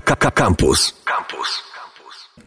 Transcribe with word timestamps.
Campus. 0.00 0.94
Campus. 1.04 1.62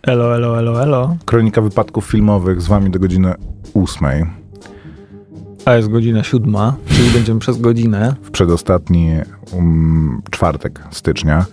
Elo, 0.03 0.35
elo, 0.35 0.59
elo, 0.59 0.83
elo. 0.83 1.17
Kronika 1.25 1.61
wypadków 1.61 2.05
filmowych 2.05 2.61
z 2.61 2.67
wami 2.67 2.89
do 2.89 2.99
godziny 2.99 3.33
ósmej. 3.73 4.25
A 5.65 5.73
jest 5.73 5.89
godzina 5.89 6.23
siódma, 6.23 6.75
czyli 6.87 7.09
będziemy 7.17 7.39
przez 7.39 7.61
godzinę. 7.61 8.15
W 8.23 8.31
przedostatni 8.31 9.11
um, 9.53 10.21
czwartek 10.31 10.81
stycznia. 10.91 11.45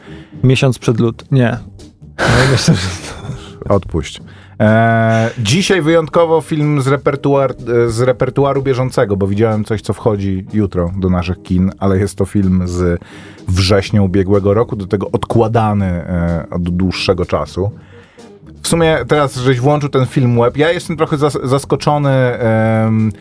Miesiąc 0.44 0.78
przed 0.78 1.00
lut. 1.00 1.24
Nie. 1.30 1.58
No, 2.18 2.24
myślę, 2.52 2.74
że... 2.74 2.88
Odpuść. 3.68 4.20
E, 4.60 5.30
dzisiaj 5.38 5.82
wyjątkowo 5.82 6.40
film 6.40 6.82
z, 6.82 6.86
repertuar, 6.86 7.54
z 7.86 8.00
repertuaru 8.00 8.62
bieżącego, 8.62 9.16
bo 9.16 9.26
widziałem 9.26 9.64
coś, 9.64 9.82
co 9.82 9.92
wchodzi 9.92 10.46
jutro 10.52 10.90
do 10.96 11.10
naszych 11.10 11.42
kin, 11.42 11.70
ale 11.78 11.98
jest 11.98 12.16
to 12.16 12.24
film 12.24 12.62
z 12.64 13.00
września 13.48 14.02
ubiegłego 14.02 14.54
roku, 14.54 14.76
do 14.76 14.86
tego 14.86 15.10
odkładany 15.10 15.86
e, 15.86 16.46
od 16.50 16.62
dłuższego 16.62 17.26
czasu. 17.26 17.70
W 18.62 18.68
sumie 18.68 18.98
teraz, 19.08 19.36
żeś 19.36 19.60
włączył 19.60 19.88
ten 19.88 20.06
film 20.06 20.40
web, 20.40 20.56
ja 20.56 20.72
jestem 20.72 20.96
trochę 20.96 21.16
zas 21.16 21.38
zaskoczony 21.42 22.10
em, 22.10 23.12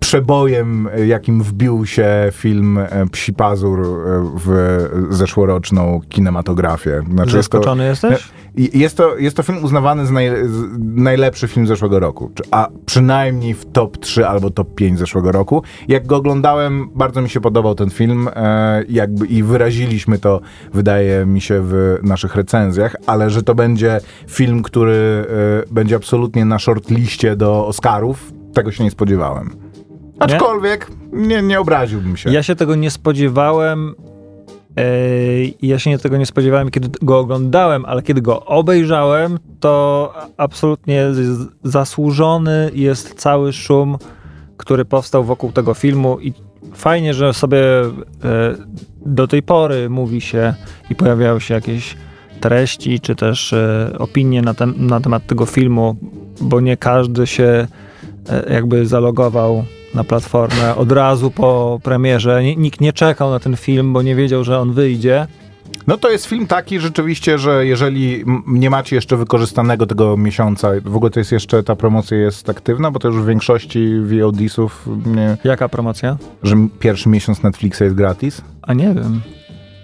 przebojem, 0.00 0.88
jakim 1.06 1.42
wbił 1.42 1.86
się 1.86 2.08
film 2.32 2.78
e, 2.78 3.06
Psi 3.12 3.32
Pazur 3.32 3.80
e, 3.80 3.84
w 4.44 4.88
zeszłoroczną 5.10 6.00
kinematografię. 6.08 7.02
Znaczy 7.10 7.32
Zaskoczony 7.32 7.86
jesteś? 7.86 8.28
I 8.56 8.78
Jest 8.78 8.96
to, 8.96 9.16
jest 9.16 9.36
to 9.36 9.42
film 9.42 9.64
uznawany 9.64 10.06
za 10.06 10.12
naj, 10.12 10.30
najlepszy 10.78 11.48
film 11.48 11.66
zeszłego 11.66 12.00
roku, 12.00 12.30
a 12.50 12.68
przynajmniej 12.86 13.54
w 13.54 13.64
top 13.72 13.98
3 13.98 14.26
albo 14.26 14.50
top 14.50 14.74
5 14.74 14.98
zeszłego 14.98 15.32
roku. 15.32 15.62
Jak 15.88 16.06
go 16.06 16.16
oglądałem, 16.16 16.90
bardzo 16.94 17.22
mi 17.22 17.28
się 17.28 17.40
podobał 17.40 17.74
ten 17.74 17.90
film 17.90 18.28
e, 18.36 18.82
jakby 18.88 19.26
i 19.26 19.42
wyraziliśmy 19.42 20.18
to, 20.18 20.40
wydaje 20.72 21.26
mi 21.26 21.40
się, 21.40 21.60
w 21.62 21.98
naszych 22.02 22.36
recenzjach, 22.36 22.96
ale 23.06 23.30
że 23.30 23.42
to 23.42 23.54
będzie 23.54 24.00
film, 24.28 24.62
który 24.62 25.26
e, 25.62 25.74
będzie 25.74 25.96
absolutnie 25.96 26.44
na 26.44 26.58
shortliście 26.58 27.36
do 27.36 27.66
Oscarów, 27.66 28.32
tego 28.54 28.72
się 28.72 28.84
nie 28.84 28.90
spodziewałem. 28.90 29.65
Aczkolwiek 30.18 30.90
nie, 31.12 31.42
nie 31.42 31.60
obraziłbym 31.60 32.16
się. 32.16 32.30
Ja 32.32 32.42
się 32.42 32.56
tego 32.56 32.74
nie 32.74 32.90
spodziewałem. 32.90 33.94
Ej, 34.76 35.56
Ja 35.62 35.78
się 35.78 35.90
nie- 35.90 35.98
tego 35.98 36.16
nie 36.16 36.26
spodziewałem, 36.26 36.70
kiedy 36.70 36.88
go 37.02 37.18
oglądałem, 37.18 37.84
ale 37.84 38.02
kiedy 38.02 38.22
go 38.22 38.44
obejrzałem, 38.46 39.38
to 39.60 40.12
absolutnie 40.36 41.04
zasłużony 41.64 42.70
jest 42.74 43.14
cały 43.14 43.52
szum, 43.52 43.96
który 44.56 44.84
powstał 44.84 45.24
wokół 45.24 45.52
tego 45.52 45.74
filmu 45.74 46.20
i 46.20 46.32
fajnie, 46.74 47.14
że 47.14 47.34
sobie 47.34 47.62
e, 47.80 47.90
do 49.06 49.26
tej 49.28 49.42
pory 49.42 49.90
mówi 49.90 50.20
się 50.20 50.54
i 50.90 50.94
pojawiają 50.94 51.38
się 51.38 51.54
jakieś 51.54 51.96
treści, 52.40 53.00
czy 53.00 53.14
też 53.14 53.52
e, 53.52 53.90
opinie 53.98 54.42
na, 54.42 54.54
tem 54.54 54.74
na 54.78 55.00
temat 55.00 55.26
tego 55.26 55.46
filmu, 55.46 55.96
bo 56.40 56.60
nie 56.60 56.76
każdy 56.76 57.26
się 57.26 57.66
e, 58.28 58.52
jakby 58.54 58.86
zalogował 58.86 59.64
na 59.96 60.04
platformę 60.04 60.76
od 60.76 60.92
razu 60.92 61.30
po 61.30 61.80
premierze. 61.82 62.42
Ni- 62.44 62.56
Nikt 62.56 62.80
nie 62.80 62.92
czekał 62.92 63.30
na 63.30 63.38
ten 63.40 63.56
film, 63.56 63.92
bo 63.92 64.02
nie 64.02 64.14
wiedział, 64.14 64.44
że 64.44 64.58
on 64.58 64.72
wyjdzie. 64.72 65.26
No 65.86 65.96
to 65.98 66.10
jest 66.10 66.26
film 66.26 66.46
taki 66.46 66.80
rzeczywiście, 66.80 67.38
że 67.38 67.66
jeżeli 67.66 68.24
nie 68.46 68.70
macie 68.70 68.96
jeszcze 68.96 69.16
wykorzystanego 69.16 69.86
tego 69.86 70.16
miesiąca, 70.16 70.70
w 70.84 70.96
ogóle 70.96 71.10
to 71.10 71.20
jest 71.20 71.32
jeszcze, 71.32 71.62
ta 71.62 71.76
promocja 71.76 72.16
jest 72.18 72.50
aktywna, 72.50 72.90
bo 72.90 72.98
to 72.98 73.08
już 73.08 73.16
w 73.16 73.26
większości 73.26 73.88
VOD-sów, 74.00 74.88
nie, 75.06 75.36
Jaka 75.44 75.68
promocja? 75.68 76.16
że 76.42 76.56
pierwszy 76.78 77.08
miesiąc 77.08 77.42
Netflixa 77.42 77.80
jest 77.80 77.94
gratis. 77.96 78.40
A 78.62 78.72
nie 78.74 78.94
wiem. 78.94 79.20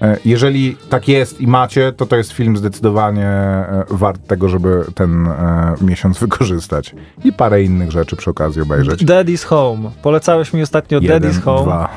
E, 0.02 0.16
Jeżeli 0.24 0.76
tak 0.88 1.08
jest 1.08 1.40
i 1.40 1.46
macie, 1.46 1.92
to 1.92 2.06
to 2.06 2.16
jest 2.16 2.32
film 2.32 2.56
zdecydowanie 2.56 3.26
e, 3.26 3.84
wart 3.90 4.26
tego, 4.26 4.48
żeby 4.48 4.84
ten 4.94 5.26
e, 5.26 5.74
miesiąc 5.80 6.18
wykorzystać. 6.24 6.94
I 7.24 7.32
parę 7.32 7.62
innych 7.62 7.90
rzeczy 7.92 8.16
przy 8.16 8.30
okazji 8.30 8.62
obejrzeć. 8.62 9.04
Daddy's 9.04 9.44
Home. 9.44 9.90
Polecałeś 10.02 10.52
mi 10.52 10.62
ostatnio 10.62 10.98
Jeden, 11.00 11.22
Daddy's 11.22 11.40
Home 11.42 11.62
dwa. 11.62 11.88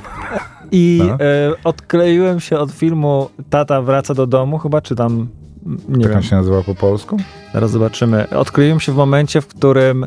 i 0.71 1.01
No. 1.07 1.17
odkleiłem 1.63 2.39
się 2.39 2.57
od 2.57 2.71
filmu 2.71 3.29
Tata 3.49 3.81
wraca 3.81 4.13
do 4.13 4.27
domu, 4.27 4.57
chyba 4.57 4.81
czy 4.81 4.95
tam 4.95 5.27
nie 5.89 6.01
Jak 6.01 6.09
wiem, 6.09 6.17
on 6.17 6.23
się 6.23 6.35
nazywa 6.35 6.63
po 6.63 6.75
polsku? 6.75 7.17
zaraz 7.53 7.71
zobaczymy. 7.71 8.29
Odkleiłem 8.29 8.79
się 8.79 8.91
w 8.91 8.95
momencie, 8.95 9.41
w 9.41 9.47
którym 9.47 10.05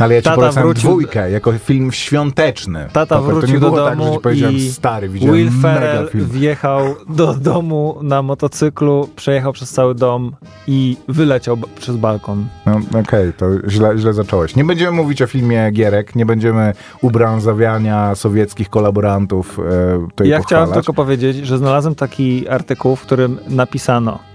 Ale 0.00 0.14
ja 0.14 0.22
ci 0.22 0.24
Tata 0.24 0.50
wrócił- 0.52 0.90
dwójkę, 0.90 1.30
jako 1.30 1.52
film 1.52 1.92
świąteczny. 1.92 2.86
Tata 2.92 3.16
to 3.16 3.22
wrócił 3.22 3.54
nie 3.54 3.60
do 3.60 3.70
tak, 3.70 3.98
że 3.98 4.04
domu 4.04 4.14
ci 4.14 4.20
powiedziałem, 4.20 4.56
i 4.56 4.70
stary, 4.70 5.08
widziałem 5.08 5.36
Will 5.36 5.50
Ferrell 5.62 6.08
wjechał 6.14 6.80
do 7.08 7.34
domu 7.34 7.98
na 8.02 8.22
motocyklu, 8.22 9.08
przejechał 9.16 9.52
przez 9.52 9.70
cały 9.70 9.94
dom 9.94 10.32
i 10.66 10.96
wyleciał 11.08 11.56
przez 11.78 11.96
balkon. 11.96 12.46
No 12.66 12.80
okej, 13.00 13.32
to 13.32 13.46
źle, 13.68 13.98
źle 13.98 14.12
zacząłeś. 14.12 14.56
Nie 14.56 14.64
będziemy 14.64 14.92
mówić 14.92 15.22
o 15.22 15.26
filmie 15.26 15.70
Gierek, 15.72 16.14
nie 16.14 16.26
będziemy 16.26 16.72
ubranzawiania 17.02 18.14
sowieckich 18.14 18.68
kolaborantów 18.70 19.58
e, 19.58 19.62
tutaj 20.08 20.28
ja 20.28 20.40
chciałem 20.40 20.64
pochwalać. 20.64 20.74
tylko 20.86 20.92
powiedzieć, 20.94 21.36
że 21.36 21.58
znalazłem 21.58 21.94
taki 21.94 22.48
artykuł, 22.48 22.96
w 22.96 23.02
którym 23.02 23.38
napisano 23.48 24.29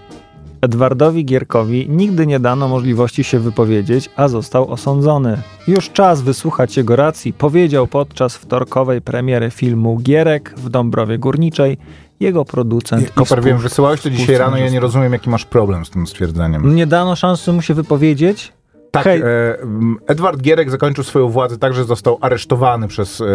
Edwardowi 0.65 1.25
Gierkowi 1.25 1.87
nigdy 1.89 2.27
nie 2.27 2.39
dano 2.39 2.67
możliwości 2.67 3.23
się 3.23 3.39
wypowiedzieć, 3.39 4.09
a 4.15 4.27
został 4.27 4.71
osądzony. 4.71 5.41
Już 5.67 5.89
czas 5.89 6.21
wysłuchać 6.21 6.77
jego 6.77 6.95
racji, 6.95 7.33
powiedział 7.33 7.87
podczas 7.87 8.35
wtorkowej 8.35 9.01
premiery 9.01 9.51
filmu 9.51 9.97
Gierek 9.97 10.53
w 10.57 10.69
Dąbrowie 10.69 11.17
Górniczej 11.17 11.77
jego 12.19 12.45
producent 12.45 13.11
Koper, 13.11 13.43
wiem, 13.43 13.57
wysyłałeś 13.57 14.01
to 14.01 14.09
dzisiaj 14.09 14.37
rano, 14.37 14.57
ja 14.57 14.69
nie 14.69 14.79
rozumiem, 14.79 15.13
jaki 15.13 15.29
masz 15.29 15.45
problem 15.45 15.85
z 15.85 15.89
tym 15.89 16.07
stwierdzeniem. 16.07 16.75
Nie 16.75 16.87
dano 16.87 17.15
szansy 17.15 17.53
mu 17.53 17.61
się 17.61 17.73
wypowiedzieć? 17.73 18.53
Tak, 18.95 19.03
Hej. 19.03 19.22
e, 19.22 19.25
Edward 20.07 20.41
Gierek 20.41 20.69
zakończył 20.72 21.03
swoją 21.03 21.29
władzę 21.29 21.57
tak, 21.57 21.73
że 21.73 21.83
został 21.83 22.17
aresztowany 22.22 22.88
przez 22.88 23.22
e, 23.22 23.25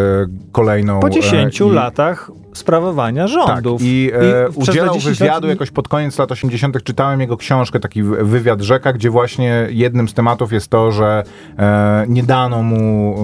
kolejną... 0.52 1.00
Po 1.00 1.10
10 1.10 1.60
e, 1.60 1.64
i- 1.66 1.70
latach 1.70 2.30
sprawowania 2.52 3.24
Tak, 3.28 3.32
rządów. 3.32 3.82
i, 3.82 4.10
e, 4.14 4.18
I 4.18 4.20
te 4.20 4.48
udzielał 4.54 4.94
10 4.94 5.18
wywiadu 5.18 5.46
lat- 5.46 5.50
jakoś 5.50 5.70
pod 5.70 5.88
koniec 5.88 6.18
lat 6.18 6.32
80. 6.32 6.82
Czytałem 6.82 7.20
jego 7.20 7.36
książkę, 7.36 7.80
taki 7.80 8.02
wy- 8.02 8.24
wywiad 8.24 8.60
Rzeka, 8.60 8.92
gdzie 8.92 9.10
właśnie 9.10 9.66
jednym 9.70 10.08
z 10.08 10.14
tematów 10.14 10.52
jest 10.52 10.68
to, 10.68 10.92
że 10.92 11.22
nie 12.08 12.22
dano 12.22 12.62
mu 12.62 13.14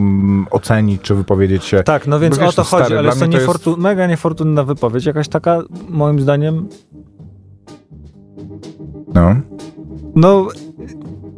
ocenić 0.50 1.02
czy 1.02 1.14
wypowiedzieć 1.14 1.64
się. 1.64 1.82
Tak, 1.82 2.06
no 2.06 2.20
więc 2.20 2.38
wiesz, 2.38 2.48
o 2.48 2.52
to 2.52 2.60
no, 2.62 2.64
stary, 2.64 2.82
chodzi, 2.84 2.96
ale 2.96 3.12
to, 3.12 3.26
to 3.26 3.70
jest- 3.70 3.78
mega 3.80 4.06
niefortunna 4.06 4.64
wypowiedź, 4.64 5.06
jakaś 5.06 5.28
taka, 5.28 5.58
moim 5.88 6.20
zdaniem, 6.20 6.68
No, 9.14 9.34
no 10.14 10.48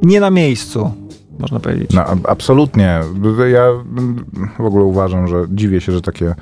nie 0.03 0.21
na 0.21 0.31
miejscu, 0.31 0.91
można 1.39 1.61
powiedzieć. 1.61 1.91
no 1.95 2.05
absolutnie. 2.29 3.01
Ja 3.53 3.65
w 4.59 4.65
ogóle 4.65 4.85
uważam, 4.85 5.29
że 5.29 5.47
dziwię 5.51 5.81
się, 5.81 5.93
że 5.93 6.01
takie 6.01 6.35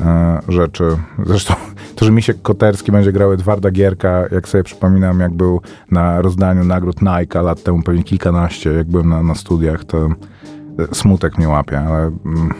e, 0.00 0.40
rzeczy. 0.48 0.84
Zresztą 1.26 1.54
to, 1.96 2.04
że 2.04 2.12
Misiek 2.12 2.42
Koterski 2.42 2.92
będzie 2.92 3.12
grał 3.12 3.32
Edwarda 3.32 3.70
Gierka, 3.70 4.24
jak 4.32 4.48
sobie 4.48 4.64
przypominam, 4.64 5.20
jak 5.20 5.34
był 5.34 5.60
na 5.90 6.22
rozdaniu 6.22 6.64
nagród 6.64 6.96
Nike 7.02 7.42
lat 7.42 7.62
temu, 7.62 7.82
pewnie 7.82 8.02
kilkanaście, 8.02 8.72
jak 8.72 8.86
byłem 8.86 9.08
na, 9.08 9.22
na 9.22 9.34
studiach, 9.34 9.84
to 9.84 10.06
e, 10.06 10.94
smutek 10.94 11.38
mnie 11.38 11.48
łapie, 11.48 11.80
ale 11.80 11.98
mm, 11.98 12.54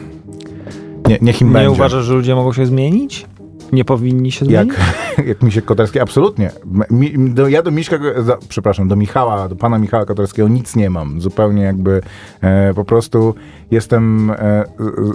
nie, 1.08 1.18
niech 1.22 1.40
im 1.40 1.48
nie 1.48 1.54
będzie. 1.54 1.70
uważasz, 1.70 2.04
że 2.04 2.14
ludzie 2.14 2.34
mogą 2.34 2.52
się 2.52 2.66
zmienić? 2.66 3.26
Nie 3.72 3.84
powinni 3.84 4.32
się 4.32 4.44
zmienić? 4.44 4.74
Jak, 5.18 5.26
jak 5.26 5.42
Misiek 5.42 5.64
Koterski, 5.64 6.00
absolutnie. 6.00 6.50
Mi, 6.90 7.30
do, 7.30 7.48
ja 7.48 7.62
do 7.62 7.70
Miśka, 7.70 7.98
do, 7.98 8.38
przepraszam, 8.48 8.88
do 8.88 8.96
Michała, 8.96 9.48
do 9.48 9.56
pana 9.56 9.78
Michała 9.78 10.04
Koterskiego 10.04 10.48
nic 10.48 10.76
nie 10.76 10.90
mam. 10.90 11.20
Zupełnie 11.20 11.62
jakby 11.62 12.00
e, 12.40 12.74
po 12.74 12.84
prostu 12.84 13.34
jestem 13.70 14.30
e, 14.30 14.64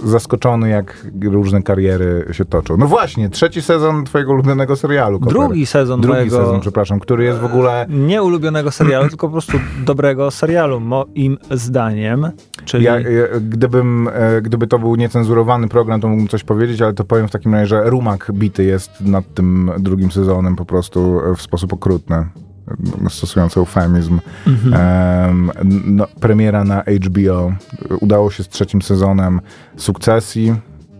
zaskoczony, 0.04 0.68
jak 0.68 1.06
różne 1.22 1.62
kariery 1.62 2.28
się 2.32 2.44
toczą. 2.44 2.76
No 2.76 2.86
właśnie, 2.86 3.30
trzeci 3.30 3.62
sezon 3.62 4.04
twojego 4.04 4.32
ulubionego 4.32 4.76
serialu. 4.76 5.20
Koper. 5.20 5.32
Drugi 5.32 5.66
sezon 5.66 6.00
Drugi 6.00 6.18
mojego 6.18 6.36
sezon, 6.36 6.60
przepraszam, 6.60 7.00
który 7.00 7.24
jest 7.24 7.38
w 7.38 7.44
ogóle... 7.44 7.86
nie 8.10 8.22
ulubionego 8.22 8.70
serialu, 8.70 9.08
tylko 9.10 9.26
po 9.26 9.32
prostu 9.32 9.58
dobrego 9.84 10.30
serialu, 10.30 10.80
moim 10.80 11.38
zdaniem. 11.50 12.30
Czyli 12.64 12.84
Ja, 12.84 13.00
ja, 13.00 13.06
gdybym, 13.40 14.08
e, 14.12 14.42
gdyby 14.42 14.66
to 14.66 14.78
był 14.78 14.96
niecenzurowany 14.96 15.68
program, 15.68 16.00
to 16.00 16.08
mógłbym 16.08 16.28
coś 16.28 16.44
powiedzieć, 16.44 16.82
ale 16.82 16.92
to 16.92 17.04
powiem 17.04 17.28
w 17.28 17.30
takim 17.30 17.54
razie, 17.54 17.66
że 17.66 17.90
Rumak 17.90 18.32
bity 18.42 18.64
jest 18.64 19.00
nad 19.00 19.34
tym 19.34 19.70
drugim 19.78 20.10
sezonem 20.10 20.56
po 20.56 20.64
prostu 20.64 21.20
e, 21.20 21.34
w 21.36 21.42
sposób 21.42 21.72
okrutny, 21.72 22.16
e, 22.16 23.10
stosując 23.10 23.56
eufemizm. 23.56 24.20
Mhm. 24.46 24.74
Em, 24.74 25.50
no, 25.84 26.06
premiera 26.20 26.64
na 26.64 26.82
HBO. 26.82 27.52
Udało 28.00 28.30
się 28.30 28.42
z 28.42 28.48
trzecim 28.48 28.82
sezonem 28.82 29.40
sukcesji. 29.76 30.54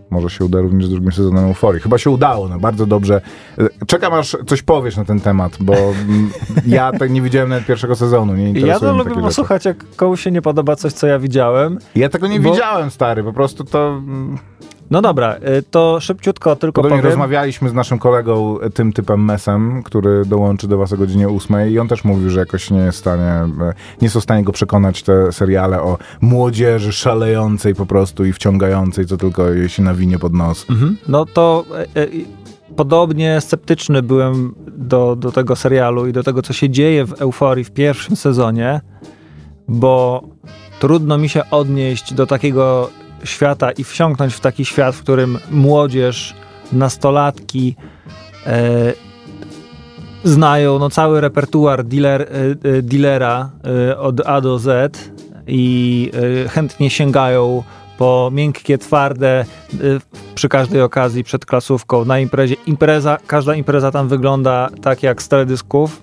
Może 0.09 0.29
się 0.29 0.45
uda 0.45 0.61
również 0.61 0.85
z 0.85 0.89
drugim 0.89 1.11
sezonem 1.11 1.45
Euforii. 1.45 1.81
Chyba 1.81 1.97
się 1.97 2.09
udało, 2.09 2.49
no 2.49 2.59
bardzo 2.59 2.85
dobrze. 2.85 3.21
E, 3.57 3.85
Czekam 3.85 4.13
aż 4.13 4.37
coś 4.47 4.61
powiesz 4.61 4.97
na 4.97 5.05
ten 5.05 5.19
temat, 5.19 5.57
bo 5.59 5.73
mm, 5.73 6.29
ja 6.77 6.91
tak 6.91 7.11
nie 7.11 7.21
widziałem 7.21 7.49
nawet 7.49 7.65
pierwszego 7.65 7.95
sezonu. 7.95 8.35
Nie 8.35 8.51
ja 8.59 8.79
to 8.79 8.93
mnie 8.93 9.03
lubię 9.03 9.21
posłuchać, 9.21 9.65
jak 9.65 9.95
komuś 9.95 10.21
się 10.23 10.31
nie 10.31 10.41
podoba 10.41 10.75
coś, 10.75 10.93
co 10.93 11.07
ja 11.07 11.19
widziałem. 11.19 11.77
Ja 11.95 12.09
tego 12.09 12.27
nie 12.27 12.39
Bo- 12.39 12.51
widziałem, 12.51 12.91
stary. 12.91 13.23
Po 13.23 13.33
prostu 13.33 13.63
to. 13.63 14.01
No 14.93 15.01
dobra, 15.01 15.35
y, 15.35 15.63
to 15.71 15.99
szybciutko 15.99 16.55
tylko 16.55 16.81
Podobnie 16.81 16.97
powiem. 16.97 17.11
rozmawialiśmy 17.11 17.69
z 17.69 17.73
naszym 17.73 17.99
kolegą, 17.99 18.59
e, 18.59 18.69
tym 18.69 18.93
typem 18.93 19.25
Mesem, 19.25 19.83
który 19.83 20.25
dołączy 20.25 20.67
do 20.67 20.77
was 20.77 20.93
o 20.93 20.97
godzinie 20.97 21.29
8 21.29 21.69
i 21.69 21.79
on 21.79 21.87
też 21.87 22.03
mówił, 22.03 22.29
że 22.29 22.39
jakoś 22.39 22.71
nie 22.71 22.79
jest 22.79 22.97
w 22.97 23.01
stanie, 23.01 23.23
e, 23.23 23.73
nie 24.01 24.09
są 24.09 24.19
w 24.19 24.23
stanie 24.23 24.43
go 24.43 24.51
przekonać 24.51 25.03
te 25.03 25.31
seriale 25.31 25.81
o 25.81 25.97
młodzieży 26.21 26.91
szalejącej 26.91 27.75
po 27.75 27.85
prostu 27.85 28.25
i 28.25 28.33
wciągającej, 28.33 29.05
co 29.05 29.17
tylko 29.17 29.49
jej 29.49 29.69
się 29.69 29.83
nawinie 29.83 30.19
pod 30.19 30.33
nos. 30.33 30.69
Mhm. 30.69 30.97
No 31.07 31.25
to 31.25 31.65
podobnie 32.75 33.41
sceptyczny 33.41 34.01
byłem 34.01 34.55
do, 34.67 35.15
do 35.15 35.31
tego 35.31 35.55
serialu 35.55 36.07
i 36.07 36.13
do 36.13 36.23
tego, 36.23 36.41
co 36.41 36.53
się 36.53 36.69
dzieje 36.69 37.05
w 37.05 37.21
Euforii 37.21 37.63
w 37.63 37.71
pierwszym 37.71 38.15
sezonie, 38.15 38.81
bo 39.67 40.23
trudno 40.79 41.17
mi 41.17 41.29
się 41.29 41.49
odnieść 41.51 42.13
do 42.13 42.25
takiego 42.25 42.89
świata 43.23 43.71
i 43.71 43.83
wsiąknąć 43.83 44.33
w 44.33 44.39
taki 44.39 44.65
świat, 44.65 44.95
w 44.95 45.01
którym 45.01 45.39
młodzież, 45.51 46.35
nastolatki 46.71 47.75
e, 48.45 48.93
znają 50.23 50.79
no, 50.79 50.89
cały 50.89 51.21
repertuar 51.21 51.83
dealer, 51.83 52.21
e, 52.21 52.25
e, 52.69 52.81
dealera 52.81 53.49
e, 53.89 53.97
od 53.97 54.27
A 54.27 54.41
do 54.41 54.59
Z 54.59 54.97
i 55.47 56.11
e, 56.45 56.49
chętnie 56.49 56.89
sięgają 56.89 57.63
po 57.97 58.29
miękkie, 58.33 58.77
twarde 58.77 59.45
y, 59.73 59.99
przy 60.35 60.49
każdej 60.49 60.81
okazji 60.81 61.23
przed 61.23 61.45
klasówką 61.45 62.05
na 62.05 62.19
imprezie. 62.19 62.55
Impreza, 62.65 63.17
każda 63.27 63.55
impreza 63.55 63.91
tam 63.91 64.07
wygląda 64.07 64.69
tak 64.81 65.03
jak 65.03 65.21
z 65.21 65.27
teledysków, 65.27 66.01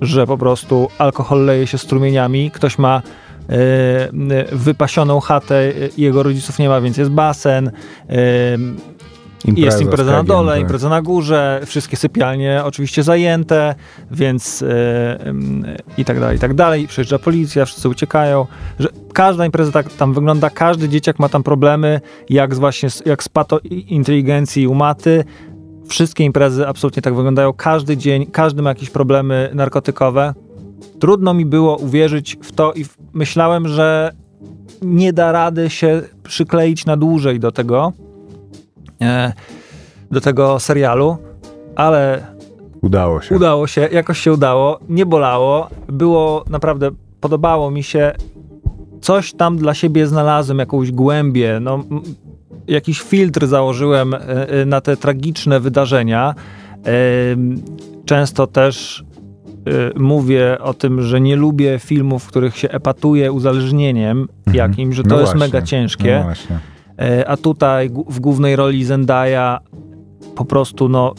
że 0.00 0.26
po 0.26 0.38
prostu 0.38 0.88
alkohol 0.98 1.44
leje 1.44 1.66
się 1.66 1.78
strumieniami, 1.78 2.50
ktoś 2.50 2.78
ma 2.78 3.02
wypasioną 4.52 5.20
chatę, 5.20 5.54
y, 5.64 5.90
jego 5.98 6.22
rodziców 6.22 6.58
nie 6.58 6.68
ma, 6.68 6.80
więc 6.80 6.96
jest 6.96 7.10
basen, 7.10 7.70
Impreza 9.44 9.66
jest 9.66 9.80
impreza 9.80 10.12
na 10.12 10.24
dole, 10.24 10.60
impreza 10.60 10.88
na 10.88 11.02
górze, 11.02 11.60
wszystkie 11.66 11.96
sypialnie 11.96 12.60
oczywiście 12.64 13.02
zajęte, 13.02 13.74
więc 14.10 14.62
e, 14.62 15.20
em, 15.20 15.64
i 15.98 16.04
tak 16.04 16.20
dalej, 16.20 16.36
i 16.36 16.40
tak 16.40 16.54
dalej. 16.54 16.88
Przyjeżdża 16.88 17.18
policja, 17.18 17.64
wszyscy 17.64 17.88
uciekają. 17.88 18.46
Że 18.78 18.88
każda 19.12 19.46
impreza 19.46 19.72
tak 19.72 19.92
tam 19.92 20.14
wygląda, 20.14 20.50
każdy 20.50 20.88
dzieciak 20.88 21.18
ma 21.18 21.28
tam 21.28 21.42
problemy, 21.42 22.00
jak 22.30 22.54
z 22.54 22.58
właśnie 22.58 22.88
jak 23.06 23.22
z 23.22 23.28
pato 23.28 23.58
i- 23.58 23.94
inteligencji 23.94 24.66
u 24.66 24.74
maty. 24.74 25.24
Wszystkie 25.88 26.24
imprezy 26.24 26.66
absolutnie 26.68 27.02
tak 27.02 27.14
wyglądają. 27.14 27.52
Każdy 27.52 27.96
dzień, 27.96 28.26
każdy 28.26 28.62
ma 28.62 28.68
jakieś 28.70 28.90
problemy 28.90 29.50
narkotykowe. 29.54 30.34
Trudno 31.00 31.34
mi 31.34 31.46
było 31.46 31.76
uwierzyć 31.76 32.38
w 32.42 32.52
to 32.52 32.72
i 32.72 32.84
myślałem, 33.12 33.68
że 33.68 34.12
nie 34.82 35.12
da 35.12 35.32
rady 35.32 35.70
się 35.70 36.02
przykleić 36.22 36.86
na 36.86 36.96
dłużej 36.96 37.40
do 37.40 37.52
tego, 37.52 37.92
e, 39.02 39.32
do 40.10 40.20
tego 40.20 40.60
serialu, 40.60 41.16
ale 41.76 42.26
Udało 42.82 43.20
się. 43.20 43.36
udało 43.36 43.66
się, 43.66 43.88
jakoś 43.92 44.18
się 44.18 44.32
udało, 44.32 44.78
nie 44.88 45.06
bolało, 45.06 45.68
było 45.88 46.44
naprawdę, 46.50 46.90
podobało 47.20 47.70
mi 47.70 47.82
się, 47.82 48.12
coś 49.00 49.32
tam 49.32 49.56
dla 49.56 49.74
siebie 49.74 50.06
znalazłem, 50.06 50.58
jakąś 50.58 50.92
głębię, 50.92 51.58
no, 51.60 51.84
jakiś 52.68 53.00
filtr 53.00 53.46
założyłem 53.46 54.14
e, 54.14 54.18
e, 54.48 54.66
na 54.66 54.80
te 54.80 54.96
tragiczne 54.96 55.60
wydarzenia. 55.60 56.34
Często 58.04 58.46
też 58.46 59.04
mówię 59.96 60.58
o 60.60 60.74
tym, 60.74 61.02
że 61.02 61.20
nie 61.20 61.36
lubię 61.36 61.78
filmów, 61.78 62.24
w 62.24 62.26
których 62.26 62.56
się 62.56 62.70
epatuje 62.70 63.32
uzależnieniem 63.32 64.28
jakimś, 64.52 64.96
że 64.96 65.02
to 65.02 65.08
No 65.08 65.20
jest 65.20 65.32
właśnie, 65.32 65.40
mega 65.40 65.62
ciężkie. 65.62 66.24
No. 66.50 66.56
E, 67.04 67.28
A 67.28 67.36
tutaj 67.36 67.90
w 68.08 68.20
głównej 68.20 68.56
roli 68.56 68.84
Zendaya 68.84 69.58
po 70.34 70.44
prostu 70.44 70.88
no 70.88 71.14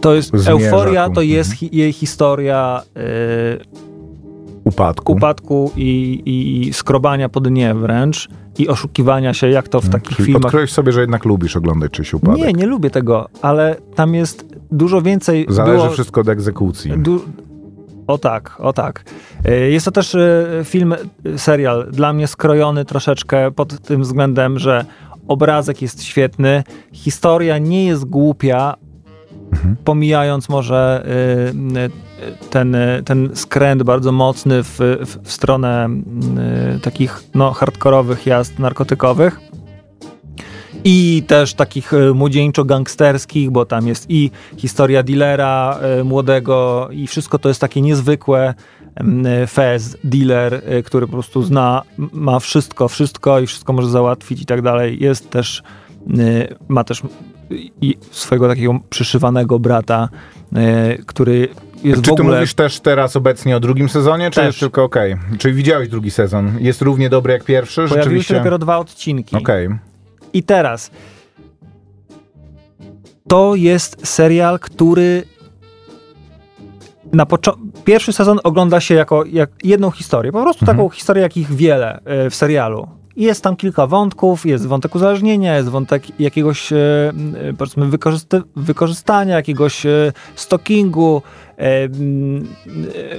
to 0.00 0.14
jest 0.14 0.28
Zmierza 0.30 0.50
euforia, 0.50 1.10
to 1.10 1.22
jest 1.22 1.50
mhm. 1.50 1.70
hi, 1.70 1.76
jej 1.76 1.92
historia 1.92 2.82
e, 2.96 3.00
Upadku. 4.64 5.12
upadku 5.12 5.72
i, 5.76 6.22
i 6.66 6.72
skrobania 6.72 7.28
po 7.28 7.40
dnie 7.40 7.74
wręcz 7.74 8.28
i 8.58 8.68
oszukiwania 8.68 9.34
się, 9.34 9.48
jak 9.48 9.68
to 9.68 9.80
w 9.80 9.88
takich 9.88 9.96
Mhm. 10.08 10.16
Czyli 10.16 10.26
filmach. 10.26 10.44
odkryłeś 10.44 10.72
sobie, 10.72 10.92
że 10.92 11.00
jednak 11.00 11.24
lubisz 11.24 11.56
oglądać 11.56 11.92
czyjś 11.92 12.14
upadek. 12.14 12.46
Nie, 12.46 12.52
nie 12.52 12.66
lubię 12.66 12.90
tego, 12.90 13.28
ale 13.42 13.76
tam 13.94 14.14
jest 14.14 14.46
dużo 14.72 15.02
więcej. 15.02 15.46
Zależy 15.48 15.78
było, 15.78 15.90
wszystko 15.90 16.20
od 16.20 16.28
egzekucji. 16.28 16.92
Du- 16.98 17.24
o 18.08 18.18
tak, 18.18 18.56
o 18.58 18.72
tak. 18.72 19.04
E, 19.44 19.54
Jest 19.70 19.84
to 19.84 19.92
też 19.92 20.14
e, 20.14 20.46
film, 20.64 20.94
e, 21.24 21.38
serial 21.38 21.88
dla 21.92 22.12
mnie 22.12 22.26
skrojony 22.26 22.84
troszeczkę 22.84 23.50
pod 23.50 23.80
tym 23.80 24.02
względem, 24.02 24.58
że 24.58 24.84
obrazek 25.28 25.82
jest 25.82 26.02
świetny, 26.02 26.64
historia 26.92 27.58
nie 27.58 27.86
jest 27.86 28.04
głupia, 28.04 28.74
pomijając 29.84 30.48
może 30.48 31.06
ten, 32.50 32.76
ten 33.04 33.30
skręt 33.34 33.82
bardzo 33.82 34.12
mocny 34.12 34.62
w, 34.62 34.78
w, 34.80 35.18
w 35.22 35.32
stronę 35.32 35.88
takich 36.82 37.22
no, 37.34 37.52
hardkorowych 37.52 38.26
jazd 38.26 38.58
narkotykowych. 38.58 39.40
I 40.90 41.22
też 41.26 41.54
takich 41.54 41.94
e, 41.94 41.96
młodzieńczo-gangsterskich, 42.14 43.50
bo 43.50 43.64
tam 43.64 43.86
jest 43.86 44.06
i 44.08 44.30
historia 44.56 45.02
dealera 45.02 45.78
e, 45.82 46.04
młodego 46.04 46.88
i 46.92 47.06
wszystko 47.06 47.38
to 47.38 47.48
jest 47.48 47.60
takie 47.60 47.80
niezwykłe. 47.80 48.54
Em, 48.94 49.26
e, 49.26 49.46
Fez, 49.46 49.96
dealer, 50.04 50.62
który 50.84 51.06
po 51.06 51.12
prostu 51.12 51.42
zna, 51.42 51.82
ma 52.12 52.38
wszystko, 52.38 52.88
wszystko 52.88 53.40
i 53.40 53.46
wszystko 53.46 53.72
może 53.72 53.88
załatwić 53.88 54.42
i 54.42 54.46
tak 54.46 54.62
dalej. 54.62 54.98
Jest 55.00 55.30
też, 55.30 55.62
ma 56.68 56.84
też 56.84 57.02
swojego 58.10 58.48
takiego 58.48 58.80
przyszywanego 58.90 59.58
brata, 59.58 60.08
który 61.06 61.48
jest 61.84 62.02
Czy 62.02 62.12
w 62.12 62.16
ty 62.16 62.22
ogóle... 62.22 62.36
mówisz 62.36 62.54
też 62.54 62.80
teraz 62.80 63.16
obecnie 63.16 63.56
o 63.56 63.60
drugim 63.60 63.88
sezonie, 63.88 64.30
czy 64.30 64.40
jest 64.44 64.60
tylko 64.60 64.84
okej? 64.84 65.16
Czyli 65.38 65.54
widziałeś 65.54 65.88
drugi 65.88 66.10
sezon? 66.10 66.52
Jest 66.60 66.82
równie 66.82 67.10
dobry 67.10 67.32
jak 67.32 67.44
pierwszy? 67.44 67.86
Pojawiły 67.88 68.22
się 68.22 68.34
dopiero 68.34 68.58
dwa 68.58 68.78
odcinki. 68.78 69.36
Okej. 69.36 69.68
I 70.32 70.42
teraz. 70.42 70.90
To 73.28 73.54
jest 73.54 74.06
serial, 74.06 74.58
który 74.58 75.22
na 77.12 77.26
pierwszy 77.84 78.12
sezon 78.12 78.38
ogląda 78.44 78.80
się 78.80 78.94
jako 78.94 79.24
jak 79.24 79.50
jedną 79.64 79.90
historię. 79.90 80.32
Po 80.32 80.42
prostu 80.42 80.66
taką 80.66 80.88
historię, 80.88 81.22
jakich 81.22 81.54
wiele 81.54 82.00
e, 82.04 82.30
w 82.30 82.34
serialu. 82.34 82.88
Jest 83.16 83.42
tam 83.42 83.56
kilka 83.56 83.86
wątków, 83.86 84.46
jest 84.46 84.66
wątek 84.66 84.94
uzależnienia, 84.94 85.56
jest 85.56 85.68
wątek 85.68 86.20
jakiegoś, 86.20 86.72
e, 86.72 87.12
powiedzmy, 87.58 87.86
wykorzysta- 87.86 88.42
wykorzystania, 88.56 89.36
jakiegoś 89.36 89.86
e, 89.86 90.12
stalkingu, 90.34 91.22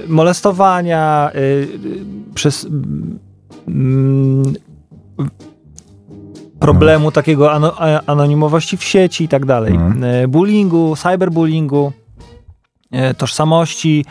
molestowania, 0.08 1.30
przez 2.34 2.66
mm, 6.60 6.78
problemu 6.78 7.12
takiego 7.12 7.52
ano, 7.52 7.74
a- 7.78 8.00
anonimowości 8.06 8.76
w 8.76 8.84
sieci 8.84 9.24
i 9.24 9.28
tak 9.28 9.46
dalej. 9.46 9.78
E, 10.02 10.28
Bullyingu, 10.28 10.96
cyberbullyingu, 10.96 11.92
e, 12.90 13.14
tożsamości 13.14 14.04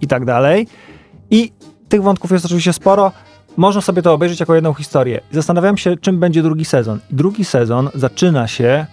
i 0.00 0.06
tak 0.06 0.24
dalej. 0.24 0.66
I 1.30 1.52
tych 1.88 2.02
wątków 2.02 2.30
jest 2.32 2.44
oczywiście 2.44 2.72
sporo. 2.72 3.12
Można 3.56 3.80
sobie 3.80 4.02
to 4.02 4.12
obejrzeć 4.12 4.40
jako 4.40 4.54
jedną 4.54 4.74
historię. 4.74 5.20
Zastanawiam 5.30 5.76
się, 5.76 5.96
czym 5.96 6.18
będzie 6.20 6.42
drugi 6.42 6.64
sezon. 6.64 6.98
Drugi 7.10 7.44
sezon 7.44 7.88
zaczyna 7.94 8.48
się. 8.48 8.86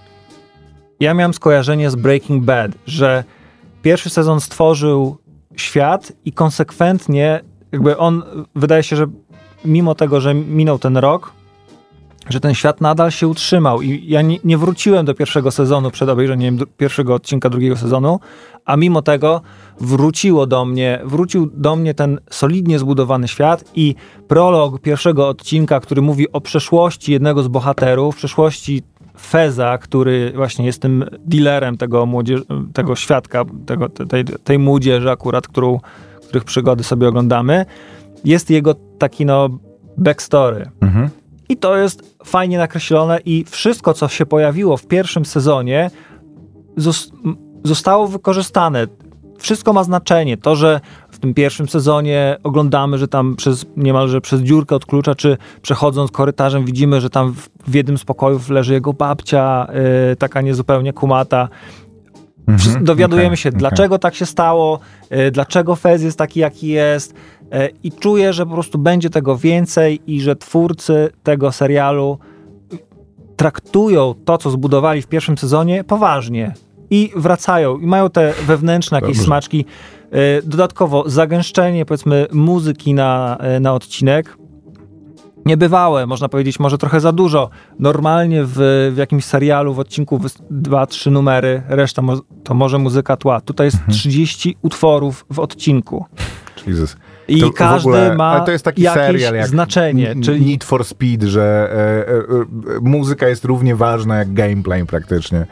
Ja 1.00 1.13
miałem 1.13 1.34
skojarzenie 1.34 1.89
z 1.89 1.96
Breaking 1.96 2.44
Bad, 2.44 2.72
że 2.86 3.24
pierwszy 3.82 4.10
sezon 4.10 4.41
stworzył 4.41 5.17
świat 5.55 6.12
i 6.25 6.32
konsekwentnie, 6.32 7.41
jakby 7.72 7.98
on, 7.98 8.24
wydaje 8.55 8.84
się, 8.84 8.96
że 8.96 9.05
mimo 9.65 9.96
tego, 9.96 10.22
że 10.22 10.34
minął 10.34 10.79
ten 10.79 10.98
rok, 10.98 11.32
że 12.29 12.39
ten 12.39 12.53
świat 12.53 12.82
nadal 12.82 13.12
się 13.12 13.27
utrzymał 13.27 13.82
i 13.82 14.03
ja 14.08 14.22
nie, 14.22 14.38
nie 14.44 14.58
wróciłem 14.58 15.05
do 15.05 15.13
pierwszego 15.13 15.51
sezonu 15.51 15.91
przed 15.91 16.10
obejrzeniem 16.10 16.58
pierwszego 16.77 17.13
odcinka 17.13 17.50
drugiego 17.50 17.75
sezonu, 17.75 18.20
a 18.65 18.77
mimo 18.77 19.01
tego 19.01 19.41
wróciło 19.82 20.48
do 20.48 20.65
mnie, 20.65 21.01
wrócił 21.05 21.51
do 21.53 21.75
mnie 21.75 21.94
ten 21.94 22.20
solidnie 22.29 22.79
zbudowany 22.79 23.27
świat 23.27 23.72
i 23.75 23.96
prolog 24.27 24.79
pierwszego 24.82 25.27
odcinka, 25.27 25.79
który 25.79 26.01
mówi 26.01 26.32
o 26.32 26.41
przeszłości 26.41 27.12
jednego 27.12 27.44
z 27.44 27.48
bohaterów, 27.48 28.15
przeszłości 28.15 28.84
Feza, 29.20 29.77
który 29.77 30.34
właśnie 30.36 30.65
jest 30.65 30.82
tym 30.82 31.05
dealerem 31.25 31.77
tego, 31.77 32.05
młodzież, 32.05 32.41
tego 32.74 32.96
świadka, 32.96 33.46
tego, 33.65 33.89
tej, 33.89 34.25
tej 34.44 34.60
młodzieży 34.60 35.12
akurat, 35.12 35.48
którą, 35.48 35.79
których 36.27 36.44
przygody 36.44 36.84
sobie 36.84 37.08
oglądamy, 37.08 37.65
jest 38.25 38.50
jego 38.50 38.75
taki 38.98 39.25
no 39.25 39.50
backstory. 39.98 40.70
Mhm. 40.82 41.10
I 41.49 41.57
to 41.57 41.77
jest 41.77 42.17
fajnie 42.25 42.57
nakreślone 42.57 43.19
i 43.25 43.45
wszystko, 43.49 43.93
co 43.93 44.07
się 44.07 44.25
pojawiło 44.25 44.77
w 44.77 44.87
pierwszym 44.87 45.25
sezonie, 45.25 45.91
zostało 47.63 48.07
wykorzystane. 48.07 48.87
Wszystko 49.37 49.73
ma 49.73 49.83
znaczenie. 49.83 50.37
To, 50.37 50.55
że 50.55 50.81
w 51.11 51.19
tym 51.19 51.33
pierwszym 51.33 51.69
sezonie 51.69 52.37
oglądamy, 52.43 52.97
że 52.97 53.07
tam 53.07 53.35
przez 53.35 53.65
niemalże 53.77 54.21
przez 54.21 54.41
dziurkę 54.41 54.75
od 54.75 54.85
klucza, 54.85 55.15
czy 55.15 55.37
przechodząc 55.61 56.11
korytarzem 56.11 56.65
widzimy, 56.65 57.01
że 57.01 57.09
tam 57.09 57.33
w, 57.33 57.49
w 57.67 57.73
jednym 57.73 57.97
z 57.97 58.05
pokojów 58.05 58.49
leży 58.49 58.73
jego 58.73 58.93
babcia, 58.93 59.67
y, 60.11 60.15
taka 60.15 60.41
niezupełnie 60.41 60.93
kumata. 60.93 61.49
Wszyscy 62.57 62.79
Dowiadujemy 62.79 63.27
okej, 63.27 63.37
się, 63.37 63.49
okej. 63.49 63.59
dlaczego 63.59 63.99
tak 63.99 64.15
się 64.15 64.25
stało, 64.25 64.79
y, 65.11 65.31
dlaczego 65.31 65.75
Fez 65.75 66.03
jest 66.03 66.17
taki, 66.17 66.39
jaki 66.39 66.67
jest. 66.67 67.13
Y, 67.53 67.69
I 67.83 67.91
czuję, 67.91 68.33
że 68.33 68.45
po 68.45 68.53
prostu 68.53 68.77
będzie 68.77 69.09
tego 69.09 69.37
więcej 69.37 70.01
i 70.07 70.21
że 70.21 70.35
twórcy 70.35 71.09
tego 71.23 71.51
serialu 71.51 72.19
traktują 73.35 74.15
to, 74.25 74.37
co 74.37 74.51
zbudowali 74.51 75.01
w 75.01 75.07
pierwszym 75.07 75.37
sezonie, 75.37 75.83
poważnie. 75.83 76.53
I 76.89 77.11
wracają, 77.15 77.77
i 77.77 77.87
mają 77.87 78.09
te 78.09 78.33
wewnętrzne 78.47 78.97
jakieś 78.97 79.09
Dobrze. 79.17 79.25
smaczki. 79.25 79.65
Y, 80.39 80.41
Dodatkowo 80.47 81.03
zagęszczenie, 81.09 81.85
powiedzmy, 81.85 82.27
muzyki 82.33 82.93
na, 82.93 83.37
y, 83.57 83.59
na 83.59 83.73
odcinek. 83.73 84.37
Niebywałe, 85.45 86.05
można 86.05 86.29
powiedzieć, 86.29 86.59
może 86.59 86.77
trochę 86.77 86.99
za 86.99 87.11
dużo. 87.11 87.49
Normalnie 87.79 88.43
w, 88.45 88.53
w 88.93 88.97
jakimś 88.97 89.25
serialu, 89.25 89.73
w 89.73 89.79
odcinku 89.79 90.19
dwa, 90.49 90.85
trzy 90.85 91.11
numery, 91.11 91.63
reszta 91.67 92.01
mo- 92.01 92.21
to 92.43 92.53
może 92.53 92.77
muzyka 92.77 93.17
tła. 93.17 93.41
Tutaj 93.41 93.67
jest 93.67 93.77
30 93.89 94.57
utworów 94.61 95.25
w 95.31 95.39
odcinku. 95.39 96.05
Jesus. 96.67 96.97
I 97.27 97.39
To 97.41 97.51
każdy 97.51 97.89
ogóle- 97.89 98.15
ma 98.15 98.39
to 98.39 98.51
jest 98.51 98.65
taki 98.65 98.82
jakieś 98.82 99.03
serial 99.03 99.36
jak 99.36 99.48
znaczenie. 99.48 100.15
Czyli 100.24 100.46
Need 100.46 100.63
for 100.63 100.86
Speed, 100.86 101.24
że 101.27 101.70
e, 101.72 102.13
e, 102.13 102.77
e, 102.77 102.79
muzyka 102.82 103.27
jest 103.27 103.46
równie 103.46 103.75
ważna 103.75 104.17
jak 104.17 104.34
gameplay 104.34 104.86
praktycznie. 104.86 105.46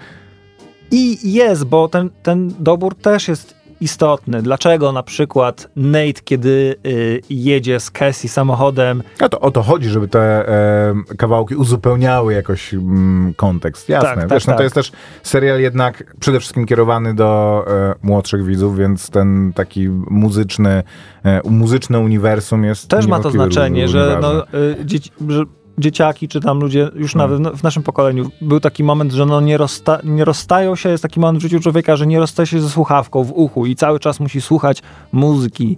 I 0.92 1.34
jest, 1.34 1.64
bo 1.66 1.88
ten, 1.88 2.10
ten 2.24 2.54
dobór 2.60 2.96
też 2.96 3.28
jest 3.28 3.63
istotny. 3.84 4.42
Dlaczego 4.42 4.92
na 4.92 5.04
przykład 5.04 5.70
Nate, 5.76 6.22
kiedy 6.24 6.76
y, 6.86 7.22
jedzie 7.30 7.80
z 7.80 7.92
Cassie 7.92 8.28
samochodem, 8.28 9.04
No 9.22 9.30
to 9.30 9.40
o 9.40 9.52
to 9.52 9.64
chodzi, 9.64 9.90
żeby 9.90 10.08
te 10.08 10.50
e, 10.50 10.94
kawałki 11.18 11.56
uzupełniały 11.56 12.34
jakoś 12.34 12.74
mm, 12.74 13.34
kontekst. 13.34 13.90
Jasne. 13.90 14.10
Tak, 14.10 14.20
tak, 14.20 14.30
Wiesz, 14.30 14.48
no 14.48 14.54
to 14.54 14.58
tak. 14.58 14.64
jest 14.64 14.76
też 14.76 14.92
serial 15.24 15.60
jednak 15.60 16.16
przede 16.20 16.40
wszystkim 16.40 16.66
kierowany 16.66 17.14
do 17.14 17.64
e, 17.68 17.96
młodszych 18.02 18.46
widzów, 18.46 18.78
więc 18.78 19.10
ten 19.10 19.54
taki 19.56 19.90
muzyczny, 19.90 20.84
e, 21.26 21.42
muzyczne 21.50 22.00
uniwersum 22.00 22.64
jest 22.64 22.88
też 22.88 23.08
ma 23.08 23.20
to 23.20 23.32
znaczenie, 23.32 23.88
że, 23.88 24.20
no, 24.22 24.44
y, 24.44 24.86
dzieci, 24.86 25.12
że 25.28 25.44
dzieciaki 25.78 26.28
czy 26.28 26.40
tam 26.42 26.60
ludzie 26.60 26.90
już 26.96 27.14
Hmm. 27.14 27.42
nawet 27.44 27.58
w 27.60 27.64
naszym 27.64 27.84
pokoleniu 27.84 28.30
był 28.42 28.60
taki 28.60 28.84
moment, 28.84 29.12
że 29.12 29.26
no 29.26 29.42
nie, 29.42 29.58
rozsta 29.58 30.00
nie 30.04 30.26
rozstają 30.26 30.76
się, 30.76 30.90
jest 30.90 31.04
taki 31.04 31.20
moment 31.20 31.40
w 31.40 31.42
życiu 31.42 31.60
człowieka, 31.60 31.96
że 31.96 32.08
nie 32.08 32.20
rozstaje 32.20 32.48
się 32.48 32.62
ze 32.62 32.70
słuchawką 32.70 33.24
w 33.24 33.32
uchu 33.32 33.66
i 33.66 33.76
cały 33.76 34.00
czas 34.00 34.20
musi 34.20 34.42
słuchać 34.42 34.82
muzyki. 35.12 35.78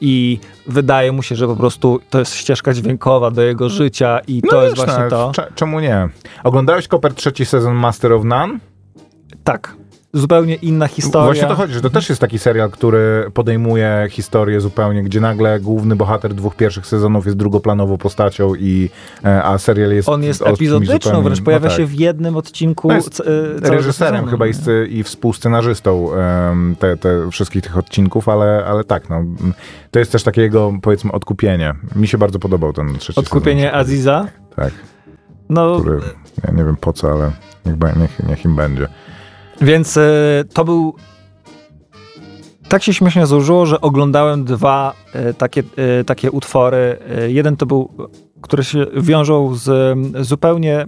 I 0.00 0.38
wydaje 0.66 1.12
mu 1.12 1.22
się, 1.22 1.36
że 1.36 1.46
po 1.46 1.56
prostu 1.56 2.00
to 2.10 2.18
jest 2.18 2.34
ścieżka 2.34 2.72
dźwiękowa 2.74 3.30
do 3.30 3.42
jego 3.42 3.68
życia 3.68 4.20
i 4.28 4.42
to 4.42 4.62
jest 4.64 4.76
właśnie 4.76 5.02
no, 5.04 5.10
to. 5.10 5.32
cze- 5.34 5.52
Czemu 5.54 5.80
nie? 5.80 6.08
Oglądałeś 6.44 6.88
Koper 6.88 7.14
trzeci 7.14 7.44
sezon 7.44 7.74
Master 7.74 8.12
of 8.12 8.24
None? 8.24 8.58
Tak. 9.44 9.76
Zupełnie 10.14 10.54
inna 10.54 10.86
historia. 10.88 11.24
Właśnie 11.26 11.48
to 11.48 11.54
chodzi, 11.54 11.74
że 11.74 11.80
to 11.80 11.90
też 11.90 12.08
jest 12.08 12.20
taki 12.20 12.38
serial, 12.38 12.70
który 12.70 13.30
podejmuje 13.34 14.06
historię 14.10 14.60
zupełnie, 14.60 15.02
gdzie 15.02 15.20
nagle 15.20 15.60
główny 15.60 15.96
bohater 15.96 16.34
dwóch 16.34 16.56
pierwszych 16.56 16.86
sezonów 16.86 17.24
jest 17.26 17.36
drugoplanową 17.38 17.98
postacią, 17.98 18.54
i, 18.54 18.90
e, 19.24 19.44
a 19.44 19.58
serial 19.58 19.90
jest 19.92 20.08
On 20.08 20.22
jest 20.22 20.42
epizodyczną, 20.46 20.98
zupełnie- 20.98 21.22
wręcz 21.24 21.42
pojawia 21.42 21.64
no 21.64 21.68
tak. 21.70 21.76
się 21.78 21.86
w 21.86 21.94
jednym 21.94 22.36
odcinku. 22.36 22.88
No 22.88 22.94
jest 22.94 23.14
całego 23.16 23.70
reżyserem 23.70 24.14
sezonu. 24.14 24.30
chyba 24.30 24.46
i, 24.46 24.54
scy- 24.54 24.86
i 24.90 25.02
współscenarzystą 25.02 26.08
te, 26.78 26.96
te 26.96 27.30
wszystkich 27.30 27.62
tych 27.62 27.76
odcinków, 27.78 28.28
ale, 28.28 28.64
ale 28.66 28.84
tak, 28.84 29.10
no, 29.10 29.24
to 29.90 29.98
jest 29.98 30.12
też 30.12 30.22
takie 30.22 30.42
jego, 30.42 30.72
powiedzmy, 30.82 31.12
odkupienie. 31.12 31.74
Mi 31.96 32.08
się 32.08 32.18
bardzo 32.18 32.38
podobał 32.38 32.72
ten 32.72 32.98
trzeci 32.98 33.20
Odkupienie 33.20 33.64
sezon. 33.64 33.80
Aziza. 33.80 34.26
Tak, 34.56 34.72
No, 35.48 35.80
który, 35.80 36.00
ja 36.46 36.52
nie 36.54 36.64
wiem 36.64 36.76
po 36.76 36.92
co, 36.92 37.12
ale 37.12 37.30
niech, 37.66 37.96
niech, 37.96 38.28
niech 38.28 38.44
im 38.44 38.56
będzie. 38.56 38.88
Więc 39.60 39.96
y, 39.96 40.00
to 40.52 40.64
był. 40.64 40.94
Tak 42.68 42.82
się 42.82 42.94
śmiesznie 42.94 43.26
złożyło, 43.26 43.66
że 43.66 43.80
oglądałem 43.80 44.44
dwa 44.44 44.92
y, 45.30 45.34
takie, 45.34 45.62
y, 46.00 46.04
takie 46.04 46.30
utwory. 46.30 46.98
Jeden 47.26 47.56
to 47.56 47.66
był, 47.66 47.90
które 48.40 48.64
się 48.64 48.86
wiążą 48.96 49.54
z 49.54 49.96
zupełnie, 50.26 50.86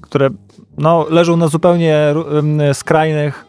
które 0.00 0.30
no, 0.78 1.06
leżą 1.10 1.36
na 1.36 1.48
zupełnie 1.48 2.14
skrajnych 2.72 3.44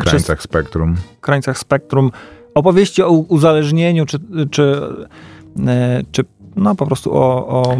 przez- 0.00 0.10
Krańcach 0.10 0.42
spektrum. 0.42 0.94
krańcach 1.20 1.58
spektrum 1.58 2.10
opowieści 2.54 3.02
o 3.02 3.10
uzależnieniu, 3.10 4.06
czy, 4.06 4.18
czy, 4.50 4.80
czy 6.12 6.24
no 6.56 6.74
po 6.74 6.86
prostu 6.86 7.12
o. 7.14 7.46
o... 7.48 7.76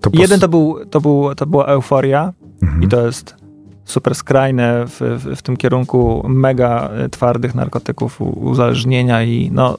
To 0.00 0.10
pos- 0.10 0.20
Jeden 0.20 0.40
to, 0.40 0.48
był, 0.48 0.76
to, 0.90 1.00
był, 1.00 1.34
to 1.34 1.46
była 1.46 1.66
euforia 1.66 2.32
Mhm. 2.62 2.82
i 2.82 2.88
to 2.88 3.06
jest 3.06 3.36
super 3.86 4.14
skrajne 4.14 4.84
w, 4.86 5.00
w, 5.00 5.36
w 5.36 5.42
tym 5.42 5.56
kierunku 5.56 6.24
mega 6.28 6.88
e, 6.88 7.08
twardych 7.08 7.54
narkotyków, 7.54 8.20
uzależnienia 8.20 9.22
i 9.22 9.50
no. 9.52 9.78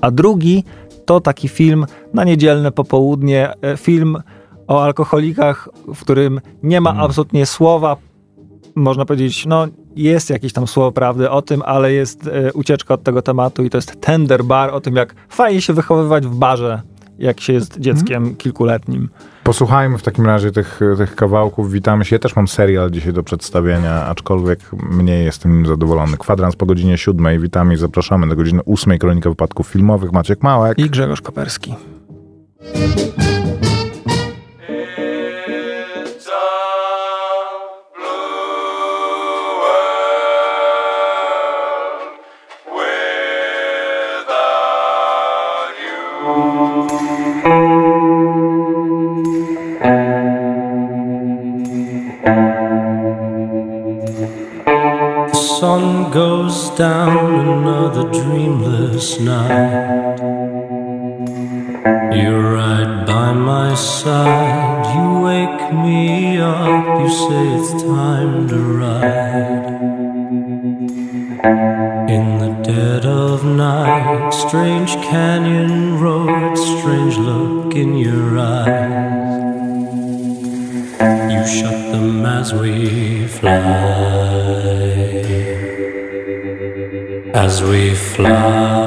A 0.00 0.10
drugi 0.10 0.64
to 1.04 1.20
taki 1.20 1.48
film 1.48 1.86
na 2.14 2.24
niedzielne 2.24 2.72
popołudnie, 2.72 3.52
e, 3.62 3.76
film 3.76 4.18
o 4.66 4.82
alkoholikach, 4.82 5.68
w 5.94 6.00
którym 6.00 6.40
nie 6.62 6.80
ma 6.80 6.90
Mhm. 6.90 7.06
absolutnie 7.06 7.46
słowa, 7.46 7.96
można 8.74 9.04
powiedzieć, 9.04 9.46
no 9.46 9.66
jest 9.96 10.30
jakieś 10.30 10.52
tam 10.52 10.66
słowo 10.66 10.92
prawdy 10.92 11.30
o 11.30 11.42
tym, 11.42 11.62
ale 11.64 11.92
jest 11.92 12.26
e, 12.26 12.52
ucieczka 12.52 12.94
od 12.94 13.02
tego 13.02 13.22
tematu 13.22 13.64
i 13.64 13.70
to 13.70 13.78
jest 13.78 14.00
Tender 14.00 14.44
Bar, 14.44 14.70
o 14.70 14.80
tym 14.80 14.96
jak 14.96 15.14
fajnie 15.28 15.60
się 15.60 15.72
wychowywać 15.72 16.26
w 16.26 16.34
barze, 16.34 16.82
jak 17.18 17.40
się 17.40 17.52
jest 17.52 17.80
dzieckiem 17.80 18.36
kilkuletnim. 18.36 19.08
Posłuchajmy 19.46 19.98
w 19.98 20.02
takim 20.02 20.26
razie 20.26 20.52
tych, 20.52 20.80
tych 20.96 21.14
kawałków. 21.14 21.72
Witamy 21.72 22.04
się. 22.04 22.16
Ja 22.16 22.20
też 22.20 22.36
mam 22.36 22.48
serial 22.48 22.90
dzisiaj 22.90 23.12
do 23.12 23.22
przedstawienia, 23.22 24.06
aczkolwiek 24.06 24.60
mniej 24.90 25.24
jestem 25.24 25.66
zadowolony. 25.66 26.16
Kwadrans 26.16 26.56
po 26.56 26.66
godzinie 26.66 26.98
siódmej. 26.98 27.38
Witamy 27.38 27.74
i 27.74 27.76
zapraszamy 27.76 28.28
do 28.28 28.36
godziny 28.36 28.62
ósmej. 28.62 28.98
Kronika 28.98 29.30
wypadków 29.30 29.68
filmowych. 29.68 30.12
Maciek 30.12 30.42
Małek. 30.42 30.78
I 30.78 30.90
Grzegorz 30.90 31.20
Koperski. 31.20 31.74
Down 56.76 57.48
another 57.48 58.02
dreamless 58.12 59.18
night. 59.18 60.18
You're 62.14 62.52
right 62.52 63.06
by 63.06 63.32
my 63.32 63.74
side. 63.74 64.84
You 64.94 65.20
wake 65.24 65.72
me 65.72 66.36
up. 66.36 67.00
You 67.00 67.08
say 67.08 67.44
it's 67.56 67.82
time 67.82 68.46
to 68.48 68.58
ride. 68.58 69.66
In 72.10 72.38
the 72.40 72.52
dead 72.62 73.06
of 73.06 73.42
night, 73.42 74.30
strange 74.32 74.96
canyon 74.96 75.98
road, 75.98 76.56
strange 76.56 77.16
look 77.16 77.74
in 77.74 77.96
your 77.96 78.38
eyes. 78.38 79.40
You 81.32 81.46
shut 81.46 81.92
them 81.92 82.26
as 82.26 82.52
we 82.52 83.26
fly. 83.28 83.95
As 87.36 87.62
we 87.62 87.94
fly. 87.94 88.85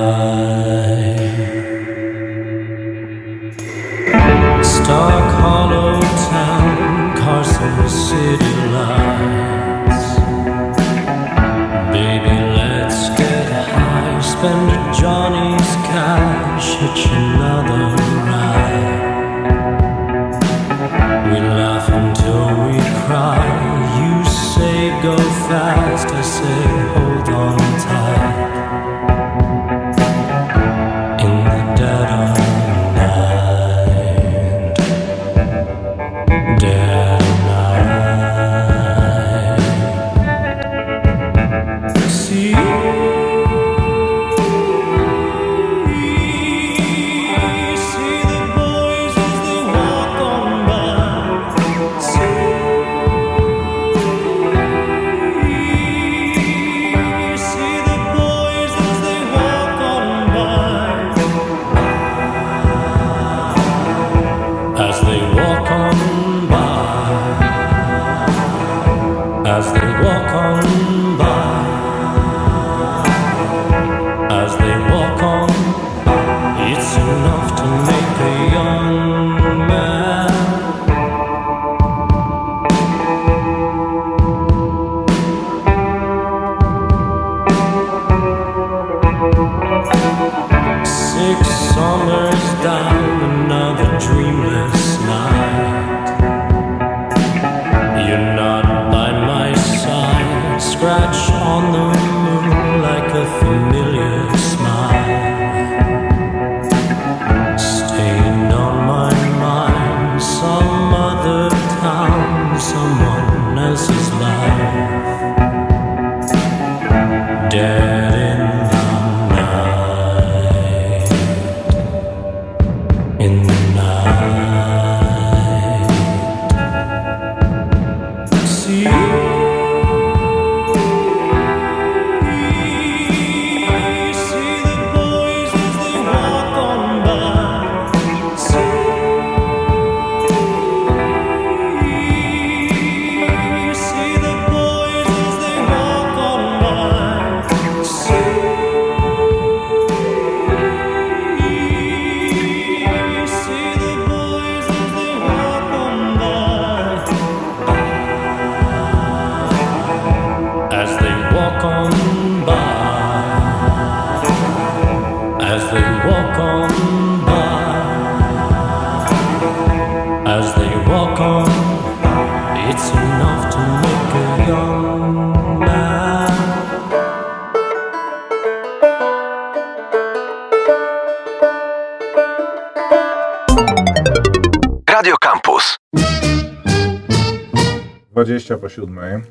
20 188.49 188.57
po 188.57 188.69
siódmej 188.69 189.21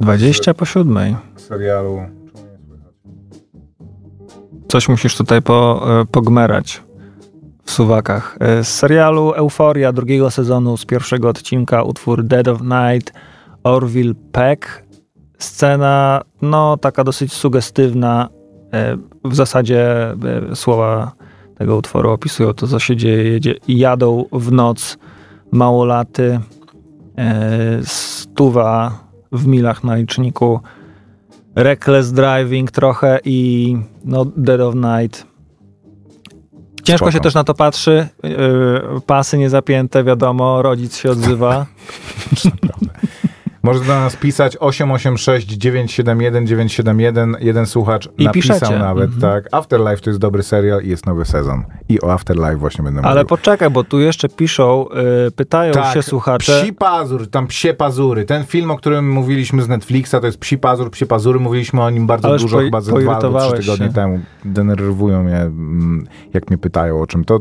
20 0.00 0.54
po 0.54 0.64
siódmej. 0.64 1.16
serialu. 1.36 1.98
Coś 4.68 4.88
musisz 4.88 5.16
tutaj 5.16 5.42
po, 5.42 5.86
e, 6.00 6.04
pogmerać 6.04 6.82
w 7.64 7.70
suwakach. 7.70 8.36
E, 8.40 8.64
Z 8.64 8.68
serialu 8.68 9.32
Euforia 9.32 9.92
drugiego 9.92 10.30
sezonu 10.30 10.76
z 10.76 10.84
pierwszego 10.86 11.28
odcinka 11.28 11.82
utwór 11.82 12.24
Dead 12.24 12.48
of 12.48 12.60
Night 12.60 13.12
Orville 13.64 14.14
Peck. 14.32 14.84
Scena, 15.38 16.22
no 16.42 16.76
taka 16.76 17.04
dosyć 17.04 17.32
sugestywna. 17.32 18.28
E, 18.72 18.96
W 19.24 19.34
zasadzie 19.34 19.86
słowa 20.54 21.12
tego 21.58 21.76
utworu 21.76 22.10
opisują 22.10 22.52
to, 22.54 22.66
co 22.66 22.78
się 22.78 22.96
dzieje. 22.96 23.40
Jadą 23.68 24.24
w 24.32 24.52
noc 24.52 24.98
małolaty, 25.52 26.40
e, 27.18 27.78
stuwa 28.32 28.98
w 29.32 29.46
milach 29.46 29.84
na 29.84 29.96
liczniku 29.96 30.60
reckless 31.54 32.12
driving 32.12 32.70
trochę 32.70 33.18
i 33.24 33.76
no 34.04 34.24
Dead 34.24 34.60
of 34.60 34.74
Night. 34.74 35.26
Ciężko 36.82 37.06
Spoko. 37.06 37.12
się 37.12 37.20
też 37.20 37.34
na 37.34 37.44
to 37.44 37.54
patrzy. 37.54 38.08
Yy, 38.22 39.00
pasy 39.06 39.38
niezapięte, 39.38 40.04
wiadomo, 40.04 40.62
rodzic 40.62 40.96
się 40.96 41.10
odzywa. 41.10 41.66
Może 43.62 43.80
do 43.80 43.86
nas 44.00 44.16
pisać 44.16 44.56
886 44.60 45.46
971 45.46 46.46
971. 46.46 47.36
Jeden 47.40 47.66
słuchacz 47.66 48.08
I 48.18 48.24
napisał 48.24 48.56
piszecie. 48.60 48.78
nawet, 48.78 49.04
Mhm. 49.14 49.20
tak. 49.42 49.54
Afterlife 49.54 49.96
to 49.96 50.10
jest 50.10 50.20
dobry 50.20 50.42
serial 50.42 50.82
i 50.82 50.88
jest 50.88 51.06
nowy 51.06 51.24
sezon. 51.24 51.64
I 51.88 52.00
o 52.00 52.12
Afterlife 52.12 52.56
właśnie 52.56 52.84
będę 52.84 53.00
Ale 53.02 53.14
mówił. 53.14 53.28
poczekaj, 53.28 53.70
bo 53.70 53.84
tu 53.84 54.00
jeszcze 54.00 54.28
piszą, 54.28 54.86
yy, 55.24 55.30
pytają 55.30 55.72
Tak, 55.72 55.94
się 55.94 56.02
słuchacze. 56.02 56.60
Psi 56.62 56.72
pazur, 56.72 57.30
tam 57.30 57.46
psie 57.46 57.74
pazury. 57.74 58.24
Ten 58.24 58.44
film, 58.44 58.70
o 58.70 58.76
którym 58.76 59.10
mówiliśmy 59.12 59.62
z 59.62 59.68
Netflixa, 59.68 60.10
to 60.20 60.26
jest 60.26 60.38
Psi 60.38 60.58
pazur, 60.58 60.90
psie 60.90 61.06
pazury. 61.06 61.40
Mówiliśmy 61.40 61.82
o 61.82 61.90
nim 61.90 62.06
bardzo 62.06 62.28
Ależ 62.28 62.42
dużo, 62.42 62.56
po- 62.56 62.62
chyba 62.62 62.80
ze 62.80 62.92
dwa 62.92 63.16
albo 63.16 63.40
trzy 63.40 63.56
tygodnie 63.60 63.86
się. 63.86 63.92
temu. 63.92 64.20
Denerwują 64.44 65.22
mnie, 65.22 65.36
mm, 65.40 66.06
jak 66.34 66.50
mnie 66.50 66.58
pytają 66.58 67.00
o 67.02 67.06
czym. 67.06 67.24
To 67.24 67.40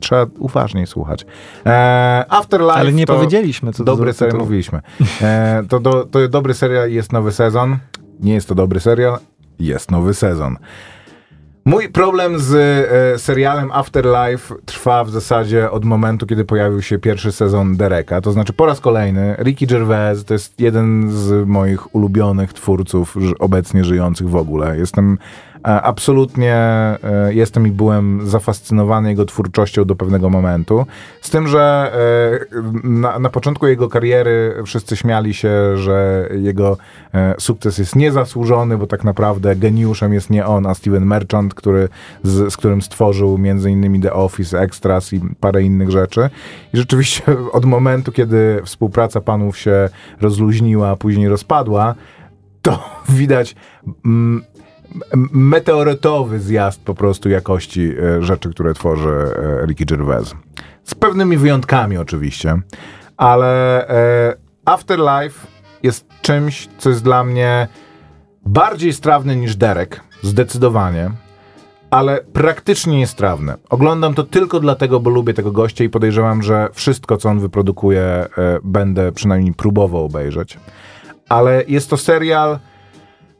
trzeba 0.00 0.26
uważniej 0.38 0.86
słuchać. 0.86 1.26
E, 1.66 2.24
Afterlife 2.28 2.74
Ale 2.74 2.92
nie 2.92 3.06
powiedzieliśmy, 3.06 3.72
co 3.72 3.78
to 3.78 3.84
dobry 3.84 4.12
serial, 4.12 4.38
mówiliśmy. 4.38 4.80
E, 5.22 5.43
to, 5.68 5.80
do, 5.80 6.04
to 6.04 6.28
dobry 6.28 6.54
serial, 6.54 6.90
jest 6.90 7.12
nowy 7.12 7.32
sezon. 7.32 7.76
Nie 8.20 8.34
jest 8.34 8.48
to 8.48 8.54
dobry 8.54 8.80
serial, 8.80 9.18
jest 9.58 9.90
nowy 9.90 10.14
sezon. 10.14 10.56
Mój 11.66 11.88
problem 11.88 12.38
z 12.38 12.54
e, 12.54 13.18
serialem 13.18 13.72
Afterlife 13.72 14.54
trwa 14.64 15.04
w 15.04 15.10
zasadzie 15.10 15.70
od 15.70 15.84
momentu, 15.84 16.26
kiedy 16.26 16.44
pojawił 16.44 16.82
się 16.82 16.98
pierwszy 16.98 17.32
sezon 17.32 17.76
Dereka. 17.76 18.20
To 18.20 18.32
znaczy 18.32 18.52
po 18.52 18.66
raz 18.66 18.80
kolejny 18.80 19.36
Ricky 19.38 19.66
Gervais 19.66 20.24
to 20.24 20.34
jest 20.34 20.60
jeden 20.60 21.10
z 21.10 21.48
moich 21.48 21.94
ulubionych 21.94 22.52
twórców 22.52 23.16
obecnie 23.38 23.84
żyjących 23.84 24.28
w 24.28 24.36
ogóle. 24.36 24.78
Jestem 24.78 25.18
e, 25.53 25.53
absolutnie, 25.64 26.54
e, 26.54 26.98
jestem 27.30 27.66
i 27.66 27.70
byłem 27.70 28.26
zafascynowany 28.26 29.08
jego 29.08 29.24
twórczością 29.24 29.84
do 29.84 29.96
pewnego 29.96 30.30
momentu. 30.30 30.86
Z 31.20 31.30
tym, 31.30 31.48
że 31.48 31.92
e, 32.52 32.88
na, 32.88 33.18
na 33.18 33.30
początku 33.30 33.66
jego 33.66 33.88
kariery 33.88 34.62
wszyscy 34.66 34.96
śmiali 34.96 35.34
się, 35.34 35.76
że 35.76 36.28
jego 36.34 36.76
e, 37.14 37.34
sukces 37.38 37.78
jest 37.78 37.96
niezasłużony, 37.96 38.78
bo 38.78 38.86
tak 38.86 39.04
naprawdę 39.04 39.56
geniuszem 39.56 40.12
jest 40.12 40.30
nie 40.30 40.46
on, 40.46 40.66
a 40.66 40.74
Steven 40.74 41.06
Merchant, 41.06 41.54
który, 41.54 41.88
z, 42.22 42.52
z 42.52 42.56
którym 42.56 42.82
stworzył 42.82 43.38
innymi 43.68 44.00
The 44.00 44.12
Office, 44.12 44.60
Extras 44.60 45.12
i 45.12 45.20
parę 45.40 45.62
innych 45.62 45.90
rzeczy. 45.90 46.30
I 46.74 46.76
rzeczywiście 46.76 47.22
od 47.52 47.64
momentu, 47.64 48.12
kiedy 48.12 48.60
współpraca 48.64 49.20
panów 49.20 49.58
się 49.58 49.88
rozluźniła, 50.20 50.90
a 50.90 50.96
później 50.96 51.28
rozpadła, 51.28 51.94
to 52.62 52.78
widać 53.08 53.56
mm, 54.04 54.42
meteorytowy 55.32 56.40
zjazd 56.40 56.82
po 56.82 56.94
prostu 56.94 57.28
jakości 57.28 57.92
e, 57.98 58.22
rzeczy, 58.22 58.50
które 58.50 58.74
tworzy 58.74 59.10
e, 59.10 59.66
Ricky 59.66 59.84
Gervais. 59.84 60.34
Z 60.84 60.94
pewnymi 60.94 61.36
wyjątkami 61.36 61.96
oczywiście, 61.96 62.60
ale 63.16 63.88
e, 63.88 64.36
Afterlife 64.64 65.46
jest 65.82 66.06
czymś, 66.22 66.68
co 66.78 66.90
jest 66.90 67.04
dla 67.04 67.24
mnie 67.24 67.68
bardziej 68.46 68.92
strawne 68.92 69.36
niż 69.36 69.56
Derek, 69.56 70.00
zdecydowanie, 70.22 71.10
ale 71.90 72.20
praktycznie 72.32 72.98
niestrawne. 72.98 73.54
Oglądam 73.70 74.14
to 74.14 74.22
tylko 74.22 74.60
dlatego, 74.60 75.00
bo 75.00 75.10
lubię 75.10 75.34
tego 75.34 75.52
gościa 75.52 75.84
i 75.84 75.88
podejrzewam, 75.88 76.42
że 76.42 76.68
wszystko, 76.72 77.16
co 77.16 77.28
on 77.28 77.40
wyprodukuje, 77.40 78.26
będę 78.62 79.12
przynajmniej 79.12 79.54
próbował 79.54 80.04
obejrzeć. 80.04 80.58
Ale 81.28 81.64
jest 81.68 81.90
to 81.90 81.96
serial 81.96 82.58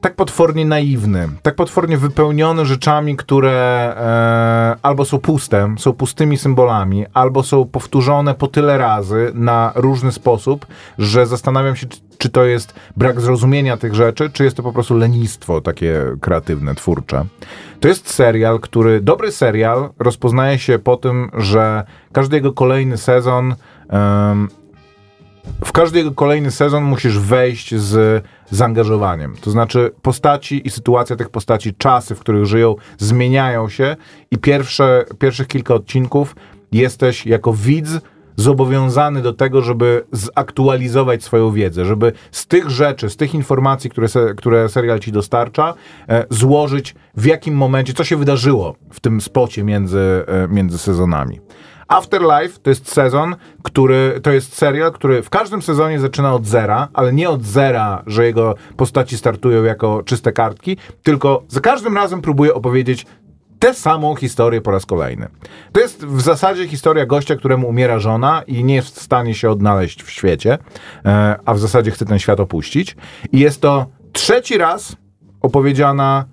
tak 0.04 0.14
potwornie 0.14 0.64
naiwny, 0.64 1.28
tak 1.42 1.54
potwornie 1.54 1.98
wypełniony 1.98 2.66
rzeczami, 2.66 3.16
które 3.16 3.52
e, 3.96 4.76
albo 4.82 5.04
są 5.04 5.18
puste, 5.18 5.74
są 5.78 5.92
pustymi 5.92 6.38
symbolami, 6.38 7.06
albo 7.14 7.42
są 7.42 7.64
powtórzone 7.64 8.34
po 8.34 8.46
tyle 8.46 8.78
razy 8.78 9.30
na 9.34 9.72
różny 9.74 10.12
sposób, 10.12 10.66
że 10.98 11.26
zastanawiam 11.26 11.76
się, 11.76 11.86
czy, 12.18 12.28
to 12.28 12.44
jest 12.44 12.74
brak 12.96 13.20
zrozumienia 13.20 13.76
tych 13.76 13.94
rzeczy, 13.94 14.30
czy 14.30 14.44
jest 14.44 14.56
to 14.56 14.62
po 14.62 14.72
prostu 14.72 14.94
lenistwo 14.96 15.60
takie 15.60 16.00
kreatywne, 16.20 16.74
twórcze. 16.74 17.24
To 17.80 17.88
jest 17.88 18.10
serial, 18.10 18.60
który, 18.60 19.00
dobry 19.00 19.32
serial, 19.32 19.88
rozpoznaje 19.98 20.58
się 20.58 20.78
po 20.78 20.96
tym, 20.96 21.30
że 21.36 21.84
każdy 22.12 22.36
jego 22.36 22.52
kolejny 22.52 22.96
sezon 22.96 23.54
w 25.64 25.72
każdy 25.72 26.10
kolejny 26.10 26.50
sezon 26.50 26.84
musisz 26.84 27.18
wejść 27.18 27.74
z 27.74 28.24
zaangażowaniem. 28.50 29.36
To 29.40 29.50
znaczy 29.50 29.90
postaci 30.02 30.66
i 30.66 30.70
sytuacja 30.70 31.16
tych 31.16 31.30
postaci, 31.30 31.74
czasy, 31.74 32.14
w 32.14 32.20
których 32.20 32.46
żyją, 32.46 32.74
zmieniają 32.98 33.68
się 33.68 33.96
i 34.30 34.38
pierwsze, 34.38 35.04
pierwszych 35.18 35.46
kilka 35.46 35.74
odcinków 35.74 36.36
jesteś 36.72 37.26
jako 37.26 37.52
widz 37.52 38.00
zobowiązany 38.36 39.22
do 39.22 39.32
tego, 39.32 39.62
żeby 39.62 40.04
zaktualizować 40.12 41.24
swoją 41.24 41.52
wiedzę, 41.52 41.84
żeby 41.84 42.12
z 42.30 42.46
tych 42.46 42.70
rzeczy, 42.70 43.10
z 43.10 43.16
tych 43.16 43.34
informacji, 43.34 43.90
które, 43.90 44.08
se, 44.08 44.34
które 44.34 44.68
serial 44.68 45.00
ci 45.00 45.12
dostarcza, 45.12 45.74
e, 46.08 46.26
złożyć 46.30 46.94
w 47.16 47.26
jakim 47.26 47.54
momencie, 47.54 47.92
co 47.92 48.04
się 48.04 48.16
wydarzyło 48.16 48.74
w 48.90 49.00
tym 49.00 49.20
spocie 49.20 49.64
między, 49.64 50.24
e, 50.26 50.48
między 50.48 50.78
sezonami. 50.78 51.40
Afterlife 51.88 52.58
to 52.62 52.70
jest 52.70 52.92
sezon, 52.92 53.36
który 53.62 54.20
to 54.22 54.32
jest 54.32 54.56
serial, 54.56 54.92
który 54.92 55.22
w 55.22 55.30
każdym 55.30 55.62
sezonie 55.62 56.00
zaczyna 56.00 56.34
od 56.34 56.46
zera, 56.46 56.88
ale 56.92 57.12
nie 57.12 57.30
od 57.30 57.42
zera, 57.42 58.02
że 58.06 58.24
jego 58.24 58.54
postaci 58.76 59.18
startują 59.18 59.64
jako 59.64 60.02
czyste 60.02 60.32
kartki, 60.32 60.76
tylko 61.02 61.42
za 61.48 61.60
każdym 61.60 61.96
razem 61.96 62.22
próbuje 62.22 62.54
opowiedzieć 62.54 63.06
tę 63.58 63.74
samą 63.74 64.14
historię 64.14 64.60
po 64.60 64.70
raz 64.70 64.86
kolejny. 64.86 65.28
To 65.72 65.80
jest 65.80 66.06
w 66.06 66.20
zasadzie 66.20 66.68
historia 66.68 67.06
gościa, 67.06 67.36
któremu 67.36 67.68
umiera 67.68 67.98
żona 67.98 68.42
i 68.46 68.64
nie 68.64 68.74
jest 68.74 69.00
w 69.00 69.02
stanie 69.02 69.34
się 69.34 69.50
odnaleźć 69.50 70.02
w 70.02 70.10
świecie, 70.10 70.58
e, 71.04 71.36
a 71.44 71.54
w 71.54 71.58
zasadzie 71.58 71.90
chce 71.90 72.04
ten 72.04 72.18
świat 72.18 72.40
opuścić. 72.40 72.96
I 73.32 73.38
jest 73.38 73.60
to 73.60 73.86
trzeci 74.12 74.58
raz 74.58 74.96
opowiedziana 75.40 76.24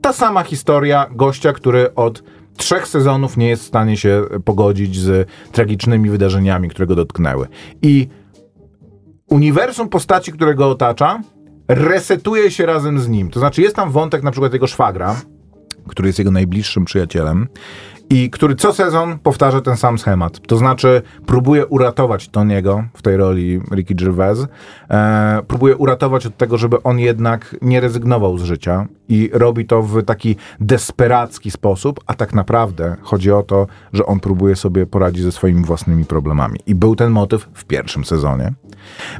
ta 0.00 0.12
sama 0.12 0.42
historia 0.42 1.06
gościa, 1.10 1.52
który 1.52 1.94
od 1.94 2.22
trzech 2.60 2.88
sezonów 2.88 3.36
nie 3.36 3.48
jest 3.48 3.62
w 3.62 3.66
stanie 3.66 3.96
się 3.96 4.24
pogodzić 4.44 4.98
z 4.98 5.28
tragicznymi 5.52 6.10
wydarzeniami, 6.10 6.68
które 6.68 6.86
go 6.86 6.94
dotknęły. 6.94 7.48
I 7.82 8.08
uniwersum 9.28 9.88
postaci, 9.88 10.32
które 10.32 10.54
go 10.54 10.70
otacza, 10.70 11.20
resetuje 11.68 12.50
się 12.50 12.66
razem 12.66 13.00
z 13.00 13.08
nim. 13.08 13.30
To 13.30 13.40
znaczy 13.40 13.62
jest 13.62 13.76
tam 13.76 13.90
wątek 13.90 14.22
na 14.22 14.30
przykład 14.30 14.52
jego 14.52 14.66
szwagra, 14.66 15.16
który 15.88 16.08
jest 16.08 16.18
jego 16.18 16.30
najbliższym 16.30 16.84
przyjacielem 16.84 17.48
i 18.10 18.30
który 18.30 18.54
co 18.54 18.72
sezon 18.72 19.18
powtarza 19.18 19.60
ten 19.60 19.76
sam 19.76 19.98
schemat. 19.98 20.40
To 20.46 20.56
znaczy 20.56 21.02
próbuje 21.26 21.66
uratować 21.66 22.28
Toniego 22.28 22.84
w 22.94 23.02
tej 23.02 23.16
roli 23.16 23.60
Ricky 23.72 23.94
Gervais, 23.94 24.46
e, 24.90 25.42
próbuje 25.48 25.76
uratować 25.76 26.26
od 26.26 26.36
tego, 26.36 26.58
żeby 26.58 26.82
on 26.82 26.98
jednak 26.98 27.56
nie 27.62 27.80
rezygnował 27.80 28.38
z 28.38 28.42
życia 28.42 28.86
i 29.10 29.30
robi 29.32 29.66
to 29.66 29.82
w 29.82 30.02
taki 30.02 30.36
desperacki 30.60 31.50
sposób, 31.50 32.00
a 32.06 32.14
tak 32.14 32.34
naprawdę 32.34 32.96
chodzi 33.02 33.32
o 33.32 33.42
to, 33.42 33.66
że 33.92 34.06
on 34.06 34.20
próbuje 34.20 34.56
sobie 34.56 34.86
poradzić 34.86 35.22
ze 35.22 35.32
swoimi 35.32 35.64
własnymi 35.64 36.04
problemami. 36.04 36.58
I 36.66 36.74
był 36.74 36.96
ten 36.96 37.10
motyw 37.10 37.48
w 37.54 37.64
pierwszym 37.64 38.04
sezonie. 38.04 38.52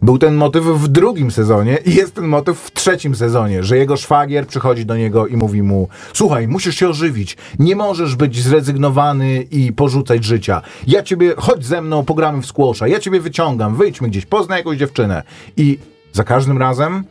Był 0.02 0.18
ten 0.18 0.34
motyw 0.34 0.64
w 0.64 0.88
drugim 0.88 1.30
sezonie 1.30 1.78
i 1.84 1.94
jest 1.94 2.14
ten 2.14 2.24
motyw 2.24 2.58
w 2.58 2.72
trzecim 2.72 3.14
sezonie, 3.14 3.62
że 3.62 3.76
jego 3.76 3.96
szwagier 3.96 4.46
przychodzi 4.46 4.86
do 4.86 4.96
niego 4.96 5.26
i 5.26 5.36
mówi 5.36 5.62
mu: 5.62 5.88
Słuchaj, 6.12 6.48
musisz 6.48 6.74
się 6.74 6.88
ożywić, 6.88 7.36
nie 7.58 7.76
możesz 7.76 8.16
być 8.16 8.42
zrezygnowany 8.42 9.42
i 9.42 9.72
porzucać 9.72 10.24
życia. 10.24 10.62
Ja 10.86 11.02
ciebie, 11.02 11.34
chodź 11.36 11.64
ze 11.64 11.82
mną, 11.82 12.04
pogramy 12.04 12.42
w 12.42 12.46
skłosza, 12.46 12.88
ja 12.88 12.98
ciebie 13.00 13.20
wyciągam, 13.20 13.76
wyjdźmy 13.76 14.08
gdzieś, 14.08 14.26
poznaj 14.26 14.58
jakąś 14.58 14.78
dziewczynę. 14.78 15.22
I 15.56 15.78
za 16.12 16.24
każdym 16.24 16.58
razem 16.58 17.04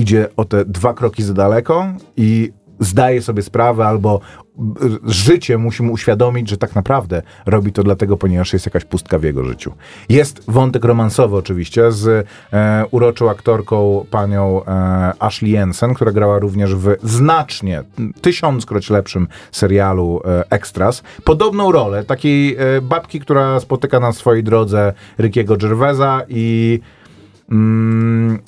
idzie 0.00 0.28
o 0.36 0.44
te 0.44 0.64
dwa 0.64 0.94
kroki 0.94 1.22
za 1.22 1.34
daleko 1.34 1.86
i 2.16 2.52
zdaje 2.80 3.22
sobie 3.22 3.42
sprawę 3.42 3.86
albo 3.86 4.20
y, 4.58 4.62
życie 5.04 5.58
musi 5.58 5.82
mu 5.82 5.92
uświadomić, 5.92 6.48
że 6.48 6.56
tak 6.56 6.74
naprawdę 6.74 7.22
robi 7.46 7.72
to 7.72 7.82
dlatego, 7.82 8.16
ponieważ 8.16 8.52
jest 8.52 8.66
jakaś 8.66 8.84
pustka 8.84 9.18
w 9.18 9.22
jego 9.22 9.44
życiu. 9.44 9.72
Jest 10.08 10.42
wątek 10.48 10.84
romansowy 10.84 11.36
oczywiście 11.36 11.92
z 11.92 12.26
e, 12.52 12.84
uroczą 12.90 13.30
aktorką 13.30 14.06
panią 14.10 14.64
e, 14.64 15.12
Ashley 15.18 15.50
Jensen, 15.50 15.94
która 15.94 16.12
grała 16.12 16.38
również 16.38 16.74
w 16.74 16.96
znacznie, 17.02 17.82
tysiąckroć 18.20 18.90
lepszym 18.90 19.28
serialu 19.52 20.20
e, 20.24 20.50
Extras. 20.50 21.02
Podobną 21.24 21.72
rolę 21.72 22.04
takiej 22.04 22.56
e, 22.56 22.80
babki, 22.80 23.20
która 23.20 23.60
spotyka 23.60 24.00
na 24.00 24.12
swojej 24.12 24.44
drodze 24.44 24.92
Rickiego 25.18 25.56
Gervaisa 25.56 26.22
i 26.28 26.80
mm, 27.50 28.38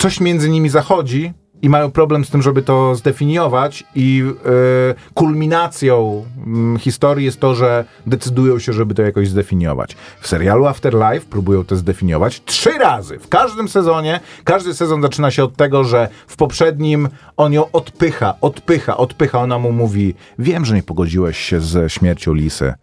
coś 0.00 0.20
między 0.20 0.50
nimi 0.50 0.68
zachodzi 0.68 1.32
i 1.62 1.68
mają 1.68 1.90
problem 1.90 2.24
z 2.24 2.30
tym, 2.30 2.42
żeby 2.42 2.62
to 2.62 2.94
zdefiniować 2.94 3.84
i 3.94 4.24
e, 4.24 5.12
kulminacją 5.14 6.24
mm, 6.46 6.78
historii 6.78 7.24
jest 7.24 7.40
to, 7.40 7.54
że 7.54 7.84
decydują 8.06 8.58
się, 8.58 8.72
żeby 8.72 8.94
to 8.94 9.02
jakoś 9.02 9.28
zdefiniować. 9.28 9.96
W 10.20 10.28
serialu 10.28 10.66
Afterlife 10.66 11.26
próbują 11.30 11.64
to 11.64 11.76
zdefiniować 11.76 12.42
trzy 12.44 12.70
razy. 12.70 13.18
W 13.18 13.28
każdym 13.28 13.68
sezonie, 13.68 14.20
każdy 14.44 14.74
sezon 14.74 15.02
zaczyna 15.02 15.30
się 15.30 15.44
od 15.44 15.56
tego, 15.56 15.84
że 15.84 16.08
w 16.26 16.36
poprzednim 16.36 17.08
on 17.36 17.52
ją 17.52 17.70
odpycha, 17.70 18.34
odpycha, 18.40 18.96
odpycha. 18.96 19.40
Ona 19.40 19.58
mu 19.58 19.72
mówi, 19.72 20.14
wiem, 20.38 20.64
że 20.64 20.74
nie 20.74 20.82
pogodziłeś 20.82 21.38
się 21.38 21.60
ze 21.60 21.90
śmiercią 21.90 22.34
Lisy, 22.34 22.74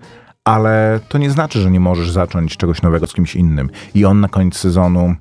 ale 0.43 0.99
to 1.09 1.17
nie 1.17 1.31
znaczy, 1.31 1.59
że 1.59 1.71
nie 1.71 1.79
możesz 1.79 2.11
zacząć 2.11 2.57
czegoś 2.57 2.81
nowego 2.81 3.07
z 3.07 3.13
kimś 3.13 3.35
innym. 3.35 3.69
I 3.95 4.05
on 4.05 4.19
na 4.19 4.27
koniec 4.27 4.57
sezonu 4.57 5.15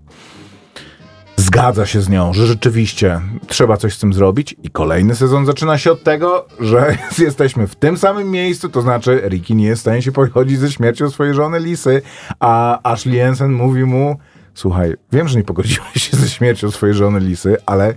zgadza 1.47 1.87
się 1.87 2.01
z 2.01 2.09
nią, 2.09 2.33
że 2.33 2.47
rzeczywiście 2.47 3.21
trzeba 3.47 3.77
coś 3.77 3.95
z 3.95 3.99
tym 3.99 4.13
zrobić 4.13 4.57
i 4.63 4.71
kolejny 4.71 5.15
sezon 5.15 5.47
zaczyna 5.47 5.79
się 5.79 5.93
od 5.93 6.03
tego, 6.03 6.47
że 6.61 6.97
jesteśmy 7.19 7.67
w 7.67 7.77
tym 7.77 7.97
samym 7.97 8.31
miejscu, 8.31 8.69
to 8.69 8.83
znaczy 8.83 9.23
Ricky 9.29 9.55
nie 9.55 9.67
jest 9.67 9.81
w 9.81 9.83
stanie 9.83 10.03
się 10.03 10.13
pogodzić 10.13 10.59
ze 10.59 10.73
śmiercią 10.73 11.11
swojej 11.11 11.35
żony 11.35 11.61
Lisy, 11.61 12.03
a 12.41 12.81
Ashley 12.93 13.17
Jensen 13.17 13.53
mówi 13.53 13.85
mu 13.85 14.17
słuchaj, 14.55 14.95
wiem, 15.13 15.29
że 15.29 15.39
nie 15.39 15.45
pogodziłeś 15.45 15.95
się 15.95 16.17
ze 16.17 16.29
śmiercią 16.29 16.71
swojej 16.71 16.95
żony 16.95 17.21
Lisy, 17.21 17.57
ale 17.67 17.95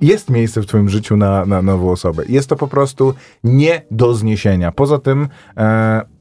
jest 0.00 0.30
miejsce 0.30 0.60
w 0.60 0.66
twoim 0.66 0.88
życiu 0.88 1.16
na, 1.16 1.46
na 1.46 1.62
nową 1.62 1.90
osobę. 1.90 2.22
Jest 2.28 2.48
to 2.48 2.56
po 2.56 2.68
prostu 2.68 3.14
nie 3.44 3.82
do 3.90 4.14
zniesienia. 4.14 4.72
Poza 4.72 4.98
tym 4.98 5.28
e, 5.56 6.17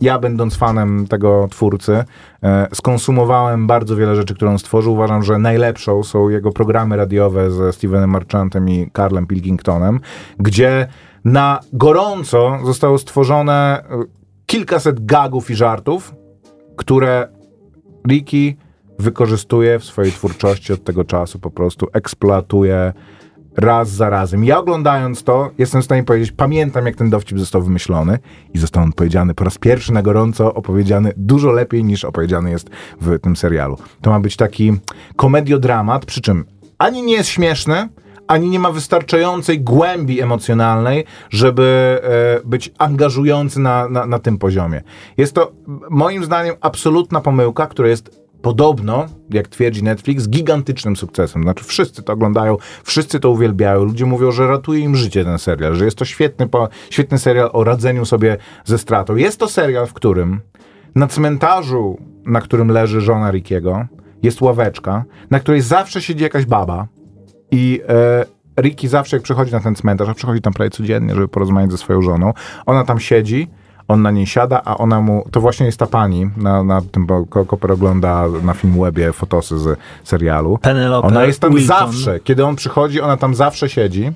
ja 0.00 0.18
będąc 0.18 0.56
fanem 0.56 1.06
tego 1.06 1.48
twórcy, 1.50 2.04
e, 2.42 2.66
skonsumowałem 2.74 3.66
bardzo 3.66 3.96
wiele 3.96 4.16
rzeczy, 4.16 4.34
które 4.34 4.50
on 4.50 4.58
stworzył. 4.58 4.92
Uważam, 4.92 5.22
że 5.22 5.38
najlepszą 5.38 6.02
są 6.02 6.28
jego 6.28 6.52
programy 6.52 6.96
radiowe 6.96 7.50
ze 7.50 7.72
Stevenem 7.72 8.10
Marchantem 8.10 8.68
i 8.68 8.90
Carlem 8.96 9.26
Pilkingtonem, 9.26 10.00
gdzie 10.38 10.88
na 11.24 11.60
gorąco 11.72 12.58
zostało 12.64 12.98
stworzone 12.98 13.82
e, 13.90 14.04
kilkaset 14.46 15.04
gagów 15.04 15.50
i 15.50 15.54
żartów, 15.54 16.14
które 16.76 17.28
Ricky 18.08 18.56
wykorzystuje 18.98 19.78
w 19.78 19.84
swojej 19.84 20.12
twórczości 20.12 20.72
od 20.72 20.84
tego 20.84 21.04
czasu, 21.04 21.38
po 21.38 21.50
prostu 21.50 21.86
eksploatuje 21.92 22.92
raz 23.56 23.90
za 23.90 24.10
razem. 24.10 24.44
Ja 24.44 24.58
oglądając 24.58 25.24
to, 25.24 25.50
jestem 25.58 25.82
w 25.82 25.84
stanie 25.84 26.04
powiedzieć, 26.04 26.32
pamiętam 26.32 26.86
jak 26.86 26.96
ten 26.96 27.10
dowcip 27.10 27.38
został 27.38 27.62
wymyślony 27.62 28.18
i 28.54 28.58
został 28.58 28.82
on 28.82 28.92
powiedziany 28.92 29.34
po 29.34 29.44
raz 29.44 29.58
pierwszy 29.58 29.92
na 29.92 30.02
gorąco, 30.02 30.54
opowiedziany 30.54 31.12
dużo 31.16 31.52
lepiej 31.52 31.84
niż 31.84 32.04
opowiedziany 32.04 32.50
jest 32.50 32.70
w 33.00 33.18
tym 33.18 33.36
serialu. 33.36 33.78
To 34.00 34.10
ma 34.10 34.20
być 34.20 34.36
taki 34.36 34.72
komediodramat, 35.16 36.06
przy 36.06 36.20
czym 36.20 36.44
ani 36.78 37.02
nie 37.02 37.12
jest 37.12 37.28
śmieszny, 37.28 37.88
ani 38.26 38.50
nie 38.50 38.58
ma 38.58 38.72
wystarczającej 38.72 39.60
głębi 39.60 40.20
emocjonalnej, 40.20 41.04
żeby 41.30 42.00
e, 42.02 42.48
być 42.48 42.72
angażujący 42.78 43.60
na, 43.60 43.88
na, 43.88 44.06
na 44.06 44.18
tym 44.18 44.38
poziomie. 44.38 44.82
Jest 45.16 45.34
to 45.34 45.52
moim 45.90 46.24
zdaniem 46.24 46.54
absolutna 46.60 47.20
pomyłka, 47.20 47.66
która 47.66 47.88
jest 47.88 48.20
podobno, 48.42 49.06
jak 49.30 49.48
twierdzi 49.48 49.84
Netflix, 49.84 50.28
gigantycznym 50.28 50.96
sukcesem. 50.96 51.42
Znaczy 51.42 51.64
wszyscy 51.64 52.02
to 52.02 52.12
oglądają, 52.12 52.56
wszyscy 52.84 53.20
to 53.20 53.30
uwielbiają. 53.30 53.84
Ludzie 53.84 54.06
mówią, 54.06 54.30
że 54.30 54.46
ratuje 54.46 54.80
im 54.80 54.96
życie 54.96 55.24
ten 55.24 55.38
serial, 55.38 55.74
że 55.74 55.84
jest 55.84 55.98
to 55.98 56.04
świetny, 56.04 56.48
świetny 56.90 57.18
serial 57.18 57.50
o 57.52 57.64
radzeniu 57.64 58.04
sobie 58.04 58.36
ze 58.64 58.78
stratą. 58.78 59.16
Jest 59.16 59.40
to 59.40 59.48
serial, 59.48 59.86
w 59.86 59.92
którym 59.92 60.40
na 60.94 61.06
cmentarzu, 61.06 61.98
na 62.26 62.40
którym 62.40 62.68
leży 62.68 63.00
żona 63.00 63.30
Rickiego, 63.30 63.86
jest 64.22 64.40
ławeczka, 64.40 65.04
na 65.30 65.40
której 65.40 65.60
zawsze 65.60 66.02
siedzi 66.02 66.22
jakaś 66.22 66.44
baba 66.44 66.86
i 67.50 67.80
e, 67.88 68.24
Ricky 68.62 68.88
zawsze 68.88 69.16
jak 69.16 69.22
przychodzi 69.22 69.52
na 69.52 69.60
ten 69.60 69.74
cmentarz, 69.74 70.08
a 70.08 70.14
przychodzi 70.14 70.40
tam 70.40 70.52
prawie 70.52 70.70
codziennie, 70.70 71.14
żeby 71.14 71.28
porozmawiać 71.28 71.70
ze 71.70 71.78
swoją 71.78 72.02
żoną, 72.02 72.32
ona 72.66 72.84
tam 72.84 73.00
siedzi, 73.00 73.48
on 73.90 74.02
na 74.02 74.10
niej 74.10 74.26
siada, 74.26 74.62
a 74.64 74.76
ona 74.78 75.00
mu, 75.00 75.24
to 75.30 75.40
właśnie 75.40 75.66
jest 75.66 75.78
ta 75.78 75.86
pani, 75.86 76.30
na, 76.36 76.64
na 76.64 76.80
tym, 76.92 77.06
bo 77.06 77.26
Ko- 77.26 77.44
Koper 77.44 77.72
ogląda 77.72 78.24
na 78.42 78.54
Filmwebie 78.54 79.12
fotosy 79.12 79.58
z 79.58 79.78
serialu. 80.04 80.58
Penelope 80.58 81.08
Ona 81.08 81.24
jest 81.24 81.40
tam 81.40 81.54
Wilton. 81.54 81.78
zawsze, 81.78 82.20
kiedy 82.20 82.44
on 82.44 82.56
przychodzi, 82.56 83.00
ona 83.00 83.16
tam 83.16 83.34
zawsze 83.34 83.68
siedzi 83.68 84.12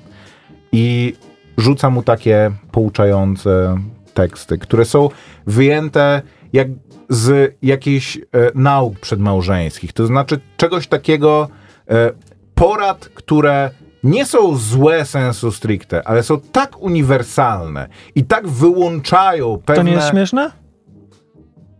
i 0.71 1.13
rzuca 1.57 1.89
mu 1.89 2.03
takie 2.03 2.51
pouczające 2.71 3.77
teksty, 4.13 4.57
które 4.57 4.85
są 4.85 5.09
wyjęte 5.47 6.21
jak 6.53 6.67
z 7.09 7.55
jakichś 7.61 8.17
e, 8.17 8.21
nauk 8.55 8.99
przedmałżeńskich. 8.99 9.93
To 9.93 10.07
znaczy 10.07 10.39
czegoś 10.57 10.87
takiego, 10.87 11.47
e, 11.89 12.11
porad, 12.55 13.05
które 13.05 13.69
nie 14.05 14.25
są 14.25 14.55
złe 14.55 15.05
sensu 15.05 15.51
stricte, 15.51 16.07
ale 16.07 16.23
są 16.23 16.39
tak 16.39 16.81
uniwersalne 16.81 17.87
i 18.15 18.23
tak 18.23 18.47
wyłączają 18.47 19.61
pewne... 19.65 19.83
To 19.83 19.89
nie 19.89 19.95
jest 19.95 20.09
śmieszne? 20.09 20.51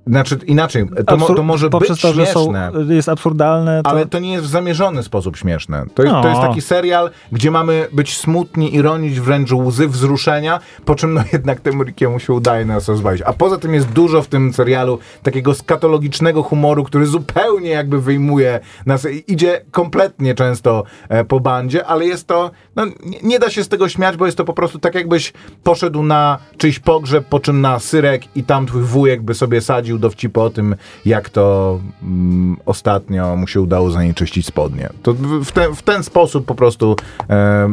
Znaczy 0.07 0.37
inaczej, 0.47 0.85
to, 1.07 1.17
mo, 1.17 1.25
Absur- 1.25 1.35
to 1.35 1.43
może 1.43 1.65
być 1.65 1.71
poprzez 1.71 1.99
to, 1.99 2.13
że 2.13 2.25
są, 2.25 2.45
śmieszne. 2.45 2.95
jest 2.95 3.09
absurdalne, 3.09 3.83
to... 3.83 3.89
Ale 3.89 4.05
to 4.05 4.19
nie 4.19 4.33
jest 4.33 4.45
w 4.45 4.49
zamierzony 4.49 5.03
sposób 5.03 5.37
śmieszne. 5.37 5.85
To 5.95 6.03
jest, 6.03 6.15
to 6.21 6.27
jest 6.27 6.41
No. 6.41 6.47
taki 6.47 6.61
serial, 6.61 7.09
gdzie 7.31 7.51
mamy 7.51 7.87
być 7.93 8.17
smutni 8.17 8.75
i 8.75 8.81
ronić 8.81 9.19
wręcz 9.19 9.51
łzy 9.51 9.87
wzruszenia, 9.87 10.59
po 10.85 10.95
czym 10.95 11.13
no 11.13 11.21
jednak 11.33 11.59
temu 11.59 11.83
Rickiemu 11.83 12.19
się 12.19 12.33
udaje 12.33 12.65
nas 12.65 12.87
rozbawić. 12.87 13.21
A 13.21 13.33
poza 13.33 13.57
tym 13.57 13.73
jest 13.73 13.87
dużo 13.89 14.21
w 14.21 14.27
tym 14.27 14.53
serialu 14.53 14.99
takiego 15.23 15.53
skatologicznego 15.53 16.43
humoru, 16.43 16.83
który 16.83 17.05
zupełnie 17.05 17.69
jakby 17.69 18.01
wyjmuje 18.01 18.59
nas, 18.85 19.07
idzie 19.27 19.61
kompletnie 19.71 20.35
często 20.35 20.83
e, 21.09 21.23
po 21.25 21.39
bandzie, 21.39 21.85
ale 21.85 22.05
jest 22.05 22.27
to, 22.27 22.51
no 22.75 22.85
nie, 22.85 23.19
nie 23.23 23.39
da 23.39 23.49
się 23.49 23.63
z 23.63 23.67
tego 23.69 23.89
śmiać, 23.89 24.17
bo 24.17 24.25
jest 24.25 24.37
to 24.37 24.45
po 24.45 24.53
prostu 24.53 24.79
tak 24.79 24.95
jakbyś 24.95 25.33
poszedł 25.63 26.03
na 26.03 26.37
czyjś 26.57 26.79
pogrzeb, 26.79 27.25
po 27.29 27.39
czym 27.39 27.61
na 27.61 27.79
syrek 27.79 28.21
i 28.35 28.43
tam 28.43 28.65
twój 28.65 28.81
wujek 28.81 29.21
by 29.21 29.33
sobie 29.33 29.61
sadził 29.61 29.94
dowcipy 29.99 30.41
o 30.41 30.49
tym, 30.49 30.75
jak 31.05 31.29
to 31.29 31.79
mm, 32.03 32.58
ostatnio 32.65 33.36
mu 33.36 33.47
się 33.47 33.62
udało 33.62 33.91
zanieczyścić 33.91 34.45
spodnie. 34.45 34.89
To 35.03 35.13
w, 35.43 35.51
ten, 35.51 35.75
w 35.75 35.81
ten 35.81 36.03
sposób 36.03 36.45
po 36.45 36.55
prostu 36.55 36.95
e, 37.29 37.69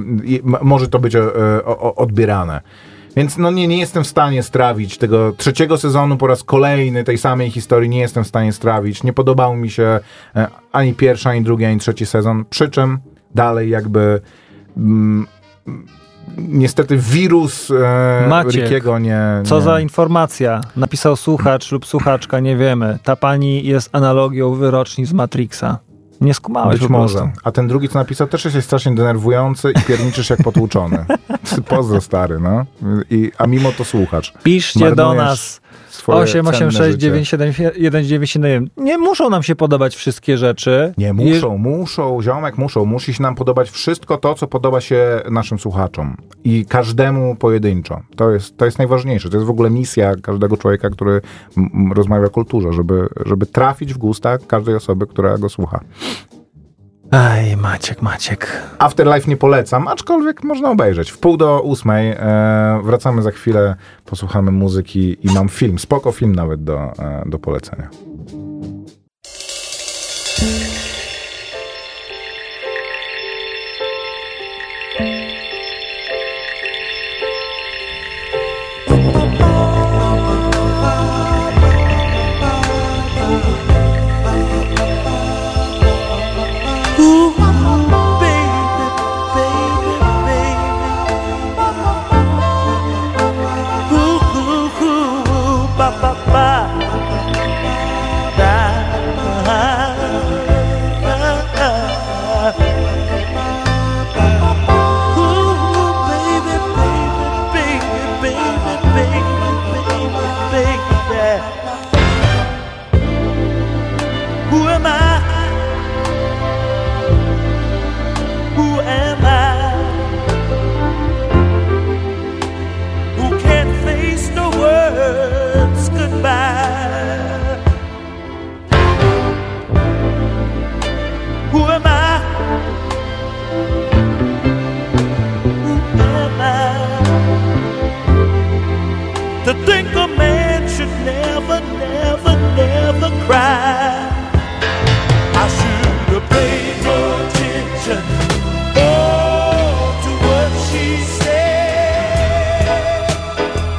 może 0.63 0.89
to 0.89 0.99
być 0.99 1.15
e, 1.15 1.21
o, 1.65 1.95
odbierane. 1.95 2.61
Więc 3.17 3.39
no 3.39 3.51
nie, 3.51 3.69
nie 3.69 3.79
jestem 3.79 4.05
w 4.05 4.07
stanie 4.07 4.43
strawić 4.43 4.99
tego 4.99 5.33
trzeciego 5.33 5.79
sezonu 5.79 6.17
po 6.17 6.27
raz 6.27 6.45
kolejny 6.45 7.05
tej 7.05 7.19
samej 7.19 7.51
historii 7.51 7.91
nie 7.91 8.01
jestem 8.01 8.25
w 8.25 8.29
stanie 8.29 8.53
strawić. 8.53 9.03
Nie 9.03 9.13
podobał 9.13 9.57
mi 9.57 9.71
się 9.71 10.01
e, 10.37 10.47
ani 10.73 10.95
pierwszy, 10.95 11.29
ani 11.29 11.43
drugi, 11.43 11.65
ani 11.65 11.81
trzeci 11.81 12.07
sezon. 12.07 12.45
Przy 12.51 12.71
czym 12.71 12.99
dalej 13.35 13.71
jakby 13.71 14.21
mm, 14.77 15.27
niestety 16.39 16.97
wirus 16.97 17.71
e, 17.71 18.27
Maciek, 18.29 18.53
Rickiego 18.53 18.99
nie, 18.99 19.23
Co 19.45 19.57
nie... 19.57 19.63
za 19.63 19.81
informacja? 19.81 20.61
Napisał 20.77 21.17
słuchacz 21.17 21.73
lub 21.73 21.87
słuchaczka, 21.87 22.41
nie 22.41 22.57
wiemy. 22.57 22.99
Ta 23.03 23.17
pani 23.17 23.67
jest 23.67 23.91
analogią 23.93 24.55
wyroczni 24.55 25.07
z 25.07 25.13
Matrixa. 25.13 25.79
Nie 26.21 26.35
skumałeś 26.35 26.81
Być 26.81 26.89
może. 26.89 27.33
A 27.45 27.53
ten 27.53 27.69
drugi, 27.69 27.89
co 27.89 27.99
napisał, 27.99 28.27
też 28.27 28.45
jest 28.45 28.67
strasznie 28.67 28.95
denerwujący 28.95 29.71
i 29.71 29.81
pierniczysz 29.81 30.31
jak 30.31 30.43
potłuczony. 30.43 31.05
Pozdro 31.69 32.01
stary, 32.01 32.41
no. 32.41 32.65
I, 33.11 33.33
a 33.39 33.47
mimo 33.47 33.73
to 33.73 33.85
słuchacz. 33.85 34.33
Piszcie 34.43 34.95
do 34.95 35.07
Marnujesz 35.07 35.29
nas. 35.29 35.61
Swoje 35.93 36.27
cenne 36.27 36.51
886 36.51 36.93
życie. 36.93 36.99
977 36.99 37.73
197. 38.03 38.71
Nie 38.77 38.99
muszą 38.99 39.31
nam 39.31 39.43
się 39.43 39.57
podobać 39.57 39.97
wszystkie 39.97 40.39
rzeczy. 40.39 40.95
Nie, 40.99 41.13
muszą, 41.13 41.59
muszą, 41.59 42.23
ziomek, 42.23 42.59
muszą. 42.59 42.85
Musi 42.85 43.15
się 43.15 43.23
nam 43.23 43.35
podobać 43.35 43.71
wszystko 43.71 44.17
to, 44.17 44.35
co 44.35 44.47
podoba 44.47 44.81
się 44.81 45.23
naszym 45.31 45.59
słuchaczom. 45.59 46.17
I 46.45 46.67
każdemu 46.67 47.37
pojedynczo. 47.37 48.01
To 48.17 48.31
jest, 48.31 48.57
to 48.57 48.65
jest 48.65 48.79
najważniejsze. 48.79 49.31
To 49.31 49.37
jest 49.37 49.47
w 49.47 49.51
ogóle 49.51 49.71
misja 49.71 50.15
każdego 50.23 50.57
człowieka, 50.57 50.91
który 50.91 51.21
rozmawia 51.95 52.27
o 52.27 52.31
kulturze, 52.31 52.73
żeby, 52.73 53.09
żeby 53.27 53.47
trafić 53.47 53.95
w 53.95 53.99
gusta 53.99 54.39
każdej 54.39 54.75
osoby, 54.75 55.07
która 55.07 55.39
go 55.39 55.49
słucha. 55.49 55.81
Aj, 57.13 57.57
Maciek, 57.57 58.03
Maciek. 58.03 58.63
Afterlife 58.79 59.31
nie 59.31 59.37
polecam, 59.37 59.89
aczkolwiek 59.89 60.45
można 60.45 60.71
obejrzeć. 60.71 61.11
W 61.11 61.19
pół 61.19 61.37
do 61.37 61.61
ósmej 61.63 62.11
e, 62.11 62.81
wracamy 62.85 63.23
za 63.23 63.31
chwilę, 63.31 63.77
posłuchamy 64.05 64.51
muzyki 64.51 65.27
i 65.27 65.35
mam 65.35 65.49
film, 65.49 65.79
spoko 65.79 66.13
film 66.13 66.35
nawet 66.35 66.65
do, 66.65 66.93
e, 66.99 67.23
do 67.27 67.39
polecenia. 67.39 67.89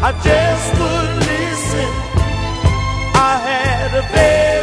I 0.06 0.12
just 0.12 0.74
would 0.82 1.16
listen. 1.32 1.92
I 3.16 3.40
had 3.48 3.92
a 3.96 4.04
very 4.12 4.63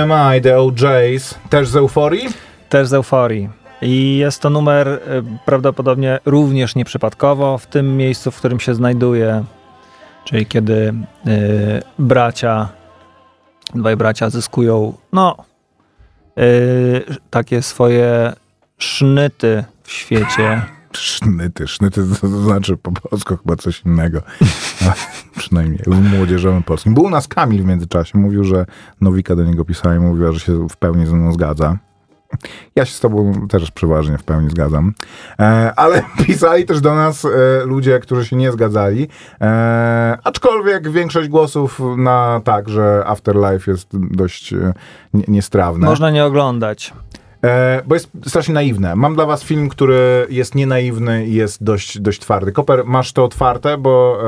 Am 0.00 0.36
I, 0.36 0.40
The 0.40 0.58
OJs, 0.58 1.34
też 1.50 1.68
z 1.68 1.76
euforii? 1.76 2.28
Też 2.68 2.88
z 2.88 2.94
euforii. 2.94 3.48
I 3.82 4.16
jest 4.16 4.42
to 4.42 4.50
numer 4.50 4.88
y, 4.88 5.00
prawdopodobnie 5.44 6.18
również 6.24 6.74
nieprzypadkowo 6.74 7.58
w 7.58 7.66
tym 7.66 7.96
miejscu, 7.96 8.30
w 8.30 8.36
którym 8.36 8.60
się 8.60 8.74
znajduje, 8.74 9.44
czyli 10.24 10.46
kiedy 10.46 10.94
y, 11.26 11.82
bracia, 11.98 12.68
dwaj 13.74 13.96
bracia 13.96 14.30
zyskują, 14.30 14.94
no, 15.12 15.36
y, 16.38 17.04
takie 17.30 17.62
swoje 17.62 18.32
sznyty 18.78 19.64
w 19.82 19.92
świecie. 19.92 20.62
Sznyty, 20.92 21.68
sznyty 21.68 22.04
to, 22.08 22.20
to 22.20 22.42
znaczy 22.42 22.76
po 22.76 22.92
polsku 22.92 23.36
chyba 23.36 23.56
coś 23.56 23.82
innego. 23.86 24.22
A, 24.88 24.94
przynajmniej 25.38 25.80
w 25.86 26.16
młodzieżowym 26.16 26.62
polskim. 26.62 26.94
Był 26.94 27.04
u 27.04 27.10
nas 27.10 27.28
Kamil 27.28 27.62
w 27.62 27.66
międzyczasie, 27.66 28.18
mówił, 28.18 28.44
że 28.44 28.66
Nowika 29.00 29.36
do 29.36 29.44
niego 29.44 29.64
pisała 29.64 29.94
i 29.94 29.98
mówiła, 29.98 30.32
że 30.32 30.40
się 30.40 30.68
w 30.68 30.76
pełni 30.76 31.06
ze 31.06 31.16
mną 31.16 31.32
zgadza. 31.32 31.78
Ja 32.76 32.84
się 32.84 32.92
z 32.92 33.00
tobą 33.00 33.48
też 33.48 33.70
przeważnie 33.70 34.18
w 34.18 34.24
pełni 34.24 34.50
zgadzam. 34.50 34.94
E, 35.40 35.72
ale 35.76 36.02
pisali 36.26 36.64
też 36.64 36.80
do 36.80 36.94
nas 36.94 37.24
e, 37.24 37.28
ludzie, 37.64 38.00
którzy 38.00 38.26
się 38.26 38.36
nie 38.36 38.52
zgadzali. 38.52 39.08
E, 39.40 40.18
aczkolwiek 40.24 40.90
większość 40.90 41.28
głosów 41.28 41.80
na 41.96 42.40
tak, 42.44 42.68
że 42.68 43.02
Afterlife 43.06 43.70
jest 43.70 43.88
dość 43.92 44.52
e, 44.52 44.72
nie, 45.14 45.24
niestrawne. 45.28 45.86
Można 45.86 46.10
nie 46.10 46.24
oglądać. 46.24 46.92
E, 47.44 47.82
bo 47.86 47.94
jest 47.94 48.10
strasznie 48.26 48.54
naiwne. 48.54 48.96
Mam 48.96 49.14
dla 49.14 49.26
was 49.26 49.42
film, 49.44 49.68
który 49.68 50.26
jest 50.30 50.54
nienaiwny 50.54 51.26
i 51.26 51.34
jest 51.34 51.64
dość, 51.64 51.98
dość 52.00 52.20
twardy. 52.20 52.52
Koper, 52.52 52.84
masz 52.86 53.12
to 53.12 53.24
otwarte, 53.24 53.78
bo... 53.78 54.18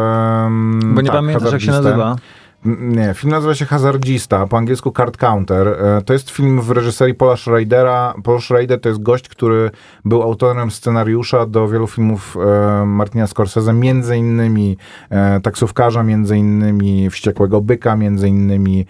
em, 0.45 0.81
Bo 0.95 1.01
nie 1.01 1.07
tak, 1.07 1.17
pamiętasz, 1.17 1.53
jak 1.53 1.61
się 1.63 1.71
nazywa. 1.71 2.17
Nie, 2.65 3.15
film 3.15 3.31
nazywa 3.31 3.55
się 3.55 3.65
Hazardzista, 3.67 4.47
po 4.47 4.59
angielsku 4.59 4.93
Card 4.97 5.17
Counter. 5.17 5.69
E, 5.69 6.03
To 6.03 6.13
jest 6.13 6.31
film 6.31 6.61
w 6.61 6.71
reżyserii 6.71 7.15
Paula 7.15 7.37
Schradera. 7.37 8.15
Paul 8.25 8.41
Schrader 8.41 8.81
to 8.81 8.89
jest 8.89 9.03
gość, 9.03 9.29
który 9.29 9.71
był 10.05 10.23
autorem 10.23 10.71
scenariusza 10.71 11.47
do 11.47 11.69
wielu 11.69 11.87
filmów 11.87 12.37
e, 12.37 12.87
Martina 12.87 13.27
Scorsese, 13.27 13.73
między 13.73 14.17
innymi 14.17 14.77
e, 15.11 15.41
Taksówkarza, 15.41 16.03
między 16.03 16.37
innymi 16.37 17.11
Wściekłego 17.11 17.61
Byka, 17.61 17.97
między 17.97 18.29
innymi 18.29 18.87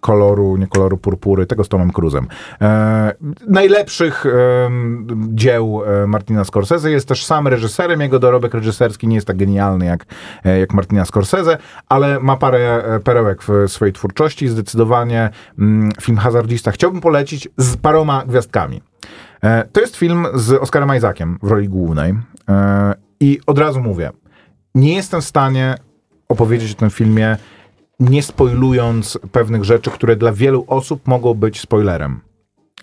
Koloru, 0.00 0.56
nie 0.56 0.66
Koloru 0.66 0.96
Purpury, 0.96 1.46
tego 1.46 1.64
z 1.64 1.68
Tomem 1.68 1.92
Cruzem. 1.92 2.26
Najlepszych 3.48 4.24
dzieł 5.28 5.82
Martina 6.06 6.44
Scorsese 6.44 6.90
jest 6.90 7.08
też 7.08 7.24
sam 7.24 7.48
reżyserem, 7.48 8.00
jego 8.00 8.18
dorobek 8.18 8.54
reżyserski 8.54 9.08
nie 9.08 9.14
jest 9.14 9.26
tak 9.26 9.36
genialny 9.36 9.84
jak, 9.84 10.04
jak 10.44 10.74
Martina 10.74 11.04
Scorsese, 11.04 11.58
ale 11.88 12.20
ma 12.30 12.36
parę 12.36 12.84
e, 12.84 13.00
perełek 13.00 13.42
w 13.42 13.72
swojej 13.72 13.92
twórczości. 13.92 14.48
Zdecydowanie 14.48 15.30
mm, 15.58 15.92
film 16.00 16.18
Hazardzista 16.18 16.70
chciałbym 16.70 17.00
polecić 17.00 17.48
z 17.56 17.76
paroma 17.76 18.24
gwiazdkami. 18.26 18.82
E, 19.42 19.64
To 19.72 19.80
jest 19.80 19.96
film 19.96 20.26
z 20.34 20.52
Oscarem 20.52 20.96
Isaaciem 20.96 21.38
w 21.42 21.50
roli 21.50 21.68
głównej. 21.68 22.14
E, 22.48 22.94
I 23.20 23.40
od 23.46 23.58
razu 23.58 23.80
mówię, 23.80 24.10
nie 24.74 24.94
jestem 24.94 25.20
w 25.20 25.24
stanie 25.24 25.74
opowiedzieć 26.28 26.72
o 26.72 26.74
tym 26.74 26.90
filmie, 26.90 27.36
nie 28.00 28.22
spoilując 28.22 29.18
pewnych 29.32 29.64
rzeczy, 29.64 29.90
które 29.90 30.16
dla 30.16 30.32
wielu 30.32 30.64
osób 30.68 31.08
mogą 31.08 31.34
być 31.34 31.60
spoilerem. 31.60 32.20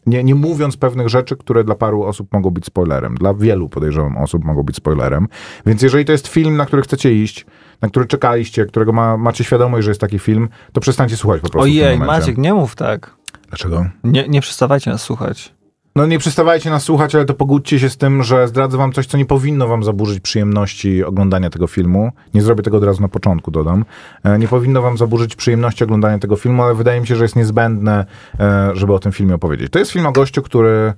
Nie, 0.07 0.23
nie 0.23 0.35
mówiąc 0.35 0.77
pewnych 0.77 1.09
rzeczy, 1.09 1.37
które 1.37 1.63
dla 1.63 1.75
paru 1.75 2.03
osób 2.03 2.33
mogą 2.33 2.49
być 2.49 2.65
spoilerem. 2.65 3.15
Dla 3.15 3.33
wielu, 3.33 3.69
podejrzewam, 3.69 4.17
osób 4.17 4.43
mogą 4.43 4.63
być 4.63 4.75
spoilerem. 4.75 5.27
Więc 5.65 5.81
jeżeli 5.81 6.05
to 6.05 6.11
jest 6.11 6.27
film, 6.27 6.57
na 6.57 6.65
który 6.65 6.81
chcecie 6.81 7.13
iść, 7.13 7.45
na 7.81 7.89
który 7.89 8.05
czekaliście, 8.05 8.65
którego 8.65 8.93
ma, 8.93 9.17
macie 9.17 9.43
świadomość, 9.43 9.85
że 9.85 9.91
jest 9.91 10.01
taki 10.01 10.19
film, 10.19 10.49
to 10.73 10.81
przestańcie 10.81 11.17
słuchać 11.17 11.41
po 11.41 11.49
prostu 11.49 11.63
Ojej. 11.63 11.99
Maciek, 11.99 12.37
nie 12.37 12.53
mów 12.53 12.75
tak. 12.75 13.15
Dlaczego? 13.49 13.85
Nie, 14.03 14.27
nie 14.27 14.41
przestawajcie 14.41 14.91
nas 14.91 15.01
słuchać. 15.01 15.56
No 15.97 16.05
nie 16.05 16.19
przestawajcie 16.19 16.69
nas 16.69 16.83
słuchać, 16.83 17.15
ale 17.15 17.25
to 17.25 17.33
pogódźcie 17.33 17.79
się 17.79 17.89
z 17.89 17.97
tym, 17.97 18.23
że 18.23 18.47
zdradzę 18.47 18.77
wam 18.77 18.91
coś, 18.93 19.07
co 19.07 19.17
nie 19.17 19.25
powinno 19.25 19.67
wam 19.67 19.83
zaburzyć 19.83 20.19
przyjemności 20.19 21.03
oglądania 21.03 21.49
tego 21.49 21.67
filmu. 21.67 22.11
Nie 22.33 22.41
zrobię 22.41 22.63
tego 22.63 22.77
od 22.77 22.83
razu 22.83 23.01
na 23.01 23.07
początku, 23.07 23.51
dodam. 23.51 23.85
E, 24.23 24.39
Nie 24.39 24.47
powinno 24.47 24.81
wam 24.81 24.97
zaburzyć 24.97 25.35
przyjemności 25.35 25.83
oglądania 25.83 26.19
tego 26.19 26.35
filmu, 26.35 26.63
ale 26.63 26.75
wydaje 26.75 27.01
mi 27.01 27.07
się, 27.07 27.15
że 27.15 27.23
jest 27.23 27.35
niezbędne, 27.35 28.05
e, 28.39 28.69
żeby 28.73 28.93
o 28.93 28.99
tym 28.99 29.11
filmie 29.11 29.35
opowiedzieć. 29.35 29.71
To 29.71 29.79
jest 29.79 29.91
film 29.91 30.05
o 30.05 30.11
gościu, 30.11 30.41
który 30.41 30.93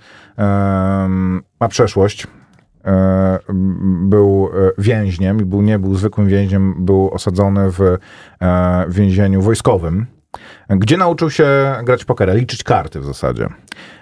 ma 1.59 1.67
przeszłość. 1.69 2.27
E, 2.85 3.39
Był 4.03 4.49
więźniem 4.77 5.41
i 5.41 5.45
był, 5.45 5.61
nie 5.61 5.79
był 5.79 5.95
zwykłym 5.95 6.27
więźniem, 6.27 6.85
był 6.85 7.09
osadzony 7.13 7.71
w 7.71 7.97
więzieniu 8.89 9.41
wojskowym, 9.41 10.05
gdzie 10.69 10.97
nauczył 10.97 11.29
się 11.29 11.75
grać 11.83 12.05
pokera, 12.05 12.33
liczyć 12.33 12.63
karty 12.63 12.99
w 12.99 13.05
zasadzie. 13.05 13.47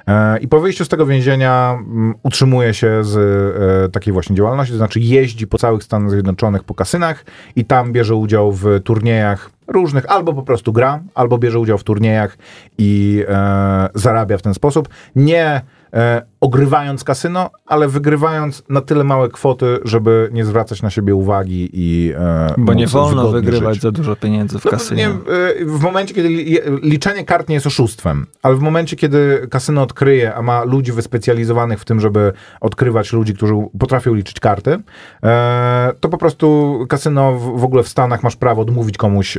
E, 0.07 0.39
I 0.39 0.47
po 0.47 0.59
wyjściu 0.59 0.85
z 0.85 0.89
tego 0.89 1.05
więzienia 1.05 1.77
mm, 1.79 2.13
utrzymuje 2.23 2.73
się 2.73 3.03
z 3.03 3.17
e, 3.17 3.89
takiej 3.89 4.13
właśnie 4.13 4.35
działalności, 4.35 4.71
to 4.71 4.77
znaczy 4.77 4.99
jeździ 4.99 5.47
po 5.47 5.57
całych 5.57 5.83
Stanach 5.83 6.09
Zjednoczonych 6.09 6.63
po 6.63 6.73
kasynach 6.73 7.25
i 7.55 7.65
tam 7.65 7.91
bierze 7.91 8.15
udział 8.15 8.51
w 8.51 8.65
turniejach 8.83 9.49
różnych, 9.67 10.11
albo 10.11 10.33
po 10.33 10.43
prostu 10.43 10.73
gra, 10.73 10.99
albo 11.15 11.37
bierze 11.37 11.59
udział 11.59 11.77
w 11.77 11.83
turniejach 11.83 12.37
i 12.77 13.23
e, 13.27 13.89
zarabia 13.93 14.37
w 14.37 14.41
ten 14.41 14.53
sposób. 14.53 14.89
Nie 15.15 15.61
e, 15.97 16.21
ogrywając 16.41 17.03
kasyno, 17.03 17.49
ale 17.65 17.87
wygrywając 17.87 18.63
na 18.69 18.81
tyle 18.81 19.03
małe 19.03 19.29
kwoty, 19.29 19.79
żeby 19.83 20.29
nie 20.31 20.45
zwracać 20.45 20.81
na 20.81 20.89
siebie 20.89 21.15
uwagi 21.15 21.69
i 21.73 22.13
e, 22.17 22.53
Bo 22.57 22.73
nie 22.73 22.87
wolno 22.87 23.31
wygrywać 23.31 23.73
żyć. 23.73 23.83
za 23.83 23.91
dużo 23.91 24.15
pieniędzy 24.15 24.59
w 24.59 24.65
No, 24.65 24.71
kasynie. 24.71 25.07
nie, 25.07 25.33
y, 25.61 25.65
w 25.65 25.81
momencie, 25.81 26.13
kiedy 26.13 26.27
li, 26.29 26.57
liczenie 26.83 27.23
kart 27.25 27.49
nie 27.49 27.55
jest 27.55 27.67
oszustwem, 27.67 28.25
ale 28.43 28.55
w 28.55 28.59
momencie, 28.59 28.95
kiedy 28.95 29.47
kasyno 29.51 29.81
odkryje, 29.81 30.35
a 30.35 30.41
ma 30.41 30.63
ludzi 30.63 30.91
wyspecjalizowanych 30.91 31.79
w 31.79 31.85
tym, 31.85 31.99
żeby 31.99 32.33
odkrywać 32.61 33.13
ludzi, 33.13 33.33
którzy 33.33 33.53
potrafią 33.79 34.13
liczyć 34.13 34.39
karty, 34.39 34.77
e, 35.23 35.91
to 35.99 36.09
po 36.09 36.17
prostu 36.17 36.77
kasyno 36.89 37.33
w, 37.33 37.59
w 37.59 37.63
ogóle 37.63 37.83
w 37.83 37.87
Stanach 37.89 38.23
masz 38.23 38.35
prawo 38.35 38.61
odmówić 38.61 38.97
komuś 38.97 39.37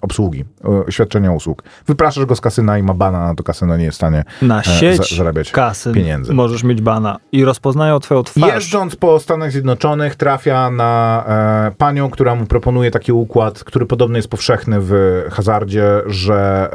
obsługi, 0.00 0.44
e, 0.88 0.92
świadczenia 0.92 1.32
usług. 1.32 1.62
Wypraszasz 1.86 2.24
go 2.26 2.36
z 2.36 2.40
kasyna 2.40 2.78
i 2.78 2.82
ma 2.82 2.94
bana, 2.94 3.26
na 3.26 3.34
to 3.34 3.42
kasyno 3.42 3.76
nie 3.76 3.84
jest 3.84 3.94
w 3.94 3.96
stanie 3.96 4.24
Na 4.42 4.60
e, 4.60 4.64
sieć 4.64 4.96
za- 4.96 5.16
zarabiać 5.34 5.52
kasy 5.52 5.92
pieniędzy. 5.92 6.34
możesz 6.34 6.64
mieć 6.64 6.82
bana 6.82 7.16
i 7.32 7.44
rozpoznają 7.44 8.00
twoją 8.00 8.22
twarz. 8.22 8.54
Jeżdżąc 8.54 8.96
po 8.96 9.20
Stanach 9.20 9.52
Zjednoczonych, 9.52 10.16
trafia 10.16 10.70
na 10.70 11.24
e, 11.26 11.70
panią, 11.78 12.10
która 12.10 12.34
mu 12.34 12.46
proponuje 12.46 12.90
taki 12.90 13.12
układ, 13.12 13.64
który 13.64 13.86
podobno 13.86 14.16
jest 14.16 14.28
powszechny 14.28 14.76
w 14.80 15.22
hazardzie, 15.30 15.86
że 16.06 16.68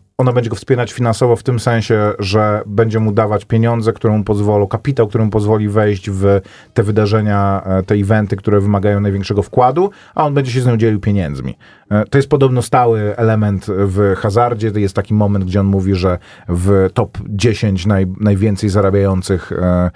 e, 0.00 0.05
ona 0.18 0.32
będzie 0.32 0.50
go 0.50 0.56
wspierać 0.56 0.92
finansowo 0.92 1.36
w 1.36 1.42
tym 1.42 1.60
sensie, 1.60 2.12
że 2.18 2.62
będzie 2.66 3.00
mu 3.00 3.12
dawać 3.12 3.44
pieniądze, 3.44 3.92
które 3.92 4.18
mu 4.18 4.24
pozwolą, 4.24 4.66
kapitał, 4.66 5.08
który 5.08 5.24
mu 5.24 5.30
pozwoli 5.30 5.68
wejść 5.68 6.10
w 6.10 6.40
te 6.74 6.82
wydarzenia, 6.82 7.62
e, 7.64 7.82
te 7.82 7.94
eventy, 7.94 8.36
które 8.36 8.60
wymagają 8.60 9.00
największego 9.00 9.42
wkładu, 9.42 9.90
a 10.14 10.24
on 10.26 10.34
będzie 10.34 10.52
się 10.52 10.60
z 10.60 10.66
nią 10.66 10.76
dzielił 10.76 11.00
pieniędzmi. 11.00 11.58
E, 11.90 12.04
To 12.04 12.18
jest 12.18 12.28
podobno 12.28 12.62
stały 12.62 13.16
element 13.16 13.66
w 13.68 14.14
hazardzie. 14.18 14.72
To 14.72 14.78
jest 14.78 14.94
taki 14.94 15.14
moment, 15.14 15.44
gdzie 15.44 15.60
on 15.60 15.66
mówi, 15.66 15.94
że 15.94 16.18
w 16.48 16.90
top 16.94 17.18
10 17.28 17.86
naj, 17.86 18.06
najwięcej 18.20 18.70
zarabiających 18.70 19.52
e, 19.52 19.90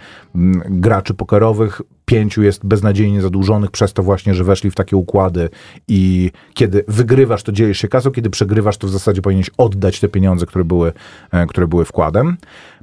graczy 0.65 1.15
pokerowych 1.15 1.83
pięciu 2.11 2.43
jest 2.43 2.67
beznadziejnie 2.67 3.23
zadłużonych 3.23 3.71
przez 3.71 3.93
to 3.93 4.03
właśnie, 4.03 4.35
że 4.35 4.45
weszli 4.45 4.71
w 4.71 4.75
takie 4.75 4.97
układy 4.97 5.49
i 5.89 6.31
kiedy 6.55 6.85
wygrywasz, 6.89 7.43
to 7.43 7.53
dzielisz 7.53 7.79
się 7.79 7.89
kasą, 7.89 8.11
kiedy 8.11 8.31
przegrywasz, 8.31 8.77
to 8.77 8.87
w 8.87 8.91
zasadzie 8.91 9.23
powinieneś 9.23 9.51
oddać 9.59 10.01
te 10.01 10.09
pieniądze, 10.09 10.47
które 10.47 10.65
były, 10.65 10.93
e, 11.33 11.47
które 11.47 11.67
były 11.67 11.85
wkładem. 11.85 12.37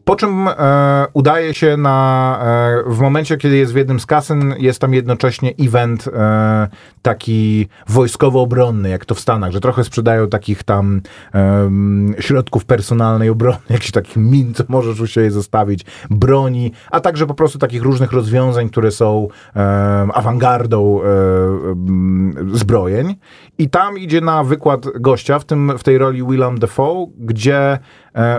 Po 0.07 0.15
czym 0.15 0.47
e, 0.47 1.07
udaje 1.13 1.53
się 1.53 1.77
na, 1.77 2.39
e, 2.41 2.83
w 2.91 2.99
momencie, 2.99 3.37
kiedy 3.37 3.57
jest 3.57 3.73
w 3.73 3.75
jednym 3.75 3.99
z 3.99 4.05
kasyn, 4.05 4.55
jest 4.57 4.81
tam 4.81 4.93
jednocześnie 4.93 5.53
event 5.59 6.07
e, 6.07 6.67
taki 7.01 7.67
wojskowo-obronny, 7.89 8.89
jak 8.89 9.05
to 9.05 9.15
w 9.15 9.19
Stanach, 9.19 9.51
że 9.51 9.59
trochę 9.59 9.83
sprzedają 9.83 10.29
takich 10.29 10.63
tam 10.63 11.01
em, 11.33 12.15
środków 12.19 12.65
personalnej 12.65 13.29
obrony, 13.29 13.59
jakichś 13.69 13.91
takich 13.91 14.17
min, 14.17 14.53
co 14.53 14.63
możesz 14.67 14.99
u 14.99 15.07
siebie 15.07 15.31
zostawić, 15.31 15.85
broni, 16.09 16.71
a 16.91 16.99
także 16.99 17.27
po 17.27 17.33
prostu 17.33 17.59
takich 17.59 17.83
różnych 17.83 18.11
rozwiązań, 18.11 18.69
które 18.69 18.91
są 18.91 19.27
em, 19.53 20.11
awangardą 20.13 21.01
e, 21.01 21.05
zbrojeń. 22.53 23.15
I 23.57 23.69
tam 23.69 23.97
idzie 23.97 24.21
na 24.21 24.43
wykład 24.43 24.85
gościa, 24.99 25.39
w, 25.39 25.45
tym, 25.45 25.77
w 25.77 25.83
tej 25.83 25.97
roli 25.97 26.23
Willem 26.23 26.59
Dafoe, 26.59 27.07
gdzie 27.17 27.59
e, 27.63 27.79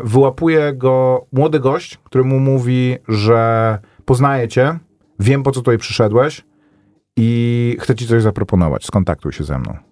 wyłapuje 0.05 0.73
go 0.73 1.27
młody 1.33 1.61
gość, 1.61 1.99
który 2.05 2.25
mu 2.25 2.39
mówi, 2.39 2.97
że 3.09 3.79
poznaję 4.05 4.49
cię, 4.49 4.79
wiem 5.21 5.43
po 5.43 5.51
co 5.51 5.61
tutaj 5.61 5.79
przyszedłeś 5.79 6.45
i 7.17 7.77
chcę 7.81 7.95
ci 7.95 8.07
coś 8.07 8.23
zaproponować, 8.23 8.85
skontaktuj 8.85 9.33
się 9.33 9.45
ze 9.45 9.59
mną. 9.59 9.88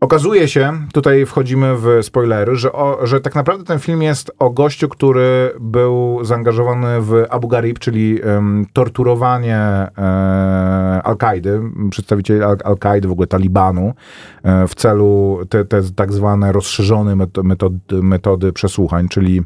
Okazuje 0.00 0.48
się, 0.48 0.72
tutaj 0.92 1.26
wchodzimy 1.26 1.76
w 1.76 1.98
spoilery, 2.02 2.56
że, 2.56 2.72
o, 2.72 3.06
że 3.06 3.20
tak 3.20 3.34
naprawdę 3.34 3.64
ten 3.64 3.78
film 3.78 4.02
jest 4.02 4.30
o 4.38 4.50
gościu, 4.50 4.88
który 4.88 5.50
był 5.60 6.24
zaangażowany 6.24 7.00
w 7.00 7.24
Abu 7.30 7.48
Ghraib, 7.48 7.78
czyli 7.78 8.20
em, 8.22 8.66
torturowanie 8.72 9.56
e, 9.58 11.00
Al-Kaidy, 11.04 11.60
przedstawicieli 11.90 12.42
Al- 12.42 12.58
Al-Kaidy, 12.64 13.08
w 13.08 13.12
ogóle 13.12 13.26
Talibanu, 13.26 13.94
e, 14.42 14.66
w 14.68 14.74
celu 14.74 15.38
te, 15.48 15.64
te 15.64 15.80
tak 15.96 16.12
zwane 16.12 16.52
rozszerzone 16.52 17.14
meto- 17.16 17.42
metody, 17.44 17.78
metody 18.02 18.52
przesłuchań, 18.52 19.08
czyli 19.08 19.42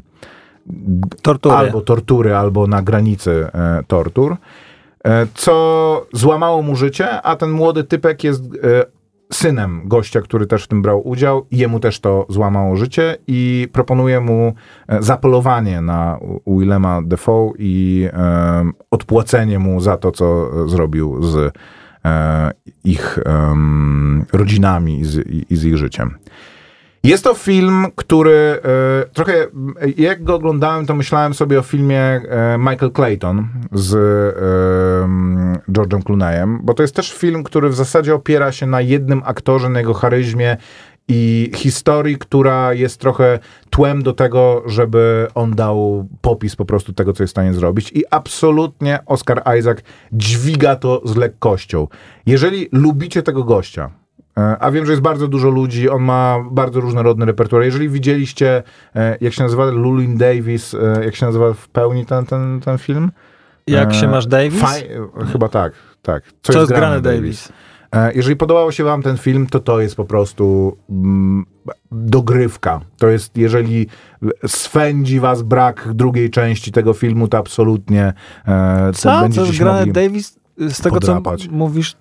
Tortury. 1.21 1.55
albo 1.55 1.81
tortury, 1.81 2.35
albo 2.35 2.67
na 2.67 2.81
granicy 2.81 3.47
e, 3.53 3.83
tortur, 3.87 4.35
e, 5.05 5.27
co 5.33 6.05
złamało 6.13 6.61
mu 6.61 6.75
życie, 6.75 7.21
a 7.21 7.35
ten 7.35 7.49
młody 7.51 7.83
typek 7.83 8.23
jest 8.23 8.43
e, 8.43 9.00
synem 9.41 9.81
gościa, 9.85 10.21
który 10.21 10.47
też 10.47 10.63
w 10.63 10.67
tym 10.67 10.81
brał 10.81 11.07
udział 11.07 11.45
jemu 11.51 11.79
też 11.79 11.99
to 11.99 12.25
złamało 12.29 12.75
życie 12.75 13.17
i 13.27 13.67
proponuje 13.73 14.19
mu 14.19 14.53
e, 14.87 15.03
zapolowanie 15.03 15.81
na 15.81 16.19
Willema 16.47 17.01
Defoe 17.01 17.53
i 17.59 18.07
e, 18.13 18.71
odpłacenie 18.91 19.59
mu 19.59 19.81
za 19.81 19.97
to, 19.97 20.11
co 20.11 20.49
e, 20.65 20.69
zrobił 20.69 21.23
z 21.23 21.53
e, 22.05 22.51
ich 22.83 23.19
em, 23.25 24.25
rodzinami 24.33 24.99
i 24.99 25.05
z, 25.05 25.27
i, 25.27 25.53
i 25.53 25.55
z 25.57 25.63
ich 25.63 25.77
życiem. 25.77 26.15
Jest 27.03 27.23
to 27.23 27.33
film, 27.33 27.85
który 27.95 28.31
e, 28.31 28.59
trochę, 29.13 29.47
jak 29.97 30.23
go 30.23 30.35
oglądałem, 30.35 30.85
to 30.85 30.95
myślałem 30.95 31.33
sobie 31.33 31.59
o 31.59 31.61
filmie 31.61 31.99
e, 31.99 32.57
Michael 32.57 32.91
Clayton 32.91 33.47
z 33.71 33.93
e, 33.93 35.71
George'em 35.73 36.03
Clooneyem, 36.03 36.59
bo 36.63 36.73
to 36.73 36.83
jest 36.83 36.95
też 36.95 37.13
film, 37.13 37.43
który 37.43 37.69
w 37.69 37.75
zasadzie 37.75 38.15
opiera 38.15 38.51
się 38.51 38.65
na 38.65 38.81
jednym 38.81 39.21
aktorze, 39.25 39.69
na 39.69 39.79
jego 39.79 39.93
charyzmie 39.93 40.57
i 41.07 41.51
historii, 41.55 42.17
która 42.17 42.73
jest 42.73 42.99
trochę 42.99 43.39
tłem 43.69 44.03
do 44.03 44.13
tego, 44.13 44.63
żeby 44.65 45.27
on 45.35 45.51
dał 45.51 46.07
popis 46.21 46.55
po 46.55 46.65
prostu 46.65 46.93
tego, 46.93 47.13
co 47.13 47.23
jest 47.23 47.31
w 47.31 47.37
stanie 47.37 47.53
zrobić. 47.53 47.91
I 47.91 48.03
absolutnie 48.11 48.99
Oscar 49.05 49.43
Isaac 49.59 49.77
dźwiga 50.11 50.75
to 50.75 51.01
z 51.05 51.15
lekkością. 51.15 51.87
Jeżeli 52.25 52.69
lubicie 52.71 53.23
tego 53.23 53.43
gościa, 53.43 54.00
A 54.35 54.71
wiem, 54.71 54.85
że 54.85 54.91
jest 54.91 55.01
bardzo 55.01 55.27
dużo 55.27 55.49
ludzi, 55.49 55.89
on 55.89 56.03
ma 56.03 56.37
bardzo 56.51 56.79
różnorodny 56.79 57.25
repertuar. 57.25 57.63
Jeżeli 57.63 57.89
widzieliście, 57.89 58.63
e, 58.95 59.17
jak 59.21 59.33
się 59.33 59.43
nazywa 59.43 59.65
Lulin 59.65 60.17
Davis, 60.17 60.73
e, 60.73 61.05
jak 61.05 61.15
się 61.15 61.25
nazywa 61.25 61.53
w 61.53 61.67
pełni 61.67 62.05
ten, 62.05 62.25
ten, 62.25 62.59
ten 62.59 62.77
film? 62.77 63.11
Jak 63.67 63.93
się 63.93 64.07
E, 64.07 64.09
masz, 64.09 64.27
Davis? 64.27 64.61
Faj, 64.61 64.89
chyba 65.31 65.49
tak, 65.49 65.73
tak. 66.01 66.23
Co 66.41 66.59
jest 66.59 66.71
grane, 66.71 67.01
Davis? 67.01 67.51
E, 67.95 68.13
Jeżeli 68.13 68.35
podobało 68.35 68.71
się 68.71 68.83
wam 68.83 69.01
ten 69.01 69.17
film, 69.17 69.47
to 69.47 69.59
to 69.59 69.81
jest 69.81 69.95
po 69.95 70.05
prostu 70.05 70.77
mm, 70.89 71.45
dogrywka. 71.91 72.81
To 72.97 73.07
jest, 73.07 73.37
jeżeli 73.37 73.87
swędzi 74.47 75.19
was 75.19 75.41
brak 75.41 75.93
drugiej 75.93 76.29
części 76.29 76.71
tego 76.71 76.93
filmu, 76.93 77.27
to 77.27 77.37
absolutnie 77.37 78.13
e, 78.47 78.91
Co? 78.93 79.13
Co 79.13 79.21
będziecie 79.21 79.47
jest 79.47 79.59
grane, 79.59 79.79
mogli... 79.79 79.93
Davis? 79.93 80.39
Z 80.57 80.81
tego, 80.81 80.95
podrapać. 80.95 81.45
co 81.45 81.51
mówisz, 81.51 81.95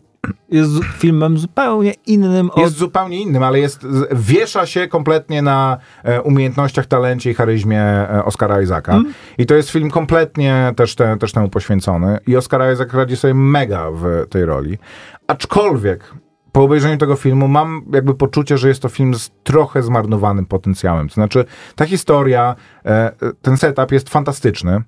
jest 0.49 0.73
filmem 0.99 1.39
zupełnie 1.39 1.95
innym 2.07 2.51
od... 2.51 2.59
Jest 2.59 2.77
zupełnie 2.77 3.21
innym, 3.21 3.43
ale 3.43 3.59
jest, 3.59 3.87
wiesza 4.13 4.67
się 4.67 4.89
kompletnie 4.89 5.43
na 5.43 5.79
e, 6.05 6.23
umiejętnościach, 6.23 6.87
talencie 6.87 7.31
i 7.31 7.35
charyzmie 7.35 7.83
e, 7.83 8.25
Oscara 8.25 8.63
Isaaca. 8.63 8.93
Mm. 8.93 9.13
I 9.39 9.47
to 9.47 9.55
jest 9.55 9.71
film 9.71 9.91
kompletnie 9.91 10.73
też, 10.77 10.95
te, 10.95 11.17
też 11.17 11.33
temu 11.33 11.49
poświęcony. 11.49 12.19
I 12.27 12.37
Oscar 12.37 12.73
Isaac 12.73 12.93
radzi 12.93 13.17
sobie 13.17 13.35
mega 13.35 13.91
w 13.91 14.27
tej 14.29 14.45
roli. 14.45 14.79
Aczkolwiek 15.27 16.15
po 16.53 16.63
obejrzeniu 16.63 16.99
tego 16.99 17.17
filmu 17.17 17.49
mam 17.49 17.83
jakby 17.93 18.15
poczucie, 18.15 18.59
że 18.59 18.69
jest 18.69 18.83
to 18.83 18.89
film 18.89 19.15
z 19.15 19.31
trochę 19.43 19.83
zmarnowanym 19.83 20.47
potencjałem. 20.47 21.09
To 21.09 21.15
znaczy, 21.15 21.45
ta 21.77 21.87
historia, 21.87 22.57
e, 22.85 23.13
ten 23.43 23.57
setup 23.57 23.93
jest 23.93 24.09
fantastyczny 24.09 24.83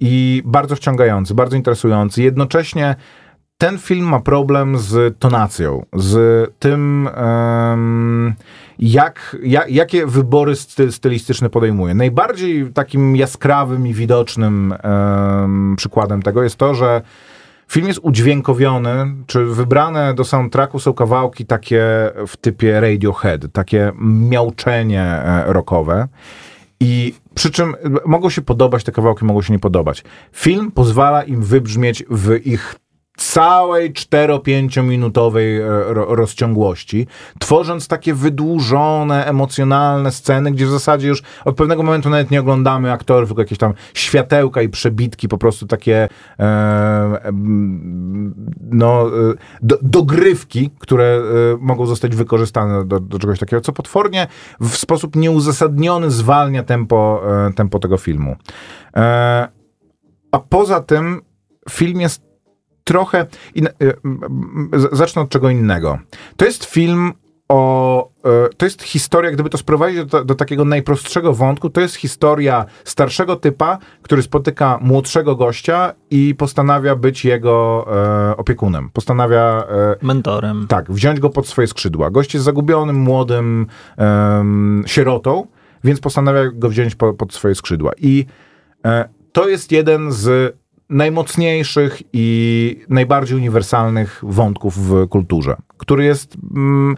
i 0.00 0.42
bardzo 0.44 0.76
wciągający, 0.76 1.34
bardzo 1.34 1.56
interesujący. 1.56 2.22
Jednocześnie 2.22 2.96
ten 3.62 3.78
film 3.78 4.06
ma 4.06 4.20
problem 4.20 4.78
z 4.78 5.18
tonacją, 5.18 5.86
z 5.92 6.50
tym, 6.58 7.08
em, 7.14 8.34
jak, 8.78 9.36
jak, 9.42 9.70
jakie 9.70 10.06
wybory 10.06 10.56
sty, 10.56 10.92
stylistyczne 10.92 11.50
podejmuje. 11.50 11.94
Najbardziej 11.94 12.70
takim 12.74 13.16
jaskrawym 13.16 13.86
i 13.86 13.94
widocznym 13.94 14.74
em, 14.82 15.74
przykładem 15.76 16.22
tego 16.22 16.42
jest 16.42 16.56
to, 16.56 16.74
że 16.74 17.02
film 17.68 17.88
jest 17.88 18.00
udźwiękowiony, 18.02 19.14
czy 19.26 19.44
wybrane 19.44 20.14
do 20.14 20.24
soundtracku 20.24 20.78
są 20.78 20.92
kawałki 20.92 21.46
takie 21.46 21.84
w 22.26 22.36
typie 22.36 22.80
Radiohead, 22.80 23.52
takie 23.52 23.92
miauczenie 24.00 25.02
e, 25.02 25.52
rockowe. 25.52 26.08
I 26.80 27.14
przy 27.34 27.50
czym 27.50 27.74
mogą 28.06 28.30
się 28.30 28.42
podobać 28.42 28.84
te 28.84 28.92
kawałki, 28.92 29.24
mogą 29.24 29.42
się 29.42 29.52
nie 29.52 29.58
podobać. 29.58 30.04
Film 30.32 30.70
pozwala 30.70 31.22
im 31.22 31.42
wybrzmieć 31.42 32.04
w 32.10 32.46
ich 32.46 32.81
całej 33.30 33.92
4-5 33.92 34.84
minutowej 34.84 35.56
e, 35.56 35.68
ro, 35.68 36.14
rozciągłości, 36.14 37.06
tworząc 37.38 37.88
takie 37.88 38.14
wydłużone, 38.14 39.26
emocjonalne 39.26 40.12
sceny, 40.12 40.52
gdzie 40.52 40.66
w 40.66 40.70
zasadzie 40.70 41.08
już 41.08 41.22
od 41.44 41.56
pewnego 41.56 41.82
momentu 41.82 42.10
nawet 42.10 42.30
nie 42.30 42.40
oglądamy 42.40 42.92
aktorów, 42.92 43.28
tylko 43.28 43.42
jakieś 43.42 43.58
tam 43.58 43.74
światełka 43.94 44.62
i 44.62 44.68
przebitki, 44.68 45.28
po 45.28 45.38
prostu 45.38 45.66
takie 45.66 46.08
e, 46.38 47.32
no, 48.70 49.06
e, 49.06 49.34
do, 49.62 49.78
dogrywki, 49.82 50.70
które 50.78 51.04
e, 51.04 51.20
mogą 51.60 51.86
zostać 51.86 52.16
wykorzystane 52.16 52.84
do, 52.84 53.00
do 53.00 53.18
czegoś 53.18 53.38
takiego, 53.38 53.60
co 53.60 53.72
potwornie 53.72 54.26
w 54.60 54.76
sposób 54.76 55.16
nieuzasadniony 55.16 56.10
zwalnia 56.10 56.62
tempo, 56.62 57.22
tempo 57.54 57.78
tego 57.78 57.96
filmu. 57.96 58.36
E, 58.96 59.48
a 60.32 60.38
poza 60.38 60.80
tym 60.80 61.20
film 61.70 62.00
jest 62.00 62.31
trochę. 62.84 63.26
In, 63.54 63.66
y, 63.82 63.92
zacznę 64.92 65.22
od 65.22 65.28
czego 65.28 65.50
innego. 65.50 65.98
To 66.36 66.44
jest 66.44 66.64
film 66.64 67.12
o. 67.48 68.08
y, 68.50 68.54
To 68.56 68.66
jest 68.66 68.82
historia, 68.82 69.30
gdyby 69.30 69.50
to 69.50 69.58
sprowadzić 69.58 70.04
do, 70.04 70.24
do 70.24 70.34
takiego 70.34 70.64
najprostszego 70.64 71.32
wątku, 71.32 71.70
to 71.70 71.80
jest 71.80 71.94
historia 71.94 72.64
starszego 72.84 73.36
typa, 73.36 73.78
który 74.02 74.22
spotyka 74.22 74.78
młodszego 74.80 75.36
gościa 75.36 75.92
i 76.10 76.34
postanawia 76.34 76.96
być 76.96 77.24
jego 77.24 77.86
e, 78.30 78.36
opiekunem. 78.36 78.90
Postanawia. 78.92 79.64
E, 79.70 79.96
Mentorem. 80.06 80.66
tak, 80.68 80.92
wziąć 80.92 81.20
go 81.20 81.30
pod 81.30 81.48
swoje 81.48 81.68
skrzydła. 81.68 82.10
Gość 82.10 82.34
jest 82.34 82.44
zagubionym, 82.44 82.96
młodym 82.96 83.66
em, 83.96 84.84
sierotą, 84.86 85.46
więc 85.84 86.00
postanawia 86.00 86.40
go 86.52 86.68
wziąć 86.68 86.94
po, 86.94 87.14
pod 87.14 87.34
swoje 87.34 87.54
skrzydła. 87.54 87.92
I 87.98 88.26
e, 88.84 89.08
to 89.32 89.48
jest 89.48 89.72
jeden 89.72 90.12
z 90.12 90.56
najmocniejszych 90.92 92.02
i 92.12 92.80
najbardziej 92.88 93.36
uniwersalnych 93.36 94.20
wątków 94.22 94.88
w 94.88 95.08
kulturze, 95.08 95.56
który 95.76 96.04
jest. 96.04 96.36
Mm, 96.54 96.96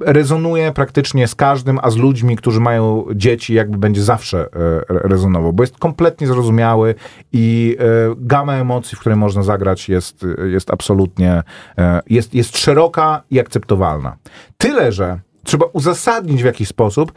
rezonuje 0.00 0.72
praktycznie 0.72 1.28
z 1.28 1.34
każdym, 1.34 1.78
a 1.82 1.90
z 1.90 1.96
ludźmi, 1.96 2.36
którzy 2.36 2.60
mają 2.60 3.04
dzieci, 3.14 3.54
jakby 3.54 3.78
będzie 3.78 4.02
zawsze 4.02 4.40
e, 4.40 4.48
rezonował, 4.88 5.52
bo 5.52 5.62
jest 5.62 5.78
kompletnie 5.78 6.26
zrozumiały 6.26 6.94
i 7.32 7.76
e, 7.80 7.84
gama 8.16 8.54
emocji, 8.54 8.96
w 8.96 9.00
której 9.00 9.18
można 9.18 9.42
zagrać 9.42 9.88
jest, 9.88 10.26
jest 10.52 10.70
absolutnie, 10.70 11.42
e, 11.78 12.00
jest, 12.10 12.34
jest 12.34 12.58
szeroka 12.58 13.22
i 13.30 13.40
akceptowalna. 13.40 14.16
Tyle, 14.56 14.92
że 14.92 15.20
trzeba 15.44 15.66
uzasadnić 15.72 16.42
w 16.42 16.46
jakiś 16.46 16.68
sposób 16.68 17.12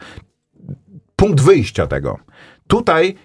punkt 1.16 1.40
wyjścia 1.40 1.86
tego. 1.86 2.18
Tutaj 2.66 3.16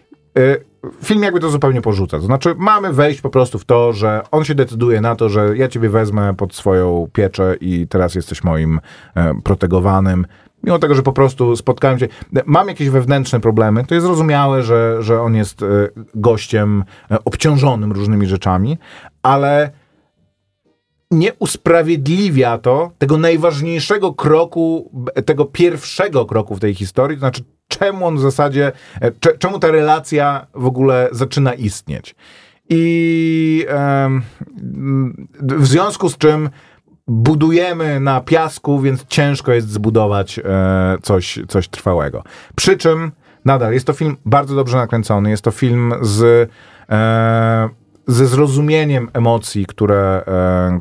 film 1.03 1.23
jakby 1.23 1.39
to 1.39 1.49
zupełnie 1.49 1.81
porzuca. 1.81 2.17
To 2.17 2.25
znaczy, 2.25 2.55
mamy 2.57 2.93
wejść 2.93 3.21
po 3.21 3.29
prostu 3.29 3.59
w 3.59 3.65
to, 3.65 3.93
że 3.93 4.21
on 4.31 4.43
się 4.43 4.55
decyduje 4.55 5.01
na 5.01 5.15
to, 5.15 5.29
że 5.29 5.57
ja 5.57 5.67
ciebie 5.67 5.89
wezmę 5.89 6.35
pod 6.35 6.55
swoją 6.55 7.07
pieczę 7.13 7.55
i 7.61 7.87
teraz 7.87 8.15
jesteś 8.15 8.43
moim 8.43 8.79
e, 9.15 9.41
protegowanym. 9.43 10.25
Mimo 10.63 10.79
tego, 10.79 10.95
że 10.95 11.03
po 11.03 11.13
prostu 11.13 11.55
spotkałem 11.55 11.99
się, 11.99 12.07
mam 12.45 12.67
jakieś 12.67 12.89
wewnętrzne 12.89 13.39
problemy, 13.39 13.85
to 13.85 13.95
jest 13.95 14.05
zrozumiałe, 14.05 14.63
że, 14.63 15.03
że 15.03 15.21
on 15.21 15.35
jest 15.35 15.63
e, 15.63 15.65
gościem 16.15 16.83
e, 17.11 17.23
obciążonym 17.25 17.91
różnymi 17.91 18.27
rzeczami, 18.27 18.77
ale 19.23 19.71
nie 21.11 21.33
usprawiedliwia 21.33 22.57
to 22.57 22.91
tego 22.97 23.17
najważniejszego 23.17 24.13
kroku, 24.13 24.91
tego 25.25 25.45
pierwszego 25.45 26.25
kroku 26.25 26.55
w 26.55 26.59
tej 26.59 26.73
historii, 26.75 27.17
to 27.17 27.19
znaczy 27.19 27.41
czemu 27.67 28.05
on 28.05 28.17
w 28.17 28.21
zasadzie, 28.21 28.71
e, 29.01 29.11
cze- 29.11 29.37
czemu 29.37 29.59
ta 29.59 29.71
relacja 29.71 30.47
w 30.53 30.65
ogóle 30.65 31.09
zaczyna 31.11 31.53
istnieć. 31.53 32.15
I 32.69 33.65
w 35.41 35.67
związku 35.67 36.09
z 36.09 36.17
czym 36.17 36.49
budujemy 37.07 37.99
na 37.99 38.21
piasku, 38.21 38.79
więc 38.79 39.05
ciężko 39.05 39.51
jest 39.53 39.69
zbudować 39.69 40.39
e, 40.39 40.43
coś, 41.01 41.39
coś 41.47 41.67
trwałego. 41.67 42.23
Przy 42.55 42.77
czym 42.77 43.11
nadal 43.45 43.73
jest 43.73 43.87
to 43.87 43.93
film 43.93 44.17
bardzo 44.25 44.55
dobrze 44.55 44.77
nakręcony, 44.77 45.29
jest 45.29 45.43
to 45.43 45.51
film 45.51 45.93
z 46.01 46.49
e, 46.89 47.69
ze 48.07 48.27
zrozumieniem 48.27 49.09
emocji, 49.13 49.65
które, 49.65 50.23
e, 50.27 50.79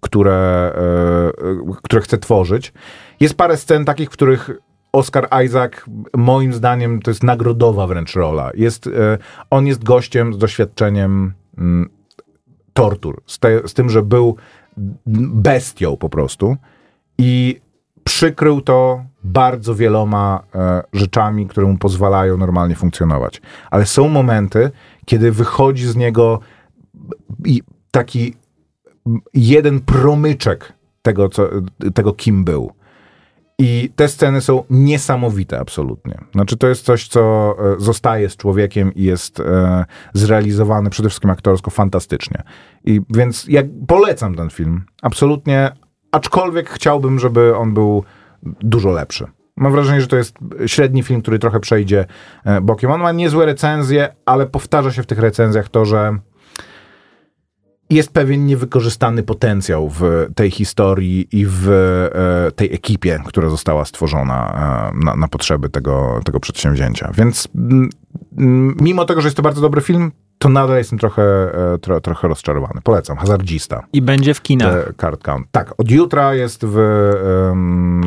które, 0.00 0.72
e, 0.76 1.82
które 1.82 2.02
chce 2.02 2.18
tworzyć. 2.18 2.72
Jest 3.20 3.34
parę 3.34 3.56
scen 3.56 3.84
takich, 3.84 4.08
w 4.08 4.12
których 4.12 4.50
Oscar 4.92 5.28
Isaac, 5.44 5.72
moim 6.16 6.52
zdaniem, 6.52 7.02
to 7.02 7.10
jest 7.10 7.22
nagrodowa 7.22 7.86
wręcz 7.86 8.14
rola. 8.14 8.50
Jest, 8.54 8.86
e, 8.86 9.18
on 9.50 9.66
jest 9.66 9.84
gościem 9.84 10.34
z 10.34 10.38
doświadczeniem 10.38 11.32
mm, 11.58 11.90
tortur, 12.72 13.22
z, 13.26 13.38
te, 13.38 13.68
z 13.68 13.74
tym, 13.74 13.90
że 13.90 14.02
był 14.02 14.36
bestią 15.06 15.96
po 15.96 16.08
prostu 16.08 16.56
i 17.18 17.60
przykrył 18.04 18.60
to 18.60 19.04
bardzo 19.24 19.74
wieloma 19.74 20.42
rzeczami, 20.92 21.46
które 21.46 21.66
mu 21.66 21.78
pozwalają 21.78 22.36
normalnie 22.36 22.74
funkcjonować. 22.74 23.42
Ale 23.70 23.86
są 23.86 24.08
momenty, 24.08 24.70
kiedy 25.04 25.32
wychodzi 25.32 25.86
z 25.86 25.96
niego 25.96 26.40
taki 27.90 28.34
jeden 29.34 29.80
promyczek 29.80 30.72
tego, 31.02 31.28
co, 31.28 31.48
tego 31.94 32.12
kim 32.12 32.44
był. 32.44 32.72
I 33.60 33.90
te 33.96 34.08
sceny 34.08 34.40
są 34.40 34.64
niesamowite 34.70 35.58
absolutnie. 35.58 36.18
Znaczy 36.32 36.56
to 36.56 36.68
jest 36.68 36.84
coś, 36.84 37.08
co 37.08 37.54
e, 37.58 37.80
zostaje 37.80 38.28
z 38.28 38.36
człowiekiem 38.36 38.94
i 38.94 39.02
jest 39.02 39.40
e, 39.40 39.84
zrealizowane 40.12 40.90
przede 40.90 41.08
wszystkim 41.08 41.30
aktorsko 41.30 41.70
fantastycznie. 41.70 42.42
I 42.84 43.00
więc 43.10 43.46
ja 43.48 43.62
polecam 43.86 44.34
ten 44.34 44.50
film. 44.50 44.84
Absolutnie. 45.02 45.70
Aczkolwiek 46.12 46.70
chciałbym, 46.70 47.18
żeby 47.18 47.56
on 47.56 47.74
był 47.74 48.04
dużo 48.42 48.90
lepszy. 48.90 49.26
Mam 49.56 49.72
wrażenie, 49.72 50.00
że 50.00 50.06
to 50.06 50.16
jest 50.16 50.34
średni 50.66 51.02
film, 51.02 51.22
który 51.22 51.38
trochę 51.38 51.60
przejdzie 51.60 52.06
e, 52.44 52.60
bokiem. 52.60 52.90
On 52.90 53.00
ma 53.00 53.12
niezłe 53.12 53.46
recenzje, 53.46 54.14
ale 54.26 54.46
powtarza 54.46 54.92
się 54.92 55.02
w 55.02 55.06
tych 55.06 55.18
recenzjach 55.18 55.68
to, 55.68 55.84
że 55.84 56.18
jest 57.90 58.12
pewien 58.12 58.46
niewykorzystany 58.46 59.22
potencjał 59.22 59.88
w 59.88 60.02
tej 60.34 60.50
historii 60.50 61.28
i 61.32 61.46
w 61.46 61.68
e, 61.68 62.52
tej 62.52 62.74
ekipie, 62.74 63.22
która 63.26 63.48
została 63.48 63.84
stworzona 63.84 64.52
e, 64.94 65.04
na, 65.04 65.16
na 65.16 65.28
potrzeby 65.28 65.68
tego, 65.68 66.20
tego 66.24 66.40
przedsięwzięcia. 66.40 67.10
Więc 67.14 67.48
mm, 67.56 67.90
mm, 68.38 68.76
mimo 68.80 69.04
tego, 69.04 69.20
że 69.20 69.26
jest 69.26 69.36
to 69.36 69.42
bardzo 69.42 69.60
dobry 69.60 69.80
film, 69.80 70.12
to 70.38 70.48
nadal 70.48 70.76
jestem 70.76 70.98
trochę, 70.98 71.22
e, 71.74 71.78
tro, 71.78 72.00
trochę 72.00 72.28
rozczarowany. 72.28 72.80
Polecam. 72.82 73.16
Hazardzista. 73.16 73.84
I 73.92 74.02
będzie 74.02 74.34
w 74.34 74.42
kinach. 74.42 74.86
The 74.86 74.92
Card 75.00 75.22
Count. 75.22 75.46
Tak, 75.50 75.74
od 75.78 75.90
jutra 75.90 76.34
jest 76.34 76.66
w, 76.66 76.78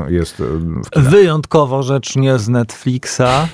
jest 0.08 0.44
w 0.86 0.90
kinach. 0.90 1.10
Wyjątkowo 1.10 1.84
rzecz 1.84 2.16
nie 2.16 2.40
z 2.40 2.50
Netflixa. 2.50 3.48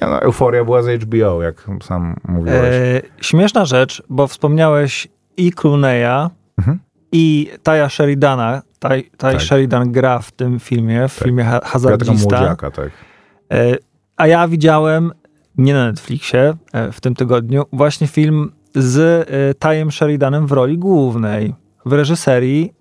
Ja, 0.00 0.08
no, 0.08 0.22
Euforia 0.22 0.64
była 0.64 0.82
z 0.82 1.02
HBO, 1.02 1.42
jak 1.42 1.66
sam 1.82 2.16
mówiłeś. 2.28 2.74
E, 2.74 3.02
śmieszna 3.20 3.64
rzecz, 3.64 4.02
bo 4.08 4.26
wspomniałeś 4.26 5.08
i 5.46 5.52
Clooney'a, 5.52 6.30
Mhm. 6.58 6.78
i 7.12 7.50
Taja 7.62 7.88
Sheridana. 7.88 8.62
Taj, 8.78 9.10
Taj 9.16 9.32
Tak. 9.34 9.42
Sheridan 9.42 9.92
gra 9.92 10.18
w 10.18 10.30
tym 10.32 10.58
filmie, 10.60 11.08
w 11.08 11.12
filmie 11.12 11.44
ha- 11.44 11.52
Piotra 11.60 11.68
Hazardzista. 11.70 12.36
Młodziaka, 12.38 12.70
tak. 12.70 12.90
E, 13.52 13.76
a 14.16 14.26
ja 14.26 14.48
widziałem, 14.48 15.12
nie 15.58 15.74
na 15.74 15.86
Netflixie, 15.86 16.54
e, 16.72 16.92
w 16.92 17.00
tym 17.00 17.14
tygodniu, 17.14 17.64
właśnie 17.72 18.06
film 18.06 18.52
z 18.74 18.98
e, 19.30 19.54
Tajem 19.54 19.90
Sheridanem 19.90 20.46
w 20.46 20.52
roli 20.52 20.78
głównej, 20.78 21.54
w 21.86 21.92
reżyserii 21.92 22.72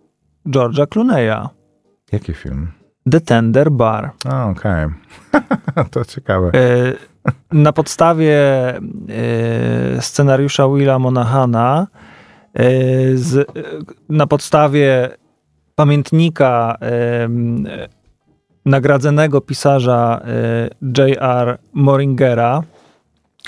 George'a 0.47 0.85
Clooney'a. 0.87 1.47
Jaki 2.11 2.33
film? 2.33 2.71
The 3.11 3.21
Tender 3.21 3.71
Bar. 3.71 4.11
A, 4.25 4.45
okej. 4.49 4.87
to 5.91 6.05
ciekawe. 6.05 6.51
Na 7.51 7.73
podstawie 7.73 8.37
scenariusza 9.99 10.67
Willa 10.69 10.99
Monahana, 10.99 11.87
z, 13.15 13.35
e, 13.35 13.43
na 14.09 14.27
podstawie 14.27 15.09
pamiętnika 15.75 16.77
e, 16.81 17.29
nagradzonego 18.65 19.41
pisarza 19.41 20.21
e, 20.23 20.69
J.R. 20.97 21.57
Moringera, 21.73 22.63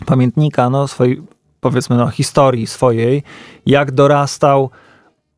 pamiętnika 0.06 0.70
no, 0.70 0.88
swojej, 0.88 1.22
powiedzmy, 1.60 1.96
no, 1.98 2.08
historii 2.08 2.68
swojej, 2.68 3.24
jak 3.66 3.92
dorastał 3.92 4.70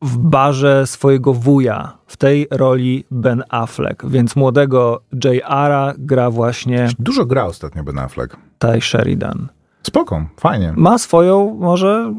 w 0.02 0.18
barze 0.18 0.86
swojego 0.86 1.34
wuja. 1.34 1.98
W 2.06 2.16
tej 2.16 2.46
roli 2.50 3.04
Ben 3.10 3.44
Affleck, 3.48 4.06
więc 4.06 4.36
młodego 4.36 5.00
J.R.a 5.24 5.94
gra 5.98 6.30
właśnie 6.30 6.88
Dużo 6.98 7.26
gra 7.26 7.44
ostatnio 7.44 7.84
Ben 7.84 7.98
Affleck. 7.98 8.36
Ty 8.58 8.80
Sheridan. 8.80 9.48
Spoko, 9.86 10.26
fajnie. 10.40 10.72
Ma 10.76 10.98
swoją, 10.98 11.54
może 11.60 12.14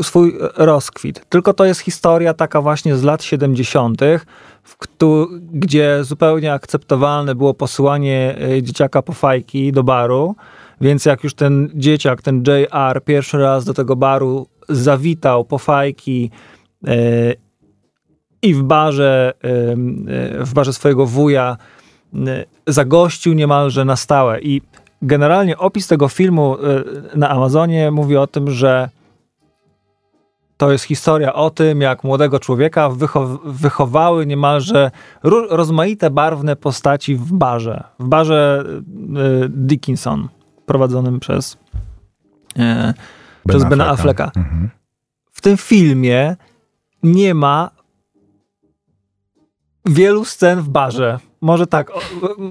y, 0.00 0.04
swój 0.04 0.34
rozkwit. 0.56 1.24
Tylko 1.28 1.54
to 1.54 1.64
jest 1.64 1.80
historia 1.80 2.34
taka 2.34 2.60
właśnie 2.60 2.96
z 2.96 3.02
lat 3.02 3.22
70., 3.22 4.00
w 4.62 4.76
któ- 4.76 5.28
gdzie 5.52 5.98
zupełnie 6.04 6.52
akceptowalne 6.52 7.34
było 7.34 7.54
posyłanie 7.54 8.36
y, 8.56 8.62
dzieciaka 8.62 9.02
po 9.02 9.12
fajki 9.12 9.72
do 9.72 9.82
baru. 9.82 10.36
Więc 10.80 11.04
jak 11.04 11.24
już 11.24 11.34
ten 11.34 11.68
dzieciak, 11.74 12.22
ten 12.22 12.44
JR, 12.46 13.04
pierwszy 13.04 13.38
raz 13.38 13.64
do 13.64 13.74
tego 13.74 13.96
baru 13.96 14.46
zawitał 14.68 15.44
po 15.44 15.58
fajki 15.58 16.30
y, 16.88 17.34
i 18.42 18.54
w 18.54 18.62
barze, 18.62 19.32
y, 19.44 19.48
y, 20.40 20.44
w 20.44 20.54
barze 20.54 20.72
swojego 20.72 21.06
wuja 21.06 21.56
y, 22.14 22.18
zagościł 22.66 23.32
niemalże 23.32 23.84
na 23.84 23.96
stałe. 23.96 24.40
I 24.40 24.62
generalnie 25.06 25.58
opis 25.58 25.86
tego 25.88 26.08
filmu 26.08 26.56
y, 27.14 27.18
na 27.18 27.28
Amazonie 27.28 27.90
mówi 27.90 28.16
o 28.16 28.26
tym, 28.26 28.50
że 28.50 28.88
to 30.56 30.72
jest 30.72 30.84
historia 30.84 31.34
o 31.34 31.50
tym, 31.50 31.80
jak 31.80 32.04
młodego 32.04 32.38
człowieka 32.40 32.88
wychow- 32.90 33.38
wychowały 33.44 34.26
niemalże 34.26 34.90
rozmaite, 35.50 36.10
barwne 36.10 36.56
postaci 36.56 37.16
w 37.16 37.32
barze. 37.32 37.84
W 37.98 38.04
barze 38.08 38.64
y, 39.44 39.48
Dickinson, 39.48 40.28
prowadzonym 40.66 41.20
przez, 41.20 41.52
y, 42.58 42.94
przez 43.48 43.64
Bena 43.64 43.84
Afflecka. 43.88 44.30
Mhm. 44.36 44.70
W 45.32 45.40
tym 45.40 45.56
filmie 45.56 46.36
nie 47.02 47.34
ma 47.34 47.70
wielu 49.86 50.24
scen 50.24 50.60
w 50.60 50.68
barze. 50.68 51.18
Może 51.46 51.66
tak, 51.66 51.90
o, 51.90 52.00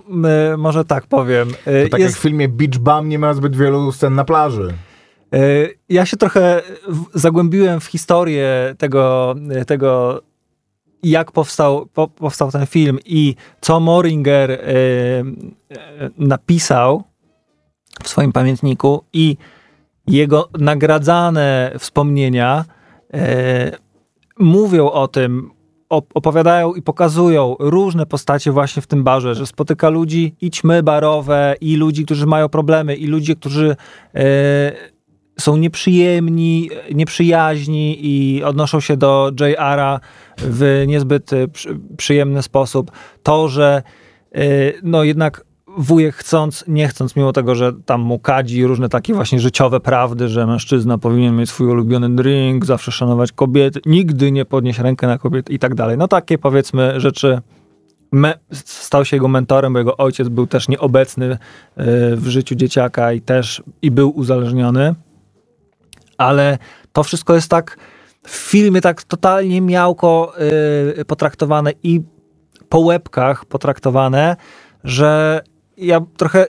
m, 0.10 0.60
może 0.60 0.86
tak 0.86 1.08
powiem. 1.08 1.50
Y, 1.50 1.84
To 1.84 1.90
tak 1.90 2.00
jest- 2.00 2.14
jak 2.16 2.20
w 2.20 2.24
filmie 2.24 2.48
Beach 2.50 2.78
Bum 2.78 3.10
nie 3.10 3.20
ma 3.20 3.34
zbyt 3.34 3.56
wielu 3.56 3.92
scen 3.92 4.16
na 4.16 4.24
plaży. 4.26 4.74
E, 5.34 5.38
Ja 5.90 6.06
się 6.06 6.18
trochę 6.18 6.62
zagłębiłem 7.14 7.80
w 7.80 7.86
historię 7.86 8.76
tego, 8.78 9.36
tego 9.68 10.22
jak 11.04 11.32
powstał, 11.32 11.86
po, 11.94 12.08
powstał 12.08 12.52
ten 12.52 12.66
film 12.66 13.00
i 13.06 13.36
co 13.62 13.80
Moringer 13.80 14.52
e, 14.52 14.58
e, 14.58 15.24
napisał 16.18 17.04
w 18.04 18.10
swoim 18.10 18.32
pamiętniku 18.32 19.04
i 19.14 19.38
jego 20.08 20.50
nagradzane 20.60 21.72
wspomnienia 21.80 22.66
e, 23.14 23.72
mówią 24.40 24.92
o 24.92 25.08
tym, 25.08 25.52
opowiadają 25.90 26.74
i 26.74 26.82
pokazują 26.82 27.56
różne 27.60 28.06
postacie 28.06 28.52
właśnie 28.52 28.82
w 28.82 28.88
tym 28.88 29.04
barze, 29.04 29.36
że 29.36 29.46
spotyka 29.46 29.90
ludzi 29.90 30.36
i 30.42 30.52
ćmy 30.52 30.84
barowe, 30.84 31.56
i 31.62 31.76
ludzi, 31.76 32.06
którzy 32.06 32.26
mają 32.26 32.50
problemy, 32.50 32.96
i 32.96 33.08
ludzi, 33.08 33.36
którzy 33.36 33.76
e, 34.16 34.26
są 35.40 35.58
nieprzyjemni, 35.58 36.70
nieprzyjaźni 36.94 37.98
i 38.02 38.44
odnoszą 38.44 38.80
się 38.80 38.98
do 38.98 39.32
JR-a 39.40 40.00
w 40.38 40.84
niezbyt 40.88 41.34
e, 41.34 41.48
przy, 41.48 41.80
przyjemny 41.98 42.44
sposób. 42.44 42.92
To, 43.24 43.50
że 43.50 43.84
e, 44.36 44.42
no 44.84 45.04
jednak 45.04 45.46
wujek 45.78 46.16
chcąc, 46.16 46.64
nie 46.68 46.88
chcąc, 46.88 47.16
mimo 47.16 47.34
tego, 47.34 47.56
że 47.56 47.74
tam 47.86 48.02
mu 48.02 48.20
kadzi 48.20 48.66
różne 48.66 48.90
takie 48.90 49.14
właśnie 49.14 49.40
życiowe 49.40 49.80
prawdy, 49.80 50.28
że 50.28 50.48
mężczyzna 50.48 50.98
powinien 50.98 51.36
mieć 51.36 51.50
swój 51.50 51.68
ulubiony 51.68 52.16
drink, 52.16 52.66
zawsze 52.66 52.92
szanować 52.92 53.32
kobiety, 53.32 53.80
nigdy 53.86 54.32
nie 54.32 54.46
podnieść 54.46 54.80
rękę 54.80 55.08
na 55.08 55.18
kobiety 55.18 55.54
i 55.54 55.60
tak 55.60 55.76
dalej. 55.76 55.98
No 55.98 56.08
takie 56.08 56.38
powiedzmy 56.38 57.00
rzeczy 57.02 57.42
me, 58.12 58.34
stał 58.64 59.06
się 59.06 59.16
jego 59.16 59.28
mentorem, 59.28 59.74
bo 59.74 59.80
jego 59.80 59.98
ojciec 59.98 60.30
był 60.30 60.48
też 60.48 60.68
nieobecny 60.68 61.26
y, 61.32 61.38
w 62.16 62.28
życiu 62.28 62.56
dzieciaka 62.56 63.14
i 63.14 63.22
też 63.22 63.64
i 63.82 63.92
był 63.92 64.10
uzależniony. 64.10 64.96
Ale 66.18 66.58
to 66.94 67.04
wszystko 67.04 67.36
jest 67.36 67.50
tak 67.50 67.78
w 68.24 68.32
filmie 68.32 68.82
tak 68.82 69.04
totalnie 69.04 69.62
miałko 69.62 70.34
y, 71.00 71.06
potraktowane 71.06 71.72
i 71.84 72.02
po 72.70 72.80
łebkach 72.80 73.46
potraktowane, 73.46 74.36
że 74.84 75.42
ja 75.78 76.02
trochę 76.18 76.48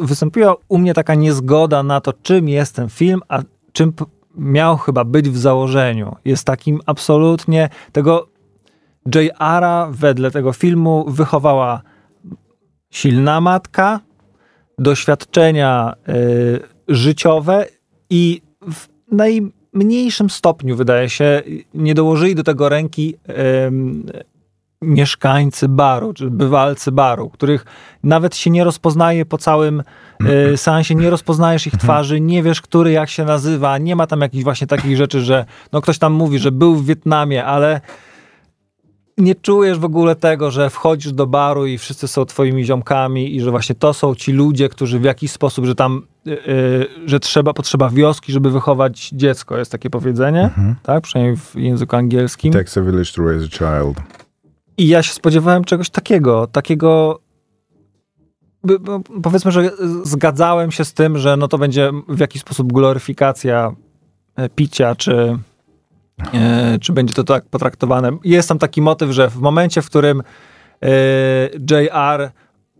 wystąpiła 0.00 0.54
u 0.68 0.78
mnie 0.78 0.94
taka 0.94 1.14
niezgoda 1.14 1.82
na 1.82 2.00
to, 2.00 2.12
czym 2.12 2.48
jest 2.48 2.76
ten 2.76 2.88
film, 2.88 3.20
a 3.28 3.42
czym 3.72 3.92
miał 4.36 4.76
chyba 4.76 5.04
być 5.04 5.30
w 5.30 5.38
założeniu. 5.38 6.16
Jest 6.24 6.44
takim 6.44 6.80
absolutnie 6.86 7.68
tego 7.92 8.28
J.R.a 9.14 9.88
wedle 9.90 10.30
tego 10.30 10.52
filmu 10.52 11.04
wychowała 11.08 11.82
silna 12.90 13.40
matka, 13.40 14.00
doświadczenia 14.78 15.94
y, 16.08 16.60
życiowe 16.88 17.66
i 18.10 18.42
w 18.70 18.88
najmniejszym 19.12 20.30
stopniu, 20.30 20.76
wydaje 20.76 21.10
się, 21.10 21.42
nie 21.74 21.94
dołożyli 21.94 22.34
do 22.34 22.42
tego 22.42 22.68
ręki 22.68 23.14
ym, 23.66 24.06
mieszkańcy 24.82 25.68
baru, 25.68 26.12
czy 26.12 26.30
bywalcy 26.30 26.92
baru, 26.92 27.30
których 27.30 27.64
nawet 28.02 28.36
się 28.36 28.50
nie 28.50 28.64
rozpoznaje 28.64 29.26
po 29.26 29.38
całym 29.38 29.82
y, 30.52 30.56
seansie, 30.56 30.94
nie 30.94 31.10
rozpoznajesz 31.10 31.66
ich 31.66 31.76
twarzy, 31.76 32.20
nie 32.20 32.42
wiesz, 32.42 32.60
który 32.60 32.92
jak 32.92 33.08
się 33.08 33.24
nazywa, 33.24 33.78
nie 33.78 33.96
ma 33.96 34.06
tam 34.06 34.20
jakichś 34.20 34.44
właśnie 34.44 34.66
takich 34.66 34.96
rzeczy, 34.96 35.20
że 35.20 35.44
no 35.72 35.80
ktoś 35.80 35.98
tam 35.98 36.12
mówi, 36.12 36.38
że 36.38 36.52
był 36.52 36.74
w 36.76 36.86
Wietnamie, 36.86 37.44
ale 37.44 37.80
nie 39.18 39.34
czujesz 39.34 39.78
w 39.78 39.84
ogóle 39.84 40.16
tego, 40.16 40.50
że 40.50 40.70
wchodzisz 40.70 41.12
do 41.12 41.26
baru 41.26 41.66
i 41.66 41.78
wszyscy 41.78 42.08
są 42.08 42.24
twoimi 42.24 42.64
ziomkami 42.64 43.36
i 43.36 43.40
że 43.40 43.50
właśnie 43.50 43.74
to 43.74 43.94
są 43.94 44.14
ci 44.14 44.32
ludzie, 44.32 44.68
którzy 44.68 44.98
w 44.98 45.04
jakiś 45.04 45.30
sposób, 45.30 45.64
że 45.64 45.74
tam, 45.74 46.02
yy, 46.24 46.36
że 47.06 47.20
trzeba, 47.20 47.52
potrzeba 47.52 47.90
wioski, 47.90 48.32
żeby 48.32 48.50
wychować 48.50 49.10
dziecko, 49.12 49.58
jest 49.58 49.72
takie 49.72 49.90
powiedzenie, 49.90 50.50
tak? 50.82 51.02
Przynajmniej 51.02 51.36
w 51.36 51.54
języku 51.54 51.96
angielskim. 51.96 52.52
Takes 52.52 52.76
a 52.76 52.80
village 52.80 53.12
to 53.16 53.22
raise 53.22 53.46
a 53.46 53.48
child. 53.48 54.21
I 54.76 54.88
ja 54.88 55.02
się 55.02 55.12
spodziewałem 55.12 55.64
czegoś 55.64 55.90
takiego, 55.90 56.46
takiego 56.46 57.20
bo 58.80 59.00
powiedzmy, 59.22 59.52
że 59.52 59.70
zgadzałem 60.02 60.70
się 60.70 60.84
z 60.84 60.94
tym, 60.94 61.18
że 61.18 61.36
no 61.36 61.48
to 61.48 61.58
będzie 61.58 61.90
w 62.08 62.18
jakiś 62.18 62.42
sposób 62.42 62.72
gloryfikacja 62.72 63.72
e, 64.36 64.48
picia, 64.48 64.94
czy, 64.94 65.38
e, 66.34 66.78
czy 66.78 66.92
będzie 66.92 67.14
to 67.14 67.24
tak 67.24 67.44
potraktowane. 67.44 68.10
Jest 68.24 68.48
tam 68.48 68.58
taki 68.58 68.82
motyw, 68.82 69.10
że 69.10 69.30
w 69.30 69.36
momencie, 69.36 69.82
w 69.82 69.86
którym 69.86 70.22
e, 70.82 70.88
JR 71.70 72.30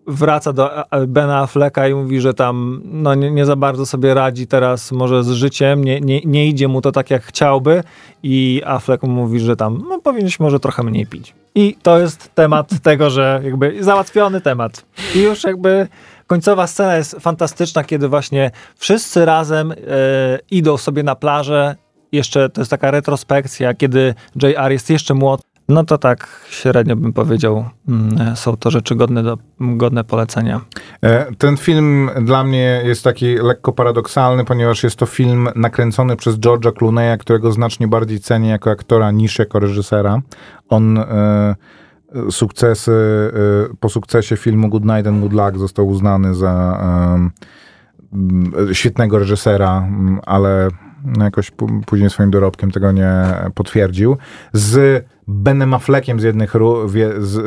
wraca 0.07 0.53
do 0.53 0.71
Bena 1.09 1.39
Afflecka 1.39 1.89
i 1.89 1.95
mówi, 1.95 2.21
że 2.21 2.35
tam 2.35 2.83
no, 2.85 3.15
nie, 3.15 3.31
nie 3.31 3.47
za 3.47 3.57
bardzo 3.57 3.87
sobie 3.87 4.15
radzi 4.15 4.47
teraz 4.47 4.93
może 4.93 5.25
z 5.25 5.31
życiem, 5.31 5.85
nie, 5.85 6.01
nie, 6.01 6.21
nie 6.21 6.47
idzie 6.47 6.69
mu 6.69 6.81
to 6.81 6.93
tak 6.93 7.11
jak 7.11 7.23
chciałby 7.23 7.83
i 8.23 8.63
Affleck 8.65 9.03
mówi, 9.03 9.41
że 9.41 9.57
tam 9.57 9.85
no, 9.89 9.99
powinieneś 10.01 10.41
może 10.41 10.61
trochę 10.61 10.83
mniej 10.83 11.07
pić. 11.07 11.35
I 11.55 11.77
to 11.83 11.99
jest 11.99 12.35
temat 12.35 12.71
tego, 12.83 13.11
że 13.11 13.41
jakby 13.45 13.85
załatwiony 13.85 14.41
temat. 14.41 14.85
I 15.15 15.23
już 15.23 15.45
jakby 15.45 15.89
końcowa 16.27 16.67
scena 16.67 16.97
jest 16.97 17.17
fantastyczna, 17.21 17.85
kiedy 17.85 18.09
właśnie 18.09 18.51
wszyscy 18.77 19.25
razem 19.25 19.73
e, 19.73 19.77
idą 20.51 20.77
sobie 20.77 21.03
na 21.03 21.15
plażę. 21.15 21.77
Jeszcze 22.13 22.49
to 22.49 22.61
jest 22.61 22.71
taka 22.71 22.91
retrospekcja, 22.91 23.75
kiedy 23.75 24.15
JR 24.43 24.73
jest 24.73 24.91
jeszcze 24.91 25.15
młody. 25.15 25.52
No 25.73 25.85
to 25.85 25.99
tak 25.99 26.29
średnio 26.49 26.97
bym 26.97 27.13
powiedział, 27.13 27.65
mm, 27.89 28.37
są 28.37 28.57
to 28.57 28.71
rzeczy 28.71 28.97
godne, 28.97 29.23
do, 29.23 29.39
godne 29.61 30.05
polecenia. 30.05 30.61
E, 31.03 31.35
Ten 31.39 31.57
film 31.57 32.11
dla 32.21 32.45
mnie 32.45 32.83
jest 32.85 33.05
taki 33.05 33.35
lekko 33.35 33.73
paradoksalny, 33.73 34.45
ponieważ 34.45 34.85
jest 34.85 34.97
to 34.97 35.07
film 35.07 35.49
nakręcony 35.57 36.17
przez 36.17 36.37
George'a 36.37 36.73
Clooney'a, 36.73 37.19
którego 37.19 37.53
znacznie 37.53 37.89
bardziej 37.89 38.21
cenię 38.21 38.49
jako 38.49 38.71
aktora 38.71 39.11
niż 39.11 39.39
jako 39.39 39.59
reżysera. 39.59 40.23
On 40.69 40.99
e, 40.99 41.55
sukcesy, 42.31 42.93
e, 43.73 43.77
po 43.81 43.89
sukcesie 43.89 44.37
filmu 44.37 44.69
Good 44.69 44.85
Night 44.85 45.07
and 45.07 45.21
Good 45.21 45.33
Luck 45.33 45.59
został 45.59 45.89
uznany 45.89 46.35
za 46.35 46.79
świetnego 48.73 49.19
reżysera, 49.19 49.89
ale 50.27 50.69
jakoś 51.21 51.53
później 51.87 52.11
swoim 52.11 52.31
dorobkiem 52.31 52.71
tego 52.71 52.93
nie 52.93 53.11
potwierdził. 53.55 54.17
Z 54.53 55.05
Benem 55.29 55.75
Affleckiem 55.75 56.21
z, 56.21 56.23
jednych 56.23 56.55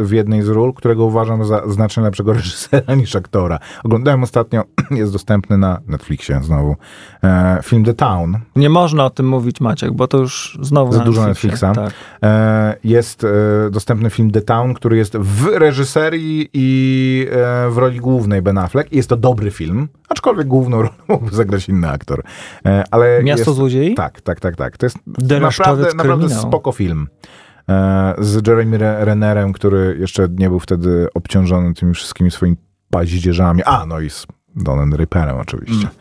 w, 0.01 0.11
jednej 0.11 0.41
z 0.41 0.47
ról, 0.47 0.73
którego 0.73 1.05
uważam 1.05 1.45
za 1.45 1.61
znacznie 1.67 2.03
lepszego 2.03 2.34
reżysera 2.39 2.95
niż 2.95 3.15
aktora. 3.15 3.59
Oglądałem 3.84 4.23
ostatnio, 4.23 4.63
jest 4.91 5.13
dostępny 5.13 5.57
na 5.57 5.82
Netflixie 5.88 6.43
znowu, 6.43 6.76
e, 7.23 7.59
film 7.63 7.86
The 7.86 7.93
Town. 7.93 8.38
Nie 8.55 8.69
można 8.69 9.05
o 9.05 9.09
tym 9.09 9.28
mówić, 9.28 9.61
Maciek, 9.61 9.91
bo 9.91 10.07
to 10.07 10.17
już 10.17 10.57
znowu 10.61 10.91
Za 10.91 10.99
na 10.99 11.05
dużo. 11.05 11.28
Netflixa. 11.28 11.65
Tak. 11.76 11.93
E, 12.23 12.76
jest 12.84 13.23
e, 13.23 13.28
dostępny 13.71 14.09
film 14.09 14.32
The 14.32 14.41
Town, 14.41 14.73
który 14.73 14.97
jest 14.97 15.17
w 15.17 15.45
reżyserii 15.45 16.49
i 16.53 17.28
e, 17.32 17.69
w 17.69 17.78
roli 17.78 17.99
głównej 17.99 18.41
Ben 18.41 18.57
Affleck. 18.57 18.91
Jest 18.91 19.09
to 19.09 19.17
dobry 19.17 19.51
film, 19.51 19.88
aczkolwiek 20.09 20.47
główną 20.47 20.78
rolę 20.78 20.93
mógłby 21.07 21.36
zagrać 21.36 21.69
inny 21.69 21.89
aktor. 21.89 22.23
E, 22.65 22.84
ale 22.91 23.23
Miasto 23.23 23.51
jest, 23.51 23.57
złodziei? 23.57 23.95
Tak, 23.95 24.21
tak, 24.21 24.39
tak, 24.39 24.55
tak. 24.55 24.78
To 24.78 24.86
jest 24.86 24.97
naprawdę, 25.41 25.88
naprawdę 25.95 26.30
spoko 26.30 26.71
film. 26.71 27.07
E, 27.70 28.13
z 28.18 28.47
Jeremy 28.47 28.78
Re- 28.78 29.05
Rennerem, 29.05 29.53
który 29.53 29.97
jeszcze 29.99 30.28
nie 30.32 30.49
był 30.49 30.59
wtedy 30.59 31.07
obciążony 31.13 31.74
tymi 31.74 31.93
wszystkimi 31.93 32.32
swoimi 32.32 32.57
paździerzami. 32.89 33.63
A, 33.63 33.86
no 33.86 33.99
i 33.99 34.09
z 34.09 34.28
Donem 34.55 34.95
Ripperem 34.95 35.38
oczywiście. 35.38 35.88
Mm. 35.88 35.95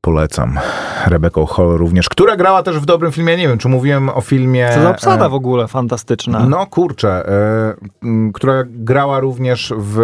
Polecam. 0.00 0.58
Rebecca 1.06 1.46
Hall 1.46 1.68
również, 1.68 2.08
która 2.08 2.36
grała 2.36 2.62
też 2.62 2.78
w 2.78 2.84
dobrym 2.86 3.12
filmie. 3.12 3.36
Nie 3.36 3.48
wiem, 3.48 3.58
czy 3.58 3.68
mówiłem 3.68 4.08
o 4.08 4.20
filmie... 4.20 4.70
Co 4.74 4.82
za 4.82 4.90
obsada 4.90 5.26
e, 5.26 5.28
w 5.28 5.34
ogóle 5.34 5.68
fantastyczna. 5.68 6.46
no 6.48 6.66
kurczę, 6.66 7.28
e, 7.28 7.74
która 8.34 8.64
grała 8.66 9.20
również 9.20 9.72
w 9.76 10.00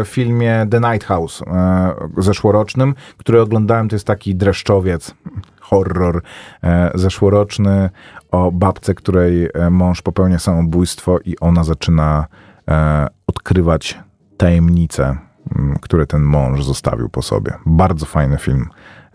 e, 0.00 0.04
filmie 0.04 0.66
The 0.70 0.80
Night 0.80 1.04
House 1.04 1.42
e, 1.42 1.92
zeszłorocznym, 2.18 2.94
który 3.16 3.40
oglądałem, 3.40 3.88
to 3.88 3.96
jest 3.96 4.06
taki 4.06 4.34
dreszczowiec, 4.34 5.14
horror 5.60 6.22
e, 6.62 6.90
zeszłoroczny 6.94 7.90
o 8.30 8.52
babce, 8.52 8.94
której 8.94 9.48
e, 9.54 9.70
mąż 9.70 10.02
popełnia 10.02 10.38
samobójstwo 10.38 11.18
i 11.24 11.38
ona 11.40 11.64
zaczyna 11.64 12.26
e, 12.68 13.06
odkrywać 13.26 13.98
tajemnice, 14.36 15.16
m, 15.56 15.76
które 15.80 16.06
ten 16.06 16.22
mąż 16.22 16.64
zostawił 16.64 17.08
po 17.08 17.22
sobie. 17.22 17.52
Bardzo 17.66 18.06
fajny 18.06 18.38
film. 18.38 18.66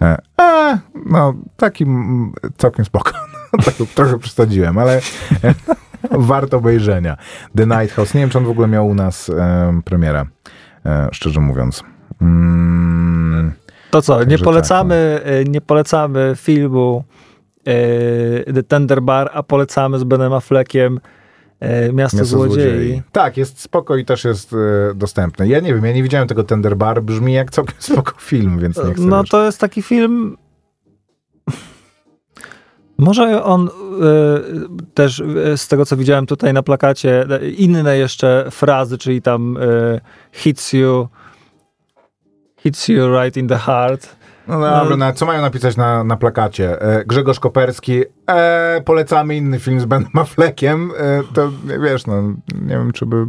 E, 0.01 0.17
e, 0.41 0.79
no, 1.05 1.33
taki 1.57 1.83
mm, 1.83 2.33
całkiem 2.57 2.85
spoko. 2.85 3.11
tak, 3.65 3.73
trochę 3.95 4.19
przesadziłem, 4.19 4.77
ale 4.77 4.97
e, 5.43 5.53
warto 6.11 6.57
obejrzenia. 6.57 7.17
The 7.57 7.65
Night 7.65 7.91
House. 7.91 8.13
Nie 8.13 8.21
wiem, 8.21 8.29
czy 8.29 8.37
on 8.37 8.45
w 8.45 8.49
ogóle 8.49 8.67
miał 8.67 8.87
u 8.87 8.93
nas 8.93 9.29
e, 9.29 9.81
premierę, 9.85 10.25
e, 10.85 11.09
szczerze 11.11 11.39
mówiąc. 11.39 11.83
Mm, 12.21 13.51
To 13.91 14.01
co, 14.01 14.19
nie 14.19 14.25
Także 14.25 14.45
polecamy, 14.45 15.21
y, 15.41 15.49
nie 15.49 15.61
polecamy 15.61 16.33
filmu 16.35 17.03
The 18.53 18.63
Tender 18.63 19.01
Bar, 19.01 19.29
a 19.33 19.43
polecamy 19.43 19.99
z 19.99 20.03
Benem 20.03 20.33
Affleckiem 20.33 20.99
y, 21.63 21.93
Miasto, 21.93 22.17
Miasto 22.17 22.25
Złodziei. 22.25 23.01
Tak, 23.11 23.37
jest 23.37 23.61
spoko 23.61 23.95
i 23.95 24.05
też 24.05 24.23
jest 24.23 24.53
e, 24.53 24.57
dostępny. 24.95 25.47
Ja 25.47 25.59
nie 25.59 25.73
wiem, 25.73 25.85
ja 25.85 25.93
nie 25.93 26.03
widziałem 26.03 26.27
tego 26.27 26.43
Tender 26.43 26.77
Bar, 26.77 27.01
brzmi 27.03 27.33
jak 27.33 27.51
całkiem 27.51 27.75
spoko 27.91 28.13
film, 28.19 28.59
więc 28.59 28.77
nie 28.77 28.93
chcę 28.93 29.01
No 29.05 29.21
wiesz. 29.21 29.29
to 29.29 29.45
jest 29.45 29.59
taki 29.59 29.81
film. 29.81 30.37
Może 32.97 33.43
on 33.43 33.67
y, 33.67 33.71
też 34.93 35.23
z 35.55 35.67
tego, 35.67 35.85
co 35.85 35.97
widziałem 35.97 36.25
tutaj 36.25 36.53
na 36.53 36.63
plakacie, 36.63 37.25
inne 37.57 37.97
jeszcze 37.97 38.47
frazy, 38.51 38.97
czyli 38.97 39.21
tam 39.21 39.57
y, 39.57 40.01
hits 40.31 40.73
you, 40.73 41.07
hits 42.57 42.87
you 42.87 43.21
right 43.21 43.37
in 43.37 43.47
the 43.47 43.57
heart. 43.57 44.15
No 44.47 44.59
dobra, 44.59 44.97
no, 44.97 45.13
co 45.13 45.25
mają 45.25 45.41
napisać 45.41 45.77
na, 45.77 46.03
na 46.03 46.17
plakacie? 46.17 46.81
E, 46.81 47.05
Grzegorz 47.05 47.39
Koperski, 47.39 48.03
e, 48.29 48.81
polecamy 48.85 49.35
inny 49.35 49.59
film 49.59 49.79
z 49.79 49.85
Benem 49.85 50.09
Affleckiem. 50.13 50.91
E, 50.97 51.21
to 51.33 51.51
wiesz, 51.81 52.07
no 52.07 52.21
nie 52.61 52.77
wiem, 52.77 52.91
czy 52.91 53.05
by 53.05 53.25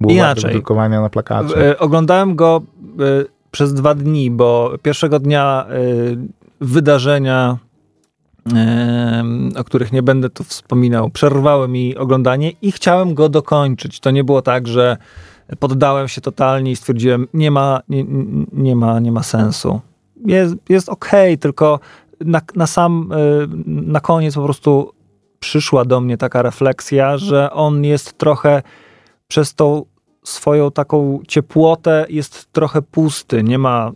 było 0.00 0.12
Inaczej. 0.12 0.52
drukowania 0.52 1.00
na 1.00 1.08
plakacie. 1.08 1.70
Y, 1.70 1.78
Oglądałem 1.78 2.36
go 2.36 2.62
y, 3.00 3.26
przez 3.50 3.74
dwa 3.74 3.94
dni, 3.94 4.30
bo 4.30 4.72
pierwszego 4.82 5.18
dnia 5.18 5.66
y, 5.70 6.18
wydarzenia, 6.60 7.58
y, 9.54 9.58
o 9.58 9.64
których 9.64 9.92
nie 9.92 10.02
będę 10.02 10.30
tu 10.30 10.44
wspominał, 10.44 11.10
przerwały 11.10 11.68
mi 11.68 11.96
oglądanie 11.96 12.50
i 12.62 12.72
chciałem 12.72 13.14
go 13.14 13.28
dokończyć. 13.28 14.00
To 14.00 14.10
nie 14.10 14.24
było 14.24 14.42
tak, 14.42 14.66
że 14.66 14.96
poddałem 15.58 16.08
się 16.08 16.20
totalnie 16.20 16.70
i 16.70 16.76
stwierdziłem, 16.76 17.26
nie 17.34 17.50
ma, 17.50 17.80
nie, 17.88 18.04
nie 18.52 18.76
ma, 18.76 19.00
nie 19.00 19.12
ma 19.12 19.22
sensu. 19.22 19.80
Jest, 20.26 20.54
jest 20.68 20.88
okej, 20.88 21.38
tylko 21.38 21.80
na, 22.20 22.40
na 22.54 22.66
sam, 22.66 23.12
y, 23.12 23.48
na 23.66 24.00
koniec 24.00 24.34
po 24.34 24.44
prostu 24.44 24.92
przyszła 25.40 25.84
do 25.84 26.00
mnie 26.00 26.16
taka 26.16 26.42
refleksja, 26.42 27.18
że 27.18 27.50
on 27.52 27.84
jest 27.84 28.18
trochę 28.18 28.62
przez 29.28 29.54
tą 29.54 29.84
swoją 30.24 30.70
taką 30.70 31.20
ciepłotę 31.28 32.06
jest 32.08 32.52
trochę 32.52 32.82
pusty. 32.82 33.42
Nie 33.42 33.58
ma 33.58 33.92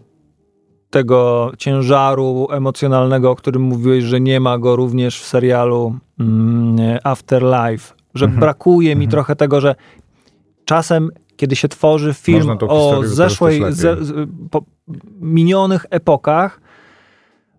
tego 0.91 1.53
ciężaru 1.59 2.49
emocjonalnego, 2.51 3.31
o 3.31 3.37
którym 3.37 3.63
mówiłeś, 3.63 4.05
że 4.05 4.21
nie 4.21 4.41
ma 4.41 4.59
go 4.59 4.77
również 4.77 5.21
w 5.21 5.27
serialu 5.27 5.95
mm, 6.21 6.99
Afterlife. 7.05 7.95
Że 8.15 8.25
Mhm. 8.25 8.41
brakuje 8.41 8.97
mi 8.97 9.09
trochę 9.09 9.37
tego, 9.37 9.61
że 9.61 9.75
czasem, 10.65 11.11
kiedy 11.37 11.57
się 11.57 11.69
tworzy 11.69 12.15
film 12.15 12.57
o 12.69 13.01
zeszłej, 13.05 13.63
ze, 13.71 13.97
minionych 15.21 15.87
epokach, 15.91 16.61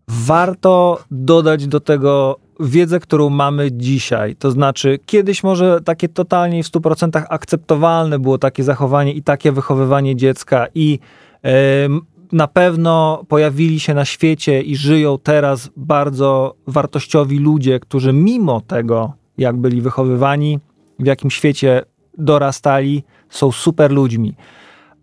warto 0.08 1.04
dodać 1.12 1.68
do 1.68 1.80
tego 1.80 2.40
wiedzę, 2.60 3.00
którą 3.00 3.30
mamy 3.30 3.72
dzisiaj. 3.72 4.36
To 4.36 4.52
znaczy, 4.52 5.00
kiedyś 5.06 5.44
może 5.44 5.82
takie 5.82 6.10
totalnie 6.10 6.64
w 6.64 6.68
100% 6.68 7.24
akceptowalne 7.30 8.20
było 8.20 8.38
takie 8.38 8.64
zachowanie 8.64 9.14
i 9.14 9.24
takie 9.24 9.52
wychowywanie 9.52 10.16
dziecka 10.16 10.68
i 10.76 11.00
em, 11.42 12.02
na 12.32 12.48
pewno 12.48 13.24
pojawili 13.28 13.80
się 13.80 13.94
na 13.94 14.06
świecie 14.06 14.62
i 14.62 14.76
żyją 14.76 15.18
teraz 15.24 15.70
bardzo 15.78 16.56
wartościowi 16.68 17.40
ludzie, 17.40 17.80
którzy 17.80 18.14
mimo 18.14 18.62
tego, 18.62 19.14
jak 19.38 19.58
byli 19.58 19.82
wychowywani, 19.82 20.60
w 21.00 21.06
jakim 21.06 21.32
świecie 21.32 21.82
dorastali, 22.18 23.04
są 23.34 23.52
super 23.52 23.92
ludźmi. 23.92 24.36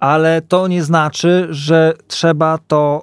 Ale 0.00 0.42
to 0.42 0.68
nie 0.68 0.82
znaczy, 0.82 1.46
że 1.50 1.94
trzeba 2.06 2.58
to 2.58 3.02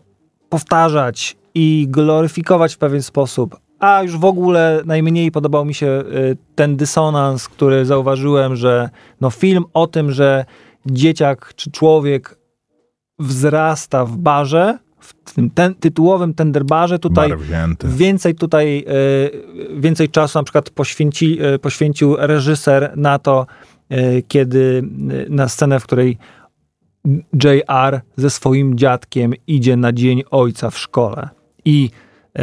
powtarzać 0.50 1.38
i 1.56 1.86
gloryfikować 1.90 2.76
w 2.76 2.78
pewien 2.78 3.04
sposób. 3.04 3.58
A 3.80 4.04
już 4.04 4.18
w 4.18 4.26
ogóle 4.26 4.82
najmniej 4.86 5.32
podobał 5.32 5.66
mi 5.66 5.74
się 5.74 5.88
y, 5.88 6.38
ten 6.56 6.76
dysonans, 6.76 7.50
który 7.50 7.86
zauważyłem, 7.86 8.56
że 8.56 8.90
no 9.22 9.30
film 9.30 9.64
o 9.74 9.88
tym, 9.88 10.12
że 10.12 10.46
dzieciak 10.86 11.54
czy 11.56 11.72
człowiek 11.72 12.38
wzrasta 13.20 14.06
w 14.06 14.18
barze, 14.18 14.78
w 15.00 15.34
tym 15.34 15.50
ten, 15.50 15.76
tytułowym 15.76 16.34
tenderbarze, 16.34 17.00
tutaj. 17.00 17.30
Więcej 17.88 18.36
tutaj, 18.36 18.86
y, 18.88 19.80
więcej 19.80 20.10
czasu 20.10 20.40
na 20.40 20.44
przykład 20.44 20.70
poświęci, 20.70 21.44
y, 21.56 21.60
poświęcił 21.60 22.16
reżyser 22.20 22.92
na 22.96 23.20
to, 23.20 23.46
kiedy 24.28 24.84
y, 25.12 25.28
na 25.30 25.48
scenę, 25.48 25.80
w 25.80 25.84
której 25.84 26.18
JR 27.44 28.02
ze 28.16 28.30
swoim 28.30 28.78
dziadkiem 28.78 29.34
idzie 29.48 29.78
na 29.78 29.94
Dzień 29.94 30.24
Ojca 30.32 30.70
w 30.70 30.78
szkole. 30.78 31.30
I 31.66 31.90
y, 32.40 32.42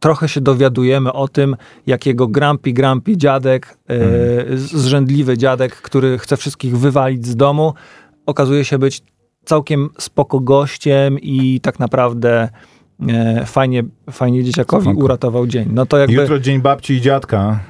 trochę 0.00 0.28
się 0.28 0.40
dowiadujemy 0.40 1.12
o 1.12 1.28
tym, 1.28 1.56
jak 1.86 2.06
jego 2.06 2.28
grumpy, 2.28 2.72
grumpy 2.72 3.16
dziadek, 3.16 3.78
y, 4.52 4.58
zrzędliwy 4.58 5.38
dziadek, 5.38 5.76
który 5.76 6.18
chce 6.18 6.36
wszystkich 6.36 6.78
wywalić 6.78 7.26
z 7.26 7.36
domu, 7.36 7.74
okazuje 8.26 8.64
się 8.64 8.78
być 8.78 9.02
całkiem 9.44 9.88
spoko 9.98 10.40
gościem 10.40 11.18
i 11.18 11.60
tak 11.60 11.78
naprawdę 11.78 12.42
e, 12.42 12.50
fajnie, 13.46 13.82
fajnie 14.10 14.44
dzieciakowi 14.44 14.88
uratował 14.88 15.46
dzień. 15.46 15.68
No 15.72 15.86
to 15.86 15.98
jakby... 15.98 16.14
Jutro 16.14 16.38
dzień 16.38 16.60
babci 16.60 16.94
i 16.94 17.00
dziadka. 17.00 17.60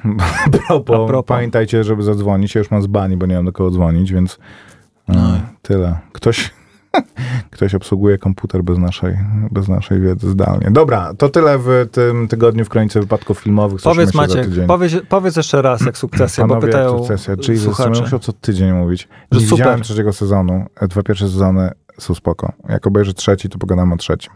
Pamiętajcie, 1.25 1.83
żeby 1.83 2.03
zadzwonić. 2.03 2.55
Ja 2.55 2.59
już 2.59 2.71
mam 2.71 2.81
z 2.81 2.87
bani, 2.87 3.17
bo 3.17 3.25
nie 3.25 3.35
mam 3.35 3.45
do 3.45 3.51
kogo 3.51 3.71
dzwonić, 3.71 4.13
więc 4.13 4.39
No. 5.07 5.35
e, 5.35 5.41
tyle. 5.61 5.97
Ktoś, 6.11 6.53
ktoś 7.51 7.75
obsługuje 7.75 8.17
komputer 8.17 8.63
bez 8.63 8.77
naszej, 8.77 9.17
bez 9.51 9.67
naszej 9.67 10.01
wiedzy 10.01 10.29
zdalnie. 10.29 10.67
Dobra, 10.71 11.13
to 11.17 11.29
tyle 11.29 11.57
w 11.57 11.87
tym 11.91 12.27
tygodniu 12.27 12.65
w 12.65 12.69
kronice 12.69 12.99
wypadków 12.99 13.39
filmowych. 13.39 13.81
Powiedz 13.81 14.11
się 14.11 14.17
Maciek, 14.17 14.47
powiedz, 14.67 14.93
powiedz 15.09 15.35
jeszcze 15.35 15.61
raz, 15.61 15.81
jak 15.81 15.97
sukcesja, 15.97 16.47
bo 16.47 16.57
pytają 16.57 16.97
sukcesja. 16.97 17.37
Czyli 17.37 17.59
słuchacze. 17.59 18.01
musiał 18.01 18.19
co 18.19 18.33
tydzień 18.33 18.71
mówić. 18.73 19.07
Że 19.31 19.39
Nie 19.39 19.45
super. 19.45 19.57
widziałem 19.57 19.81
trzeciego 19.81 20.13
sezonu. 20.13 20.65
E, 20.81 20.87
Dwa 20.87 21.03
pierwsze 21.03 21.25
sezony 21.25 21.71
są 21.97 22.15
spoko. 22.15 22.51
Jak 22.69 22.87
obejrzę 22.87 23.13
trzeci, 23.13 23.49
to 23.49 23.57
pogadamy 23.57 23.93
o 23.93 23.97
trzecim. 23.97 24.33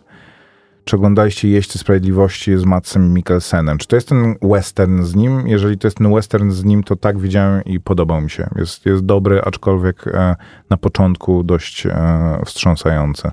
Czy 0.85 0.95
oglądaliście 0.95 1.49
Jeźdźcy 1.49 1.79
Sprawiedliwości 1.79 2.57
z 2.57 2.65
Matsem 2.65 3.13
Mikkelsenem? 3.13 3.77
Czy 3.77 3.87
to 3.87 3.95
jest 3.95 4.07
ten 4.07 4.35
western 4.41 5.03
z 5.03 5.15
nim? 5.15 5.47
Jeżeli 5.47 5.77
to 5.77 5.87
jest 5.87 5.97
ten 5.97 6.13
western 6.13 6.51
z 6.51 6.63
nim, 6.63 6.83
to 6.83 6.95
tak 6.95 7.19
widziałem 7.19 7.63
i 7.63 7.79
podobał 7.79 8.21
mi 8.21 8.29
się. 8.29 8.49
Jest, 8.55 8.85
jest 8.85 9.05
dobry, 9.05 9.41
aczkolwiek 9.41 10.07
e, 10.07 10.35
na 10.69 10.77
początku 10.77 11.43
dość 11.43 11.85
e, 11.85 12.41
wstrząsający. 12.45 13.31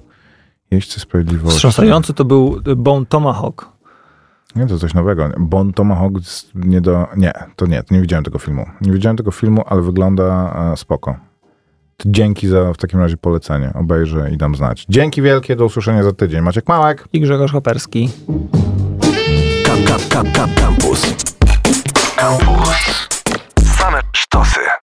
Jeźdźcy 0.71 1.01
Sprawiedliwości. 1.01 1.55
Wstrząsający 1.55 2.15
to 2.15 2.25
był 2.25 2.61
Bone 2.77 3.07
Tomahawk. 3.07 3.69
Nie, 4.57 4.67
to 4.67 4.79
coś 4.79 4.95
nowego. 4.95 5.29
Bon 5.39 5.73
Tomahawk 5.73 6.13
nie 6.55 6.81
do... 6.81 7.07
Nie, 7.17 7.33
to 7.57 7.67
nie, 7.67 7.83
nie 7.91 8.01
widziałem 8.01 8.25
tego 8.25 8.39
filmu. 8.39 8.67
Nie 8.81 8.93
widziałem 8.93 9.17
tego 9.17 9.31
filmu, 9.31 9.63
ale 9.67 9.83
wygląda 9.83 10.57
e, 10.73 10.77
spoko 10.77 11.30
dzięki 12.07 12.49
za 12.49 12.73
w 12.73 12.77
takim 12.77 13.01
razie 13.01 13.17
polecenie. 13.17 13.73
Obejrzę 13.75 14.31
i 14.31 14.37
dam 14.37 14.55
znać. 14.55 14.87
Dzięki 14.89 15.23
wielkie, 15.23 15.57
do 15.57 15.65
usłyszenia 15.65 16.03
za 16.03 16.13
tydzień. 16.13 16.41
Maciek 16.41 16.69
Małek 16.69 17.09
i 17.13 17.21
Grzegorz 17.21 17.53
Hoperski. 17.53 18.11
Campus. 20.11 21.15
Campus. 22.17 23.09
Same 23.79 24.01
sztosy. 24.13 24.70